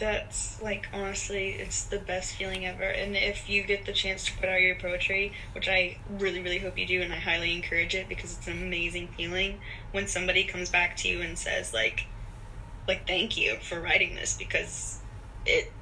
that's 0.00 0.60
like 0.62 0.88
honestly 0.92 1.50
it's 1.50 1.84
the 1.84 1.98
best 1.98 2.34
feeling 2.34 2.66
ever 2.66 2.82
and 2.82 3.14
if 3.14 3.48
you 3.48 3.62
get 3.62 3.86
the 3.86 3.92
chance 3.92 4.24
to 4.24 4.36
put 4.38 4.48
out 4.48 4.60
your 4.60 4.74
poetry 4.74 5.32
which 5.54 5.68
i 5.68 5.96
really 6.08 6.42
really 6.42 6.58
hope 6.58 6.76
you 6.76 6.86
do 6.86 7.02
and 7.02 7.12
i 7.12 7.16
highly 7.16 7.54
encourage 7.54 7.94
it 7.94 8.08
because 8.08 8.36
it's 8.36 8.48
an 8.48 8.54
amazing 8.54 9.06
feeling 9.16 9.60
when 9.92 10.06
somebody 10.06 10.42
comes 10.44 10.68
back 10.70 10.96
to 10.96 11.06
you 11.06 11.20
and 11.20 11.38
says 11.38 11.72
like 11.72 12.06
like 12.88 13.06
thank 13.06 13.36
you 13.36 13.56
for 13.56 13.80
writing 13.80 14.14
this 14.14 14.36
because 14.36 14.98
it 15.46 15.72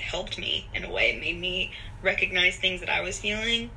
helped 0.00 0.38
me 0.38 0.68
in 0.74 0.84
a 0.84 0.90
way. 0.90 1.10
It 1.10 1.20
made 1.20 1.38
me 1.38 1.72
recognize 2.02 2.56
things 2.56 2.80
that 2.80 2.90
I 2.90 3.00
was 3.00 3.18
feeling. 3.18 3.70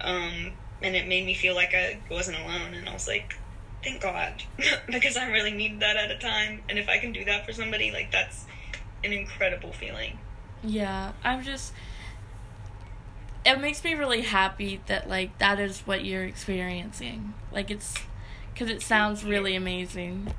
Um, 0.00 0.52
and 0.82 0.94
it 0.94 1.08
made 1.08 1.24
me 1.24 1.34
feel 1.34 1.54
like 1.54 1.74
I 1.74 2.00
wasn't 2.10 2.38
alone. 2.38 2.74
And 2.74 2.88
I 2.88 2.92
was 2.92 3.08
like, 3.08 3.34
thank 3.82 4.02
God, 4.02 4.42
because 4.86 5.16
I 5.16 5.30
really 5.30 5.52
needed 5.52 5.80
that 5.80 5.96
at 5.96 6.10
a 6.10 6.18
time. 6.18 6.62
And 6.68 6.78
if 6.78 6.88
I 6.88 6.98
can 6.98 7.12
do 7.12 7.24
that 7.24 7.46
for 7.46 7.52
somebody, 7.52 7.90
like 7.92 8.10
that's 8.12 8.46
an 9.04 9.12
incredible 9.12 9.72
feeling. 9.72 10.18
Yeah, 10.62 11.12
I'm 11.24 11.42
just. 11.42 11.72
It 13.44 13.60
makes 13.60 13.84
me 13.84 13.94
really 13.94 14.22
happy 14.22 14.80
that 14.86 15.08
like 15.08 15.38
that 15.38 15.60
is 15.60 15.80
what 15.80 16.04
you're 16.04 16.24
experiencing. 16.24 17.34
Like 17.52 17.70
it's, 17.70 17.94
because 18.52 18.68
it 18.68 18.82
sounds 18.82 19.24
really 19.24 19.54
amazing. 19.54 20.32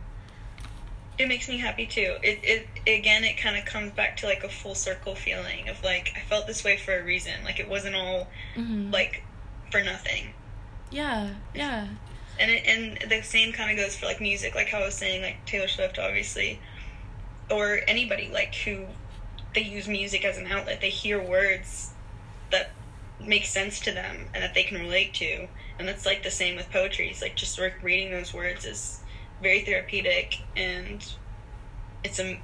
It 1.18 1.28
makes 1.30 1.48
me 1.48 1.58
happy 1.58 1.86
too. 1.88 2.18
It 2.22 2.40
it 2.44 2.68
again, 3.00 3.24
it 3.24 3.38
kind 3.38 3.58
of 3.58 3.66
comes 3.66 3.92
back 3.94 4.18
to 4.18 4.28
like 4.28 4.44
a 4.44 4.50
full 4.50 4.76
circle 4.76 5.16
feeling 5.16 5.70
of 5.70 5.82
like 5.84 6.12
I 6.18 6.20
felt 6.28 6.48
this 6.48 6.64
way 6.64 6.78
for 6.78 7.00
a 7.00 7.04
reason. 7.04 7.34
Like 7.46 7.60
it 7.60 7.70
wasn't 7.70 7.96
all 7.96 8.28
Mm-hmm. 8.56 8.92
like 8.92 9.24
for 9.72 9.82
nothing. 9.84 10.34
Yeah, 10.92 11.30
yeah. 11.56 11.88
and 12.40 12.52
it, 12.52 12.64
and 12.66 13.10
the 13.12 13.22
same 13.22 13.52
kind 13.54 13.72
of 13.72 13.78
goes 13.78 13.96
for 13.98 14.06
like 14.06 14.22
music 14.22 14.54
like 14.56 14.68
how 14.70 14.78
i 14.80 14.86
was 14.86 14.94
saying 14.96 15.22
like 15.22 15.44
taylor 15.46 15.68
swift 15.68 15.98
obviously 16.00 16.60
or 17.50 17.80
anybody 17.88 18.30
like 18.34 18.54
who 18.56 18.86
they 19.54 19.62
use 19.62 19.88
music 19.88 20.26
as 20.26 20.38
an 20.38 20.48
outlet. 20.48 20.82
They 20.82 20.90
hear 20.90 21.22
words 21.22 21.92
that 22.52 22.72
make 23.20 23.46
sense 23.46 23.80
to 23.82 23.92
them 23.92 24.28
and 24.34 24.44
that 24.44 24.54
they 24.54 24.64
can 24.64 24.80
relate 24.80 25.14
to. 25.16 25.48
And 25.80 25.88
that's 25.88 26.06
like 26.06 26.24
the 26.24 26.32
same 26.32 26.56
with 26.56 26.70
poetry. 26.72 27.10
It's 27.10 27.22
like 27.22 27.36
just 27.36 27.58
re- 27.60 27.74
reading 27.82 28.12
those 28.12 28.34
words 28.34 28.66
is 28.66 29.00
very 29.42 29.62
therapeutic 29.62 30.40
and 30.56 31.06
it's 32.04 32.20
um, 32.20 32.38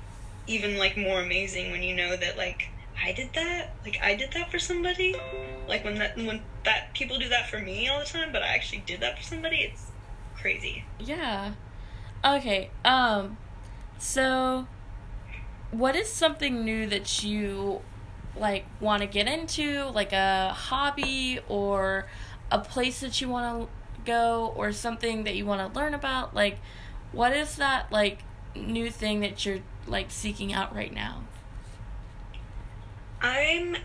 even 0.47 0.77
like 0.77 0.97
more 0.97 1.21
amazing 1.21 1.71
when 1.71 1.81
you 1.81 1.95
know 1.95 2.15
that 2.15 2.37
like 2.37 2.69
i 3.03 3.11
did 3.11 3.33
that? 3.33 3.73
Like 3.83 3.97
i 4.03 4.15
did 4.15 4.31
that 4.33 4.51
for 4.51 4.59
somebody? 4.59 5.15
Like 5.67 5.83
when 5.83 5.95
that 5.95 6.15
when 6.17 6.41
that 6.65 6.93
people 6.93 7.17
do 7.17 7.29
that 7.29 7.49
for 7.49 7.59
me 7.59 7.87
all 7.87 7.99
the 7.99 8.05
time 8.05 8.31
but 8.31 8.43
i 8.43 8.47
actually 8.47 8.83
did 8.85 8.99
that 9.01 9.17
for 9.17 9.23
somebody? 9.23 9.57
It's 9.57 9.91
crazy. 10.35 10.83
Yeah. 10.99 11.53
Okay. 12.23 12.69
Um 12.85 13.37
so 13.97 14.67
what 15.73 15.95
is 15.95 16.09
something 16.09 16.63
new 16.63 16.87
that 16.87 17.23
you 17.23 17.81
like 18.35 18.65
want 18.79 19.01
to 19.01 19.07
get 19.07 19.27
into, 19.27 19.85
like 19.85 20.13
a 20.13 20.49
hobby 20.49 21.39
or 21.47 22.07
a 22.51 22.59
place 22.59 23.01
that 23.01 23.21
you 23.21 23.29
want 23.29 23.67
to 23.67 24.03
go 24.05 24.53
or 24.55 24.71
something 24.71 25.23
that 25.23 25.35
you 25.35 25.45
want 25.45 25.73
to 25.73 25.79
learn 25.79 25.93
about? 25.93 26.35
Like 26.35 26.59
what 27.11 27.33
is 27.33 27.55
that 27.57 27.91
like 27.91 28.19
new 28.55 28.89
thing 28.89 29.19
that 29.21 29.45
you're 29.45 29.59
like 29.87 30.11
seeking 30.11 30.53
out 30.53 30.75
right 30.75 30.93
now? 30.93 31.23
i'm 33.23 33.77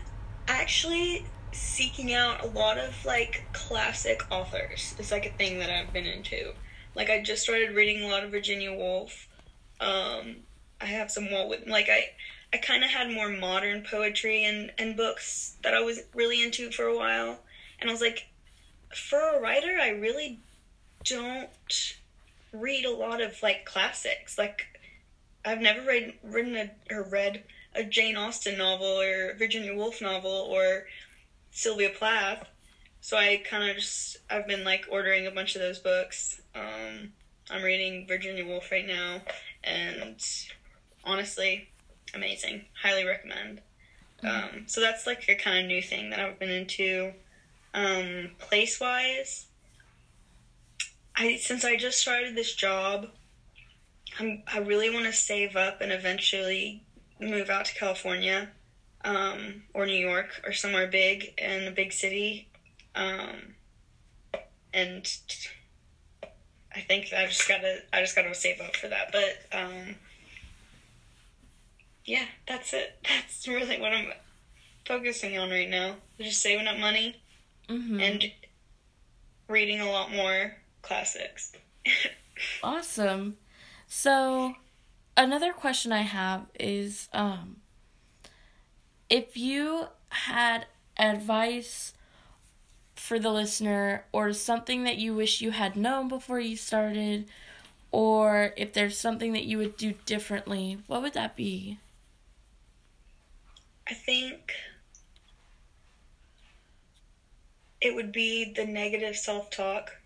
actually 0.47 1.25
seeking 1.51 2.13
out 2.13 2.43
a 2.43 2.47
lot 2.47 2.77
of 2.77 2.93
like 3.05 3.45
classic 3.53 4.21
authors 4.29 4.93
it's 4.99 5.11
like 5.11 5.25
a 5.25 5.31
thing 5.31 5.57
that 5.57 5.69
i've 5.69 5.91
been 5.91 6.05
into 6.05 6.51
like 6.93 7.09
i 7.09 7.21
just 7.21 7.41
started 7.41 7.75
reading 7.75 8.03
a 8.03 8.07
lot 8.07 8.23
of 8.23 8.29
virginia 8.29 8.71
woolf 8.71 9.27
um 9.79 10.35
i 10.81 10.85
have 10.85 11.11
some 11.11 11.31
walt 11.31 11.49
whitman 11.49 11.69
like 11.69 11.89
i 11.89 12.09
i 12.53 12.57
kind 12.57 12.83
of 12.83 12.89
had 12.89 13.11
more 13.11 13.29
modern 13.29 13.83
poetry 13.83 14.43
and 14.45 14.71
and 14.77 14.97
books 14.97 15.55
that 15.63 15.73
i 15.73 15.81
was 15.81 16.01
really 16.13 16.41
into 16.41 16.71
for 16.71 16.85
a 16.85 16.97
while. 16.97 17.39
And 17.79 17.89
i 17.89 17.93
was 17.93 18.01
like 18.01 18.27
for 18.93 19.19
a 19.19 19.39
writer 19.39 19.77
i 19.79 19.89
really 19.89 20.39
don't 21.05 21.49
read 22.51 22.85
a 22.85 22.91
lot 22.91 23.21
of 23.21 23.41
like 23.43 23.65
classics. 23.65 24.37
Like 24.37 24.65
i've 25.45 25.61
never 25.61 25.81
read 25.85 26.13
written 26.23 26.55
a, 26.55 26.71
or 26.93 27.03
read 27.03 27.43
a 27.75 27.83
jane 27.83 28.17
austen 28.17 28.57
novel 28.57 28.99
or 28.99 29.35
virginia 29.37 29.75
woolf 29.75 30.01
novel 30.01 30.47
or 30.49 30.85
sylvia 31.51 31.89
plath. 31.89 32.47
So 33.01 33.17
i 33.17 33.41
kind 33.49 33.69
of 33.69 33.77
just 33.77 34.17
i've 34.29 34.47
been 34.47 34.63
like 34.63 34.85
ordering 34.89 35.27
a 35.27 35.31
bunch 35.31 35.55
of 35.55 35.61
those 35.61 35.79
books. 35.79 36.41
Um, 36.55 37.13
i'm 37.49 37.63
reading 37.63 38.05
virginia 38.07 38.45
woolf 38.45 38.71
right 38.71 38.85
now 38.85 39.21
and 39.63 40.21
honestly 41.09 41.69
amazing. 42.13 42.65
Highly 42.81 43.05
recommend. 43.05 43.61
Um, 44.21 44.65
so 44.67 44.81
that's 44.81 45.07
like 45.07 45.29
a 45.29 45.35
kind 45.35 45.59
of 45.59 45.65
new 45.65 45.81
thing 45.81 46.09
that 46.09 46.19
i've 46.19 46.39
been 46.39 46.49
into. 46.49 47.13
Um, 47.73 48.31
place 48.39 48.79
wise 48.79 49.45
I 51.19 51.35
since 51.35 51.65
I 51.65 51.75
just 51.75 51.99
started 51.99 52.35
this 52.35 52.55
job, 52.55 53.07
I'm 54.19 54.41
I 54.51 54.59
really 54.59 54.89
want 54.89 55.05
to 55.05 55.13
save 55.13 55.57
up 55.57 55.81
and 55.81 55.91
eventually 55.91 56.81
move 57.19 57.49
out 57.49 57.65
to 57.65 57.75
California, 57.75 58.49
um, 59.03 59.63
or 59.73 59.85
New 59.85 59.93
York 59.93 60.41
or 60.45 60.53
somewhere 60.53 60.87
big 60.87 61.33
in 61.37 61.67
a 61.67 61.71
big 61.71 61.91
city, 61.91 62.47
um, 62.95 63.55
and 64.73 65.11
I 66.73 66.79
think 66.79 67.11
I 67.11 67.25
just 67.25 67.47
gotta 67.49 67.81
I 67.91 67.99
just 67.99 68.15
gotta 68.15 68.33
save 68.33 68.61
up 68.61 68.77
for 68.77 68.87
that. 68.87 69.11
But 69.11 69.57
um, 69.57 69.95
yeah, 72.09 72.25
that's 72.47 72.73
it. 72.73 72.97
That's 73.07 73.47
really 73.47 73.79
what 73.79 73.93
I'm 73.93 74.11
focusing 74.87 75.37
on 75.37 75.51
right 75.51 75.69
now. 75.69 75.95
Just 76.19 76.41
saving 76.41 76.65
up 76.67 76.77
money 76.77 77.15
Mhm. 77.69 78.01
and 78.01 78.31
reading 79.47 79.79
a 79.79 79.89
lot 79.91 80.11
more 80.11 80.55
classics. 80.81 81.53
Awesome. 82.63 83.37
So, 83.87 84.55
another 85.15 85.53
question 85.53 85.91
I 85.91 86.01
have 86.01 86.45
is 86.59 87.07
um 87.13 87.57
if 89.09 89.37
you 89.37 89.87
had 90.09 90.65
advice 90.97 91.93
for 92.95 93.19
the 93.19 93.31
listener 93.31 94.05
or 94.11 94.33
something 94.33 94.83
that 94.83 94.97
you 94.97 95.13
wish 95.13 95.41
you 95.41 95.51
had 95.51 95.75
known 95.75 96.07
before 96.07 96.39
you 96.39 96.55
started 96.57 97.27
or 97.91 98.53
if 98.57 98.73
there's 98.73 98.97
something 98.97 99.33
that 99.33 99.45
you 99.45 99.57
would 99.57 99.77
do 99.77 99.93
differently, 100.05 100.79
what 100.87 101.01
would 101.01 101.13
that 101.13 101.35
be? 101.35 101.77
I 103.89 103.93
think 103.93 104.53
it 107.81 107.93
would 107.95 108.11
be 108.11 108.43
the 108.45 108.63
negative 108.65 109.15
self-talk 109.15 109.97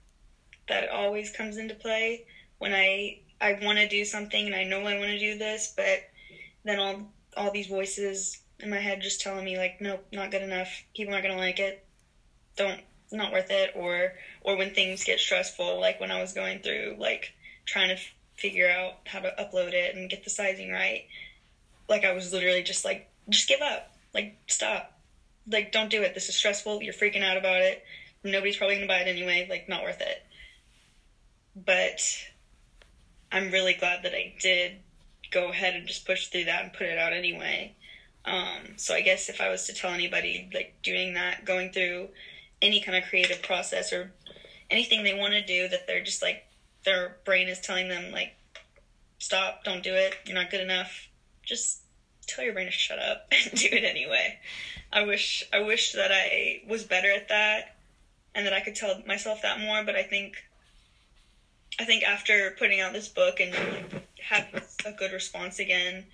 that 0.67 0.89
always 0.89 1.29
comes 1.29 1.57
into 1.57 1.73
play 1.73 2.23
when 2.59 2.73
I 2.73 3.17
I 3.41 3.53
want 3.53 3.77
to 3.79 3.87
do 3.87 4.05
something 4.05 4.45
and 4.45 4.55
I 4.55 4.63
know 4.63 4.85
I 4.85 4.97
want 4.97 5.09
to 5.11 5.19
do 5.19 5.35
this, 5.37 5.73
but 5.75 6.01
then 6.63 6.79
all 6.79 7.07
all 7.35 7.51
these 7.51 7.67
voices 7.67 8.37
in 8.59 8.69
my 8.69 8.79
head 8.79 9.01
just 9.01 9.19
telling 9.21 9.43
me 9.43 9.57
like, 9.57 9.81
nope, 9.81 10.03
not 10.11 10.31
good 10.31 10.41
enough. 10.41 10.83
People 10.95 11.13
aren't 11.13 11.25
gonna 11.25 11.37
like 11.37 11.59
it. 11.59 11.83
Don't, 12.55 12.81
not 13.11 13.31
worth 13.31 13.51
it. 13.51 13.71
Or 13.75 14.13
or 14.41 14.55
when 14.55 14.71
things 14.71 15.03
get 15.03 15.19
stressful, 15.19 15.79
like 15.79 15.99
when 15.99 16.11
I 16.11 16.21
was 16.21 16.33
going 16.33 16.59
through 16.59 16.95
like 16.99 17.33
trying 17.65 17.89
to 17.89 17.95
f- 17.95 18.13
figure 18.37 18.67
out 18.69 18.95
how 19.07 19.19
to 19.19 19.33
upload 19.39 19.73
it 19.73 19.95
and 19.95 20.09
get 20.09 20.23
the 20.23 20.29
sizing 20.29 20.71
right. 20.71 21.03
Like 21.89 22.03
I 22.05 22.11
was 22.11 22.31
literally 22.33 22.63
just 22.63 22.85
like, 22.85 23.05
just 23.29 23.47
give 23.47 23.61
up. 23.61 23.95
Like 24.13 24.37
stop. 24.47 24.99
Like 25.49 25.71
don't 25.71 25.89
do 25.89 26.01
it. 26.01 26.13
This 26.13 26.29
is 26.29 26.35
stressful. 26.35 26.81
You're 26.81 26.93
freaking 26.93 27.23
out 27.23 27.37
about 27.37 27.61
it. 27.61 27.83
Nobody's 28.23 28.57
probably 28.57 28.75
gonna 28.75 28.87
buy 28.87 28.99
it 28.99 29.07
anyway. 29.07 29.47
Like 29.49 29.67
not 29.69 29.83
worth 29.83 30.01
it. 30.01 30.23
But 31.55 32.01
I'm 33.31 33.51
really 33.51 33.73
glad 33.73 34.03
that 34.03 34.13
I 34.13 34.35
did 34.39 34.77
go 35.31 35.49
ahead 35.49 35.75
and 35.75 35.87
just 35.87 36.05
push 36.05 36.27
through 36.27 36.45
that 36.45 36.63
and 36.63 36.73
put 36.73 36.87
it 36.87 36.97
out 36.97 37.13
anyway. 37.13 37.75
Um, 38.25 38.77
so 38.77 38.93
I 38.93 39.01
guess 39.01 39.27
if 39.29 39.41
I 39.41 39.49
was 39.49 39.65
to 39.65 39.73
tell 39.73 39.91
anybody 39.91 40.49
like 40.53 40.75
doing 40.81 41.15
that, 41.15 41.45
going 41.45 41.71
through 41.71 42.09
any 42.61 42.79
kind 42.79 42.97
of 42.97 43.09
creative 43.09 43.41
process 43.41 43.91
or 43.91 44.13
anything 44.69 45.03
they 45.03 45.13
want 45.13 45.33
to 45.33 45.45
do 45.45 45.67
that 45.67 45.85
they're 45.85 46.03
just 46.03 46.21
like 46.21 46.45
their 46.85 47.17
brain 47.25 47.47
is 47.47 47.59
telling 47.59 47.89
them 47.89 48.11
like 48.11 48.35
stop, 49.19 49.63
don't 49.63 49.83
do 49.83 49.93
it, 49.93 50.15
you're 50.25 50.35
not 50.35 50.51
good 50.51 50.61
enough. 50.61 51.09
Just 51.43 51.82
tell 52.27 52.43
your 52.43 52.53
brain 52.53 52.65
to 52.65 52.71
shut 52.71 52.99
up 52.99 53.27
and 53.31 53.51
do 53.59 53.67
it 53.71 53.83
anyway. 53.83 54.37
I 54.91 55.01
wish 55.03 55.43
I 55.51 55.59
wish 55.59 55.93
that 55.93 56.11
I 56.11 56.61
was 56.67 56.83
better 56.83 57.11
at 57.11 57.29
that 57.29 57.75
and 58.35 58.45
that 58.45 58.53
I 58.53 58.61
could 58.61 58.75
tell 58.75 59.01
myself 59.05 59.41
that 59.41 59.59
more, 59.59 59.83
but 59.83 59.95
I 59.95 60.03
think 60.03 60.43
I 61.79 61.85
think 61.85 62.03
after 62.03 62.55
putting 62.57 62.79
out 62.79 62.93
this 62.93 63.07
book 63.07 63.39
and 63.39 63.53
having 64.19 64.61
a 64.85 64.91
good 64.91 65.11
response 65.11 65.59
again, 65.59 66.05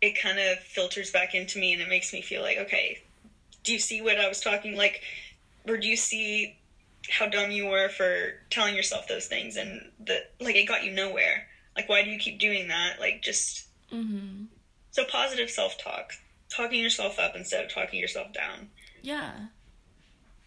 it 0.00 0.18
kind 0.20 0.38
of 0.38 0.58
filters 0.58 1.10
back 1.10 1.34
into 1.34 1.58
me 1.58 1.72
and 1.72 1.80
it 1.80 1.88
makes 1.88 2.12
me 2.12 2.20
feel 2.20 2.42
like, 2.42 2.58
okay, 2.58 2.98
do 3.62 3.72
you 3.72 3.78
see 3.78 4.00
what 4.00 4.18
I 4.18 4.28
was 4.28 4.40
talking 4.40 4.76
like 4.76 5.02
or 5.66 5.78
do 5.78 5.88
you 5.88 5.96
see 5.96 6.56
how 7.08 7.26
dumb 7.26 7.50
you 7.50 7.66
were 7.66 7.88
for 7.88 8.34
telling 8.50 8.74
yourself 8.74 9.08
those 9.08 9.26
things 9.26 9.56
and 9.56 9.90
that 10.00 10.32
like 10.40 10.56
it 10.56 10.64
got 10.64 10.84
you 10.84 10.90
nowhere? 10.90 11.46
Like 11.74 11.88
why 11.88 12.02
do 12.02 12.10
you 12.10 12.18
keep 12.18 12.38
doing 12.38 12.68
that? 12.68 13.00
Like 13.00 13.22
just 13.22 13.64
Mhm. 13.94 14.48
so 14.90 15.04
positive 15.04 15.50
self-talk, 15.50 16.14
talking 16.48 16.80
yourself 16.80 17.18
up 17.18 17.34
instead 17.34 17.64
of 17.64 17.70
talking 17.72 17.98
yourself 17.98 18.32
down. 18.32 18.70
Yeah. 19.02 19.46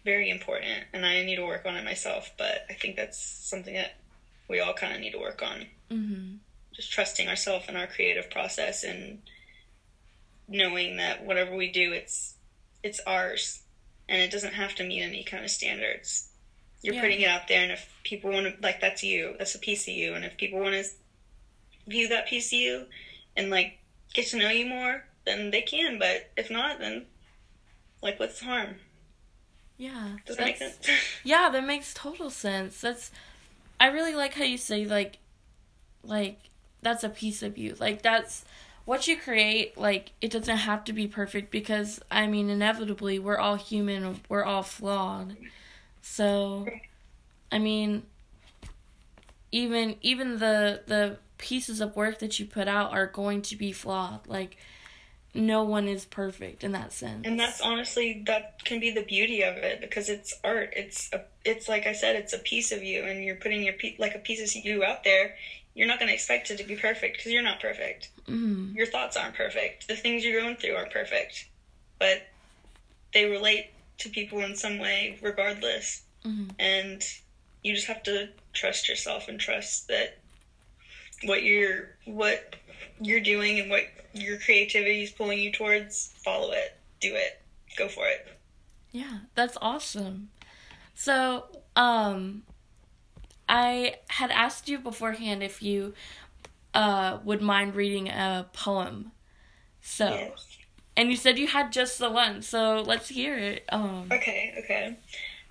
Very 0.04 0.30
important 0.30 0.84
and 0.92 1.04
I 1.04 1.22
need 1.22 1.36
to 1.36 1.44
work 1.44 1.66
on 1.66 1.76
it 1.76 1.84
myself, 1.84 2.30
but 2.36 2.64
I 2.70 2.74
think 2.74 2.96
that's 2.96 3.18
something 3.18 3.74
that 3.74 3.96
we 4.48 4.58
all 4.60 4.72
kind 4.74 4.94
of 4.94 5.00
need 5.00 5.12
to 5.12 5.18
work 5.18 5.42
on. 5.42 5.68
Mhm. 5.90 6.38
Just 6.72 6.90
trusting 6.92 7.28
ourselves 7.28 7.66
and 7.68 7.76
our 7.76 7.86
creative 7.86 8.30
process 8.30 8.82
and 8.84 9.22
knowing 10.46 10.96
that 10.96 11.22
whatever 11.24 11.54
we 11.54 11.70
do, 11.70 11.92
it's 11.92 12.34
it's 12.82 13.00
ours, 13.00 13.62
and 14.08 14.22
it 14.22 14.30
doesn't 14.30 14.54
have 14.54 14.72
to 14.76 14.84
meet 14.84 15.02
any 15.02 15.24
kind 15.24 15.44
of 15.44 15.50
standards. 15.50 16.30
You're 16.80 16.94
Yeah. 16.94 17.00
putting 17.00 17.20
it 17.20 17.26
out 17.28 17.48
there, 17.48 17.60
and 17.64 17.72
if 17.72 17.92
people 18.04 18.30
want 18.30 18.54
to, 18.54 18.62
like, 18.62 18.80
that's 18.80 19.02
you. 19.02 19.34
That's 19.36 19.56
a 19.56 19.58
piece 19.58 19.82
of 19.88 19.94
you, 19.94 20.14
and 20.14 20.24
if 20.24 20.36
people 20.36 20.60
want 20.60 20.76
to 20.76 20.88
view 21.88 22.06
that 22.08 22.28
piece 22.28 22.52
of 22.52 22.58
you 22.60 22.88
and 23.38 23.48
like 23.48 23.78
get 24.12 24.26
to 24.26 24.36
know 24.36 24.50
you 24.50 24.66
more, 24.66 25.04
then 25.24 25.50
they 25.50 25.62
can. 25.62 25.98
But 25.98 26.30
if 26.36 26.50
not, 26.50 26.80
then 26.80 27.06
like, 28.02 28.20
what's 28.20 28.40
the 28.40 28.46
harm? 28.46 28.74
Yeah. 29.78 30.16
Does 30.26 30.36
that 30.36 30.44
make 30.44 30.58
sense? 30.58 30.76
Yeah, 31.24 31.48
that 31.48 31.64
makes 31.64 31.94
total 31.94 32.28
sense. 32.28 32.80
That's 32.80 33.10
I 33.80 33.86
really 33.86 34.14
like 34.14 34.34
how 34.34 34.44
you 34.44 34.58
say 34.58 34.84
like 34.84 35.18
like 36.02 36.50
that's 36.82 37.04
a 37.04 37.08
piece 37.08 37.42
of 37.42 37.56
you. 37.56 37.76
Like 37.78 38.02
that's 38.02 38.44
what 38.84 39.06
you 39.06 39.16
create, 39.16 39.78
like 39.78 40.12
it 40.20 40.30
doesn't 40.30 40.56
have 40.56 40.82
to 40.84 40.92
be 40.92 41.06
perfect 41.06 41.50
because 41.50 42.00
I 42.10 42.26
mean 42.26 42.50
inevitably 42.50 43.20
we're 43.20 43.38
all 43.38 43.54
human, 43.54 44.20
we're 44.28 44.44
all 44.44 44.64
flawed. 44.64 45.36
So 46.02 46.66
I 47.52 47.58
mean 47.60 48.02
even 49.52 49.94
even 50.02 50.38
the 50.38 50.82
the 50.86 51.18
pieces 51.38 51.80
of 51.80 51.94
work 51.96 52.18
that 52.18 52.38
you 52.38 52.46
put 52.46 52.68
out 52.68 52.92
are 52.92 53.06
going 53.06 53.42
to 53.42 53.56
be 53.56 53.72
flawed. 53.72 54.26
Like 54.26 54.56
no 55.34 55.62
one 55.62 55.86
is 55.88 56.04
perfect 56.04 56.64
in 56.64 56.72
that 56.72 56.92
sense. 56.92 57.26
and 57.26 57.38
that's 57.38 57.60
honestly 57.60 58.22
that 58.26 58.64
can 58.64 58.80
be 58.80 58.90
the 58.90 59.02
beauty 59.02 59.42
of 59.42 59.56
it 59.56 59.80
because 59.80 60.08
it's 60.08 60.34
art. 60.42 60.72
It's 60.76 61.10
a, 61.12 61.22
it's 61.44 61.68
like 61.68 61.86
I 61.86 61.92
said, 61.92 62.16
it's 62.16 62.32
a 62.32 62.38
piece 62.38 62.72
of 62.72 62.82
you, 62.82 63.04
and 63.04 63.22
you're 63.22 63.36
putting 63.36 63.62
your 63.62 63.74
pe- 63.74 63.96
like 63.98 64.14
a 64.14 64.18
piece 64.18 64.56
of 64.56 64.64
you 64.64 64.82
out 64.84 65.04
there. 65.04 65.36
You're 65.74 65.86
not 65.86 65.98
going 66.00 66.08
to 66.08 66.14
expect 66.14 66.50
it 66.50 66.58
to 66.58 66.64
be 66.64 66.74
perfect 66.76 67.18
because 67.18 67.30
you're 67.30 67.42
not 67.42 67.60
perfect. 67.60 68.08
Mhm. 68.26 68.74
Your 68.74 68.86
thoughts 68.86 69.16
aren't 69.16 69.36
perfect. 69.36 69.86
The 69.86 69.94
things 69.96 70.24
you're 70.24 70.40
going 70.40 70.56
through 70.56 70.74
aren't 70.74 70.90
perfect, 70.92 71.46
but 72.00 72.26
they 73.14 73.26
relate 73.26 73.70
to 73.98 74.08
people 74.08 74.40
in 74.40 74.56
some 74.56 74.78
way, 74.78 75.18
regardless. 75.22 76.02
Mhm. 76.24 76.50
And 76.58 77.02
you 77.62 77.74
just 77.74 77.86
have 77.86 78.02
to 78.04 78.28
trust 78.54 78.88
yourself 78.88 79.28
and 79.28 79.38
trust 79.38 79.86
that 79.88 80.18
what 81.24 81.42
you're 81.42 81.96
what 82.04 82.56
you're 83.00 83.20
doing 83.20 83.58
and 83.60 83.70
what 83.70 83.84
your 84.12 84.38
creativity 84.38 85.02
is 85.02 85.10
pulling 85.10 85.38
you 85.40 85.52
towards. 85.52 86.14
Follow 86.24 86.52
it. 86.52 86.76
Do 87.00 87.14
it. 87.14 87.40
Go 87.76 87.88
for 87.88 88.06
it. 88.06 88.26
Yeah, 88.90 89.18
that's 89.34 89.56
awesome. 89.60 90.30
So, 90.94 91.44
um, 91.76 92.42
I 93.48 93.96
had 94.08 94.30
asked 94.30 94.68
you 94.68 94.78
beforehand 94.78 95.42
if 95.42 95.62
you 95.62 95.94
uh, 96.74 97.18
would 97.24 97.40
mind 97.42 97.74
reading 97.76 98.08
a 98.08 98.46
poem. 98.52 99.12
So, 99.80 100.08
Yes. 100.08 100.58
and 100.96 101.10
you 101.10 101.16
said 101.16 101.38
you 101.38 101.46
had 101.46 101.70
just 101.72 101.98
the 101.98 102.10
one, 102.10 102.42
so 102.42 102.82
let's 102.84 103.08
hear 103.08 103.36
it. 103.38 103.64
Um, 103.70 104.08
Okay, 104.10 104.54
okay. 104.64 104.96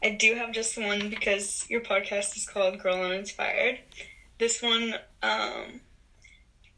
I 0.04 0.12
do 0.12 0.36
have 0.36 0.52
just 0.52 0.78
one 0.78 1.10
because 1.10 1.66
your 1.70 1.82
podcast 1.82 2.36
is 2.38 2.46
called 2.48 2.80
Girl 2.80 3.02
Uninspired. 3.02 3.80
This 4.38 4.62
one 4.62 4.96
um, 5.24 5.82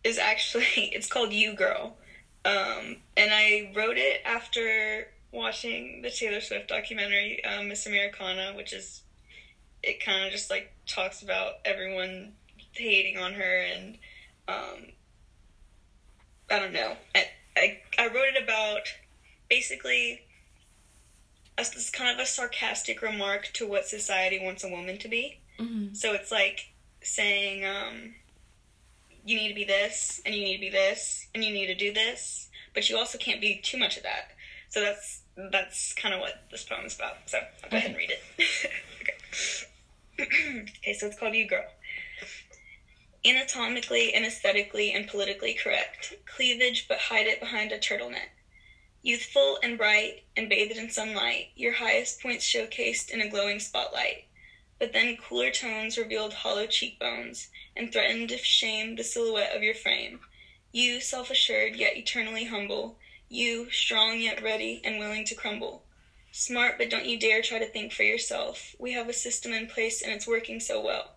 is 0.03 0.17
actually 0.17 0.65
it's 0.75 1.07
called 1.07 1.33
You 1.33 1.53
Girl, 1.53 1.97
um, 2.45 2.97
and 3.17 3.31
I 3.31 3.71
wrote 3.75 3.97
it 3.97 4.21
after 4.25 5.07
watching 5.31 6.01
the 6.01 6.09
Taylor 6.09 6.41
Swift 6.41 6.69
documentary 6.69 7.43
uh, 7.43 7.61
Miss 7.63 7.85
Americana, 7.85 8.53
which 8.55 8.73
is 8.73 9.03
it 9.83 10.03
kind 10.03 10.25
of 10.25 10.31
just 10.31 10.49
like 10.49 10.73
talks 10.87 11.21
about 11.21 11.53
everyone 11.65 12.33
hating 12.73 13.17
on 13.17 13.33
her 13.33 13.57
and 13.73 13.97
um, 14.47 14.87
I 16.49 16.59
don't 16.59 16.73
know. 16.73 16.95
I, 17.15 17.25
I 17.55 17.79
I 17.97 18.07
wrote 18.07 18.35
it 18.35 18.43
about 18.43 18.81
basically 19.49 20.21
as 21.57 21.71
this 21.71 21.89
kind 21.89 22.09
of 22.17 22.23
a 22.23 22.25
sarcastic 22.25 23.01
remark 23.01 23.49
to 23.53 23.67
what 23.67 23.85
society 23.85 24.39
wants 24.41 24.63
a 24.63 24.69
woman 24.69 24.97
to 24.99 25.07
be. 25.07 25.39
mhm. 25.59 25.95
So 25.95 26.13
it's 26.13 26.31
like 26.31 26.71
saying, 27.01 27.65
um, 27.65 28.15
you 29.25 29.35
need 29.37 29.49
to 29.49 29.55
be 29.55 29.63
this, 29.63 30.21
and 30.25 30.33
you 30.33 30.41
need 30.43 30.55
to 30.55 30.61
be 30.61 30.69
this, 30.69 31.27
and 31.33 31.43
you 31.43 31.51
need 31.51 31.67
to 31.67 31.75
do 31.75 31.93
this, 31.93 32.49
but 32.73 32.89
you 32.89 32.97
also 32.97 33.17
can't 33.17 33.41
be 33.41 33.59
too 33.63 33.77
much 33.77 33.97
of 33.97 34.03
that. 34.03 34.31
So 34.69 34.81
that's 34.81 35.21
that's 35.51 35.93
kind 35.93 36.13
of 36.13 36.21
what 36.21 36.43
this 36.51 36.63
poem 36.63 36.85
is 36.85 36.95
about. 36.95 37.17
So 37.25 37.39
I'll 37.63 37.69
go 37.69 37.77
ahead 37.77 37.91
and 37.91 37.97
read 37.97 38.11
it. 38.11 38.21
okay. 39.01 40.65
okay, 40.79 40.93
so 40.93 41.07
it's 41.07 41.17
called 41.17 41.33
You 41.33 41.47
Girl. 41.47 41.65
Anatomically 43.25 44.13
and 44.13 44.25
aesthetically 44.25 44.93
and 44.93 45.07
politically 45.07 45.53
correct. 45.53 46.13
Cleavage, 46.25 46.87
but 46.87 46.97
hide 46.97 47.27
it 47.27 47.39
behind 47.39 47.71
a 47.71 47.79
turtleneck. 47.79 48.29
Youthful 49.01 49.59
and 49.63 49.77
bright 49.77 50.23
and 50.35 50.49
bathed 50.49 50.77
in 50.77 50.89
sunlight, 50.89 51.47
your 51.55 51.73
highest 51.73 52.21
points 52.21 52.45
showcased 52.45 53.11
in 53.11 53.21
a 53.21 53.29
glowing 53.29 53.59
spotlight. 53.59 54.25
But 54.79 54.93
then 54.93 55.17
cooler 55.17 55.51
tones 55.51 55.97
revealed 55.97 56.33
hollow 56.33 56.65
cheekbones 56.65 57.49
and 57.75 57.91
threatened 57.91 58.29
to 58.29 58.37
shame 58.37 58.95
the 58.95 59.03
silhouette 59.03 59.53
of 59.53 59.61
your 59.61 59.75
frame. 59.75 60.21
You, 60.71 61.01
self 61.01 61.29
assured 61.29 61.75
yet 61.75 61.97
eternally 61.97 62.45
humble. 62.45 62.97
You, 63.27 63.69
strong 63.71 64.19
yet 64.19 64.41
ready 64.41 64.81
and 64.85 64.97
willing 64.97 65.25
to 65.25 65.35
crumble. 65.35 65.83
Smart, 66.31 66.77
but 66.77 66.89
don't 66.89 67.05
you 67.05 67.19
dare 67.19 67.41
try 67.41 67.59
to 67.59 67.65
think 67.65 67.91
for 67.91 68.03
yourself. 68.03 68.75
We 68.79 68.93
have 68.93 69.09
a 69.09 69.13
system 69.13 69.51
in 69.51 69.67
place 69.67 70.01
and 70.01 70.11
it's 70.13 70.27
working 70.27 70.59
so 70.59 70.79
well. 70.79 71.15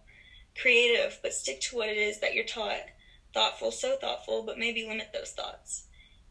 Creative, 0.61 1.19
but 1.23 1.33
stick 1.33 1.61
to 1.63 1.77
what 1.77 1.89
it 1.89 1.97
is 1.97 2.19
that 2.19 2.35
you're 2.35 2.45
taught. 2.45 2.87
Thoughtful, 3.33 3.71
so 3.71 3.97
thoughtful, 3.97 4.43
but 4.43 4.59
maybe 4.59 4.87
limit 4.87 5.13
those 5.13 5.31
thoughts. 5.31 5.85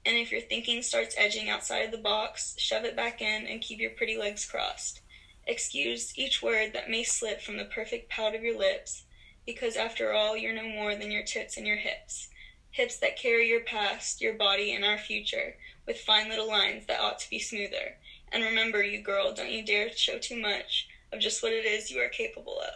And 0.06 0.18
if 0.18 0.32
your 0.32 0.42
thinking 0.42 0.82
starts 0.82 1.16
edging 1.18 1.50
outside 1.50 1.86
of 1.86 1.92
the 1.92 1.98
box, 1.98 2.56
shove 2.58 2.84
it 2.84 2.96
back 2.96 3.22
in 3.22 3.48
and 3.48 3.62
keep 3.62 3.80
your 3.80 3.92
pretty 3.92 4.18
legs 4.18 4.46
crossed. 4.46 5.02
Excuse 5.48 6.18
each 6.18 6.42
word 6.42 6.74
that 6.74 6.90
may 6.90 7.04
slip 7.04 7.42
from 7.42 7.58
the 7.58 7.66
perfect 7.66 8.10
pout 8.10 8.36
of 8.36 8.44
your 8.44 8.58
lips, 8.58 9.04
because 9.46 9.76
after 9.76 10.14
all, 10.14 10.38
you're 10.38 10.54
no 10.54 10.68
more 10.68 10.96
than 10.96 11.12
your 11.12 11.24
tits 11.24 11.58
and 11.58 11.66
your 11.66 11.78
hips. 11.78 12.30
Hips 12.72 12.98
that 13.00 13.18
carry 13.18 13.50
your 13.50 13.62
past, 13.62 14.22
your 14.22 14.34
body, 14.34 14.74
and 14.74 14.86
our 14.86 14.98
future, 14.98 15.56
with 15.86 16.00
fine 16.00 16.30
little 16.30 16.48
lines 16.48 16.86
that 16.86 17.02
ought 17.02 17.20
to 17.20 17.30
be 17.30 17.40
smoother. 17.40 17.98
And 18.32 18.44
remember, 18.44 18.84
you 18.84 19.02
girl, 19.02 19.34
don't 19.34 19.52
you 19.52 19.66
dare 19.66 19.92
show 19.92 20.20
too 20.20 20.40
much 20.40 20.88
of 21.12 21.20
just 21.20 21.44
what 21.44 21.52
it 21.52 21.66
is 21.66 21.92
you 21.92 22.00
are 22.02 22.10
capable 22.10 22.60
of. 22.62 22.74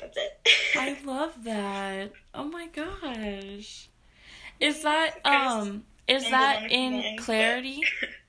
That's 0.00 0.16
it. 0.16 0.48
I 0.76 0.98
love 1.04 1.44
that. 1.44 2.12
Oh 2.34 2.44
my 2.44 2.66
gosh. 2.68 3.88
Is 4.58 4.82
that 4.82 5.24
um 5.24 5.84
is 6.08 6.28
that 6.30 6.70
in 6.70 7.16
Clarity? 7.18 7.82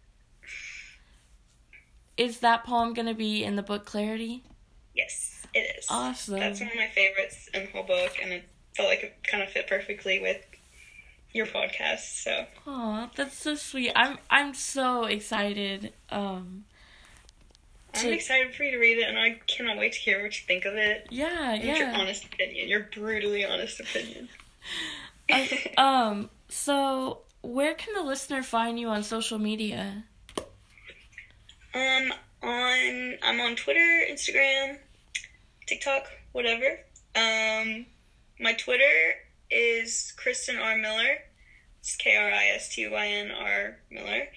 Is 2.17 2.39
that 2.39 2.63
poem 2.63 2.93
gonna 2.93 3.13
be 3.13 3.43
in 3.43 3.55
the 3.55 3.63
book 3.63 3.85
Clarity? 3.85 4.43
yes, 4.95 5.45
it 5.53 5.77
is. 5.77 5.87
Awesome. 5.89 6.39
That's 6.39 6.59
one 6.59 6.69
of 6.69 6.75
my 6.75 6.87
favorites 6.87 7.49
in 7.53 7.65
the 7.65 7.71
whole 7.71 7.83
book, 7.83 8.13
and 8.21 8.31
it 8.31 8.43
felt 8.75 8.89
like 8.89 9.03
it 9.03 9.15
kind 9.23 9.41
of 9.43 9.49
fit 9.49 9.67
perfectly 9.67 10.19
with 10.19 10.43
your 11.31 11.45
podcast. 11.47 12.23
So 12.23 12.45
Aw, 12.67 13.09
that's 13.15 13.35
so 13.37 13.55
sweet. 13.55 13.91
I'm 13.95 14.17
I'm 14.29 14.53
so 14.53 15.05
excited. 15.05 15.93
Um 16.09 16.65
I'm 17.95 18.11
excited 18.13 18.55
for 18.55 18.63
you 18.63 18.71
to 18.71 18.77
read 18.79 18.97
it, 18.97 19.07
and 19.07 19.19
I 19.19 19.39
cannot 19.47 19.77
wait 19.77 19.93
to 19.93 19.99
hear 19.99 20.23
what 20.23 20.39
you 20.39 20.45
think 20.47 20.65
of 20.65 20.73
it. 20.75 21.07
yeah, 21.11 21.53
And 21.53 21.63
Your 21.63 21.75
yeah. 21.77 21.99
honest 21.99 22.25
opinion, 22.25 22.67
your 22.67 22.87
brutally 22.93 23.45
honest 23.45 23.79
opinion. 23.79 24.29
Uh, 25.31 25.45
um 25.81 26.29
so 26.49 27.19
where 27.41 27.73
can 27.75 27.93
the 27.93 28.01
listener 28.03 28.43
find 28.43 28.77
you 28.77 28.89
on 28.89 29.03
social 29.03 29.39
media? 29.39 30.03
Um, 31.73 32.13
on 32.41 33.17
I'm 33.23 33.39
on 33.39 33.55
Twitter, 33.55 34.05
Instagram, 34.09 34.77
TikTok, 35.65 36.07
whatever. 36.31 36.79
Um, 37.15 37.85
my 38.39 38.53
Twitter 38.53 39.15
is 39.49 40.13
Kristyn 40.17 40.57
R 40.57 40.77
Miller. 40.77 41.17
It's 41.79 41.95
K 41.95 42.15
R 42.15 42.29
I 42.29 42.45
S 42.55 42.73
T 42.73 42.87
Y 42.87 43.07
N 43.07 43.31
R 43.31 43.77
Miller. 43.89 44.27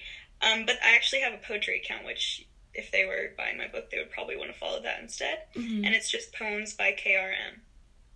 Um, 0.42 0.66
but 0.66 0.76
I 0.84 0.94
actually 0.94 1.20
have 1.22 1.32
a 1.32 1.38
poetry 1.38 1.80
account, 1.84 2.04
which 2.04 2.46
if 2.74 2.90
they 2.90 3.06
were 3.06 3.32
buying 3.36 3.56
my 3.56 3.68
book, 3.68 3.90
they 3.90 3.98
would 3.98 4.10
probably 4.10 4.36
want 4.36 4.52
to 4.52 4.58
follow 4.58 4.82
that 4.82 5.00
instead. 5.00 5.44
Mhm. 5.54 5.86
And 5.86 5.94
it's 5.94 6.10
just 6.10 6.32
poems 6.34 6.74
by 6.74 6.92
KRM 6.92 7.60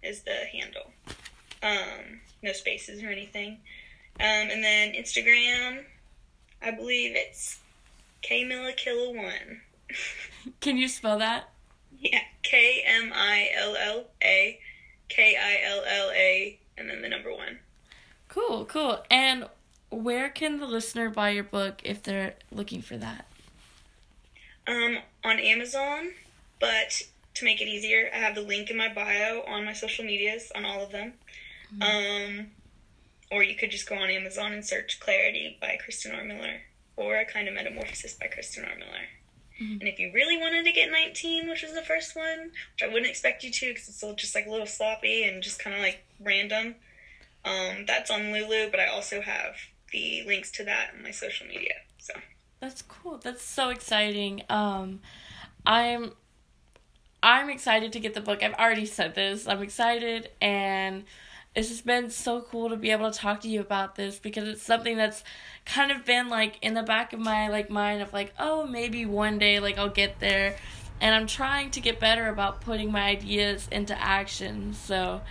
is 0.02 0.22
the 0.22 0.44
handle. 0.46 0.92
Um, 1.62 2.20
no 2.42 2.52
spaces 2.52 3.02
or 3.02 3.08
anything. 3.08 3.60
Um, 4.18 4.50
and 4.50 4.62
then 4.62 4.92
Instagram, 4.92 5.84
I 6.60 6.70
believe 6.72 7.16
it's 7.16 7.58
K 8.22 8.44
Millakilla 8.44 9.14
one. 9.14 9.62
Can 10.60 10.76
you 10.76 10.88
spell 10.88 11.18
that? 11.18 11.50
Yeah, 11.98 12.20
K 12.42 12.82
M 12.86 13.12
I 13.14 13.50
L 13.56 13.76
L 13.76 14.04
A 14.22 14.58
K 15.08 15.36
I 15.36 15.70
L 15.70 15.82
L 15.86 16.10
A 16.10 16.58
and 16.78 16.88
then 16.88 17.02
the 17.02 17.08
number 17.08 17.30
one. 17.32 17.58
Cool, 18.28 18.64
cool. 18.64 19.04
And 19.10 19.46
where 19.90 20.28
can 20.28 20.60
the 20.60 20.66
listener 20.66 21.10
buy 21.10 21.30
your 21.30 21.44
book 21.44 21.80
if 21.84 22.02
they're 22.02 22.34
looking 22.50 22.80
for 22.80 22.96
that? 22.96 23.26
Um, 24.66 24.98
on 25.24 25.38
Amazon, 25.40 26.12
but 26.60 27.02
to 27.34 27.44
make 27.44 27.60
it 27.60 27.66
easier, 27.66 28.08
I 28.14 28.18
have 28.18 28.34
the 28.34 28.42
link 28.42 28.70
in 28.70 28.76
my 28.76 28.92
bio 28.92 29.42
on 29.46 29.64
my 29.64 29.72
social 29.72 30.04
medias 30.04 30.52
on 30.54 30.64
all 30.64 30.84
of 30.84 30.92
them. 30.92 31.14
Um, 31.80 32.48
or 33.30 33.42
you 33.42 33.56
could 33.56 33.70
just 33.70 33.88
go 33.88 33.96
on 33.96 34.10
Amazon 34.10 34.52
and 34.52 34.64
search 34.64 34.98
Clarity 35.00 35.56
by 35.60 35.78
Kristyn 35.82 36.14
R. 36.14 36.24
Miller 36.24 36.62
or 37.00 37.16
A 37.16 37.24
Kind 37.24 37.48
of 37.48 37.54
Metamorphosis 37.54 38.14
by 38.14 38.26
Kristyn 38.26 38.64
R. 38.64 38.76
Miller. 38.76 39.08
Mm-hmm. 39.60 39.80
And 39.80 39.88
if 39.88 39.98
you 39.98 40.12
really 40.12 40.36
wanted 40.36 40.64
to 40.64 40.72
get 40.72 40.90
19, 40.90 41.48
which 41.48 41.62
was 41.62 41.72
the 41.72 41.82
first 41.82 42.14
one, 42.14 42.50
which 42.74 42.82
I 42.82 42.88
wouldn't 42.88 43.06
expect 43.06 43.42
you 43.42 43.50
to 43.50 43.68
because 43.68 43.88
it's 43.88 43.96
still 43.96 44.14
just 44.14 44.34
like 44.34 44.46
a 44.46 44.50
little 44.50 44.66
sloppy 44.66 45.24
and 45.24 45.42
just 45.42 45.58
kind 45.58 45.74
of 45.74 45.82
like 45.82 46.04
random, 46.20 46.74
um, 47.44 47.86
that's 47.86 48.10
on 48.10 48.32
Lulu, 48.32 48.70
but 48.70 48.80
I 48.80 48.86
also 48.86 49.22
have 49.22 49.56
the 49.92 50.24
links 50.26 50.50
to 50.52 50.64
that 50.64 50.90
on 50.94 51.02
my 51.02 51.10
social 51.10 51.46
media. 51.46 51.74
So 51.98 52.12
that's 52.60 52.82
cool. 52.82 53.18
That's 53.18 53.42
so 53.42 53.70
exciting. 53.70 54.42
Um, 54.50 55.00
I'm 55.66 56.12
I'm 57.22 57.50
excited 57.50 57.92
to 57.92 58.00
get 58.00 58.14
the 58.14 58.20
book. 58.20 58.42
I've 58.42 58.54
already 58.54 58.86
said 58.86 59.14
this. 59.14 59.46
I'm 59.46 59.62
excited 59.62 60.30
and 60.40 61.04
it's 61.54 61.68
just 61.68 61.84
been 61.84 62.10
so 62.10 62.40
cool 62.40 62.68
to 62.68 62.76
be 62.76 62.90
able 62.90 63.10
to 63.10 63.18
talk 63.18 63.40
to 63.40 63.48
you 63.48 63.60
about 63.60 63.96
this 63.96 64.18
because 64.18 64.48
it's 64.48 64.62
something 64.62 64.96
that's 64.96 65.24
kind 65.66 65.90
of 65.90 66.04
been 66.04 66.28
like 66.28 66.56
in 66.62 66.74
the 66.74 66.82
back 66.82 67.12
of 67.12 67.18
my 67.18 67.48
like 67.48 67.68
mind 67.68 68.00
of 68.00 68.12
like 68.12 68.32
oh 68.38 68.66
maybe 68.66 69.04
one 69.04 69.38
day 69.38 69.58
like 69.58 69.76
I'll 69.76 69.88
get 69.88 70.20
there. 70.20 70.56
And 71.00 71.14
I'm 71.14 71.26
trying 71.26 71.70
to 71.72 71.80
get 71.80 71.98
better 71.98 72.28
about 72.28 72.60
putting 72.60 72.92
my 72.92 73.00
ideas 73.00 73.68
into 73.72 73.98
action. 74.00 74.74
So 74.74 75.22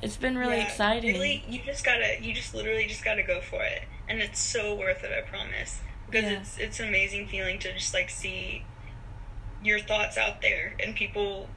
it's 0.00 0.16
been 0.16 0.36
really 0.36 0.56
yeah, 0.56 0.64
exciting. 0.64 1.14
really 1.14 1.44
you 1.46 1.60
just 1.64 1.84
gotta 1.84 2.16
you 2.20 2.34
just 2.34 2.54
literally 2.54 2.86
just 2.86 3.04
gotta 3.04 3.22
go 3.22 3.40
for 3.40 3.62
it. 3.62 3.82
And 4.08 4.20
it's 4.20 4.40
so 4.40 4.74
worth 4.74 5.04
it 5.04 5.12
I 5.12 5.28
promise. 5.28 5.80
Because 6.06 6.24
yeah. 6.24 6.40
it's 6.40 6.58
it's 6.58 6.80
an 6.80 6.88
amazing 6.88 7.28
feeling 7.28 7.60
to 7.60 7.72
just 7.72 7.94
like 7.94 8.10
see 8.10 8.64
your 9.62 9.78
thoughts 9.78 10.18
out 10.18 10.40
there 10.42 10.74
and 10.82 10.96
people 10.96 11.48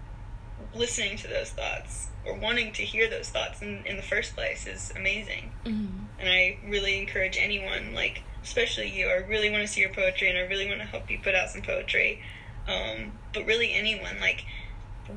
listening 0.76 1.18
to 1.18 1.28
those 1.28 1.50
thoughts 1.50 2.10
or 2.26 2.36
wanting 2.36 2.72
to 2.74 2.84
hear 2.84 3.10
those 3.10 3.30
thoughts 3.30 3.62
in, 3.62 3.84
in 3.86 3.98
the 3.98 4.04
first 4.04 4.36
place 4.36 4.66
is 4.68 4.94
amazing. 4.96 5.52
Mm-hmm. 5.66 6.06
And 6.20 6.30
I 6.30 6.58
really 6.66 7.00
encourage 7.00 7.38
anyone, 7.38 7.94
like, 7.94 8.24
especially 8.44 8.90
you, 8.90 9.08
I 9.08 9.16
really 9.28 9.50
want 9.50 9.62
to 9.62 9.68
see 9.68 9.82
your 9.82 9.94
poetry 9.94 10.30
and 10.30 10.38
I 10.38 10.42
really 10.42 10.68
want 10.68 10.80
to 10.80 10.88
help 10.88 11.10
you 11.10 11.20
put 11.20 11.36
out 11.36 11.50
some 11.50 11.62
poetry. 11.62 12.22
Um, 12.68 13.14
but 13.34 13.46
really, 13.46 13.74
anyone, 13.74 14.20
like, 14.22 14.46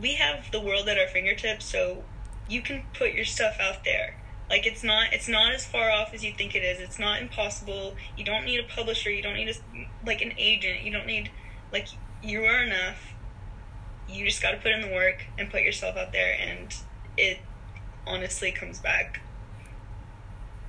we 0.00 0.14
have 0.14 0.50
the 0.50 0.60
world 0.60 0.88
at 0.88 0.98
our 0.98 1.06
fingertips, 1.06 1.64
so 1.64 2.02
you 2.48 2.62
can 2.62 2.84
put 2.94 3.12
your 3.12 3.24
stuff 3.24 3.58
out 3.60 3.84
there. 3.84 4.16
Like 4.48 4.66
it's 4.66 4.84
not 4.84 5.12
it's 5.12 5.28
not 5.28 5.52
as 5.54 5.66
far 5.66 5.90
off 5.90 6.14
as 6.14 6.24
you 6.24 6.32
think 6.32 6.54
it 6.54 6.62
is. 6.62 6.80
It's 6.80 6.98
not 6.98 7.20
impossible. 7.20 7.96
You 8.16 8.24
don't 8.24 8.44
need 8.44 8.60
a 8.60 8.62
publisher. 8.62 9.10
You 9.10 9.22
don't 9.22 9.34
need 9.34 9.48
a, 9.48 10.06
like 10.06 10.20
an 10.20 10.32
agent. 10.38 10.82
You 10.82 10.92
don't 10.92 11.06
need 11.06 11.30
like 11.72 11.88
you 12.22 12.44
are 12.44 12.62
enough. 12.62 13.12
You 14.08 14.24
just 14.24 14.40
got 14.40 14.52
to 14.52 14.58
put 14.58 14.70
in 14.70 14.82
the 14.82 14.94
work 14.94 15.26
and 15.36 15.50
put 15.50 15.62
yourself 15.62 15.96
out 15.96 16.12
there 16.12 16.36
and 16.38 16.74
it 17.16 17.38
honestly 18.06 18.52
comes 18.52 18.78
back 18.78 19.20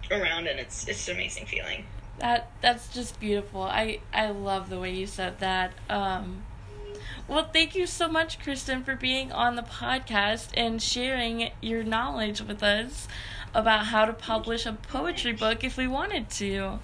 around 0.09 0.47
and 0.47 0.59
it's 0.59 0.87
it's 0.87 1.07
an 1.07 1.15
amazing 1.15 1.45
feeling. 1.45 1.85
That 2.19 2.51
that's 2.61 2.93
just 2.93 3.19
beautiful. 3.19 3.63
I 3.63 3.99
I 4.13 4.29
love 4.29 4.69
the 4.69 4.79
way 4.79 4.93
you 4.93 5.07
said 5.07 5.39
that. 5.39 5.73
Um 5.89 6.43
well, 7.27 7.49
thank 7.51 7.75
you 7.75 7.87
so 7.87 8.07
much, 8.07 8.39
Kristyn, 8.39 8.83
for 8.83 8.95
being 8.95 9.33
on 9.33 9.55
the 9.55 9.61
podcast 9.61 10.49
and 10.55 10.81
sharing 10.81 11.51
your 11.61 11.83
knowledge 11.83 12.41
with 12.41 12.63
us 12.63 13.07
about 13.53 13.87
how 13.87 14.05
to 14.05 14.13
publish 14.13 14.65
a 14.65 14.73
poetry 14.73 15.33
book 15.33 15.63
if 15.63 15.75
we 15.75 15.87
wanted 15.87 16.29
to. 16.29 16.79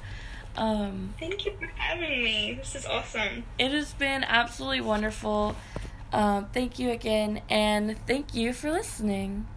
Um, 0.57 1.13
thank 1.19 1.45
you 1.45 1.53
for 1.57 1.65
having 1.77 2.23
me. 2.23 2.55
This 2.55 2.75
is 2.75 2.85
awesome. 2.85 3.45
It 3.57 3.71
has 3.71 3.93
been 3.93 4.23
absolutely 4.23 4.81
wonderful. 4.81 5.55
Um, 6.11 6.47
thank 6.53 6.77
you 6.77 6.91
again, 6.91 7.41
and 7.49 7.97
thank 8.05 8.35
you 8.35 8.53
for 8.53 8.69
listening. 8.69 9.47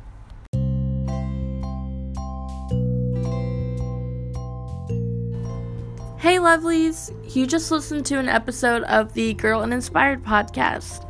Hey, 6.19 6.37
lovelies! 6.37 7.13
You 7.37 7.47
just 7.47 7.71
listened 7.71 8.07
to 8.07 8.19
an 8.19 8.27
episode 8.27 8.85
of 8.85 9.13
the 9.13 9.35
Girl 9.35 9.61
Uninspired 9.61 10.25
podcast. 10.25 11.07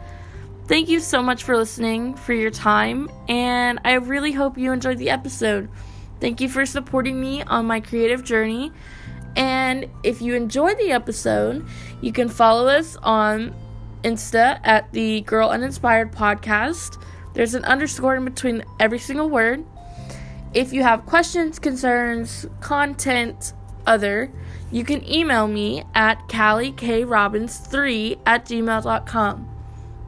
Thank 0.66 0.88
you 0.88 0.98
so 0.98 1.22
much 1.22 1.44
for 1.44 1.56
listening, 1.56 2.16
for 2.16 2.32
your 2.32 2.50
time, 2.50 3.08
and 3.28 3.78
I 3.84 3.92
really 3.94 4.32
hope 4.32 4.58
you 4.58 4.72
enjoyed 4.72 4.98
the 4.98 5.10
episode. 5.10 5.68
Thank 6.18 6.40
you 6.40 6.48
for 6.48 6.66
supporting 6.66 7.20
me 7.20 7.44
on 7.44 7.66
my 7.66 7.78
creative 7.78 8.24
journey. 8.24 8.72
And 9.36 9.88
if 10.02 10.20
you 10.20 10.34
enjoyed 10.34 10.76
the 10.76 10.90
episode, 10.90 11.64
you 12.00 12.10
can 12.10 12.28
follow 12.28 12.66
us 12.66 12.96
on 12.96 13.54
Insta 14.02 14.58
at 14.64 14.92
the 14.92 15.20
Girl 15.20 15.50
Uninspired 15.50 16.10
Podcast. 16.10 17.00
There's 17.32 17.54
an 17.54 17.64
underscore 17.64 18.16
in 18.16 18.24
between 18.24 18.64
every 18.80 18.98
single 18.98 19.30
word. 19.30 19.64
If 20.52 20.72
you 20.72 20.82
have 20.82 21.06
questions, 21.06 21.60
concerns, 21.60 22.44
content, 22.60 23.52
other, 23.86 24.32
you 24.70 24.84
can 24.84 25.08
email 25.08 25.46
me 25.46 25.84
at 25.94 26.28
CallieKRobbins3 26.28 28.18
at 28.26 28.44
gmail.com. 28.44 29.48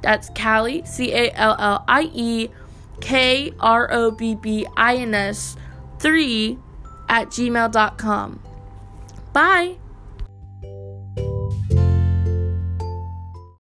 That's 0.03 0.31
Callie, 0.31 0.85
C 0.85 1.13
A 1.13 1.31
L 1.33 1.57
L 1.59 1.85
I 1.89 2.11
E 2.13 2.49
K 3.01 3.53
R 3.61 3.89
O 3.93 4.11
B 4.11 4.35
B 4.35 4.67
I 4.77 4.97
N 4.97 5.15
S 5.15 5.57
3 5.99 6.59
at 7.09 7.29
gmail.com. 7.29 8.41
Bye! 9.33 9.77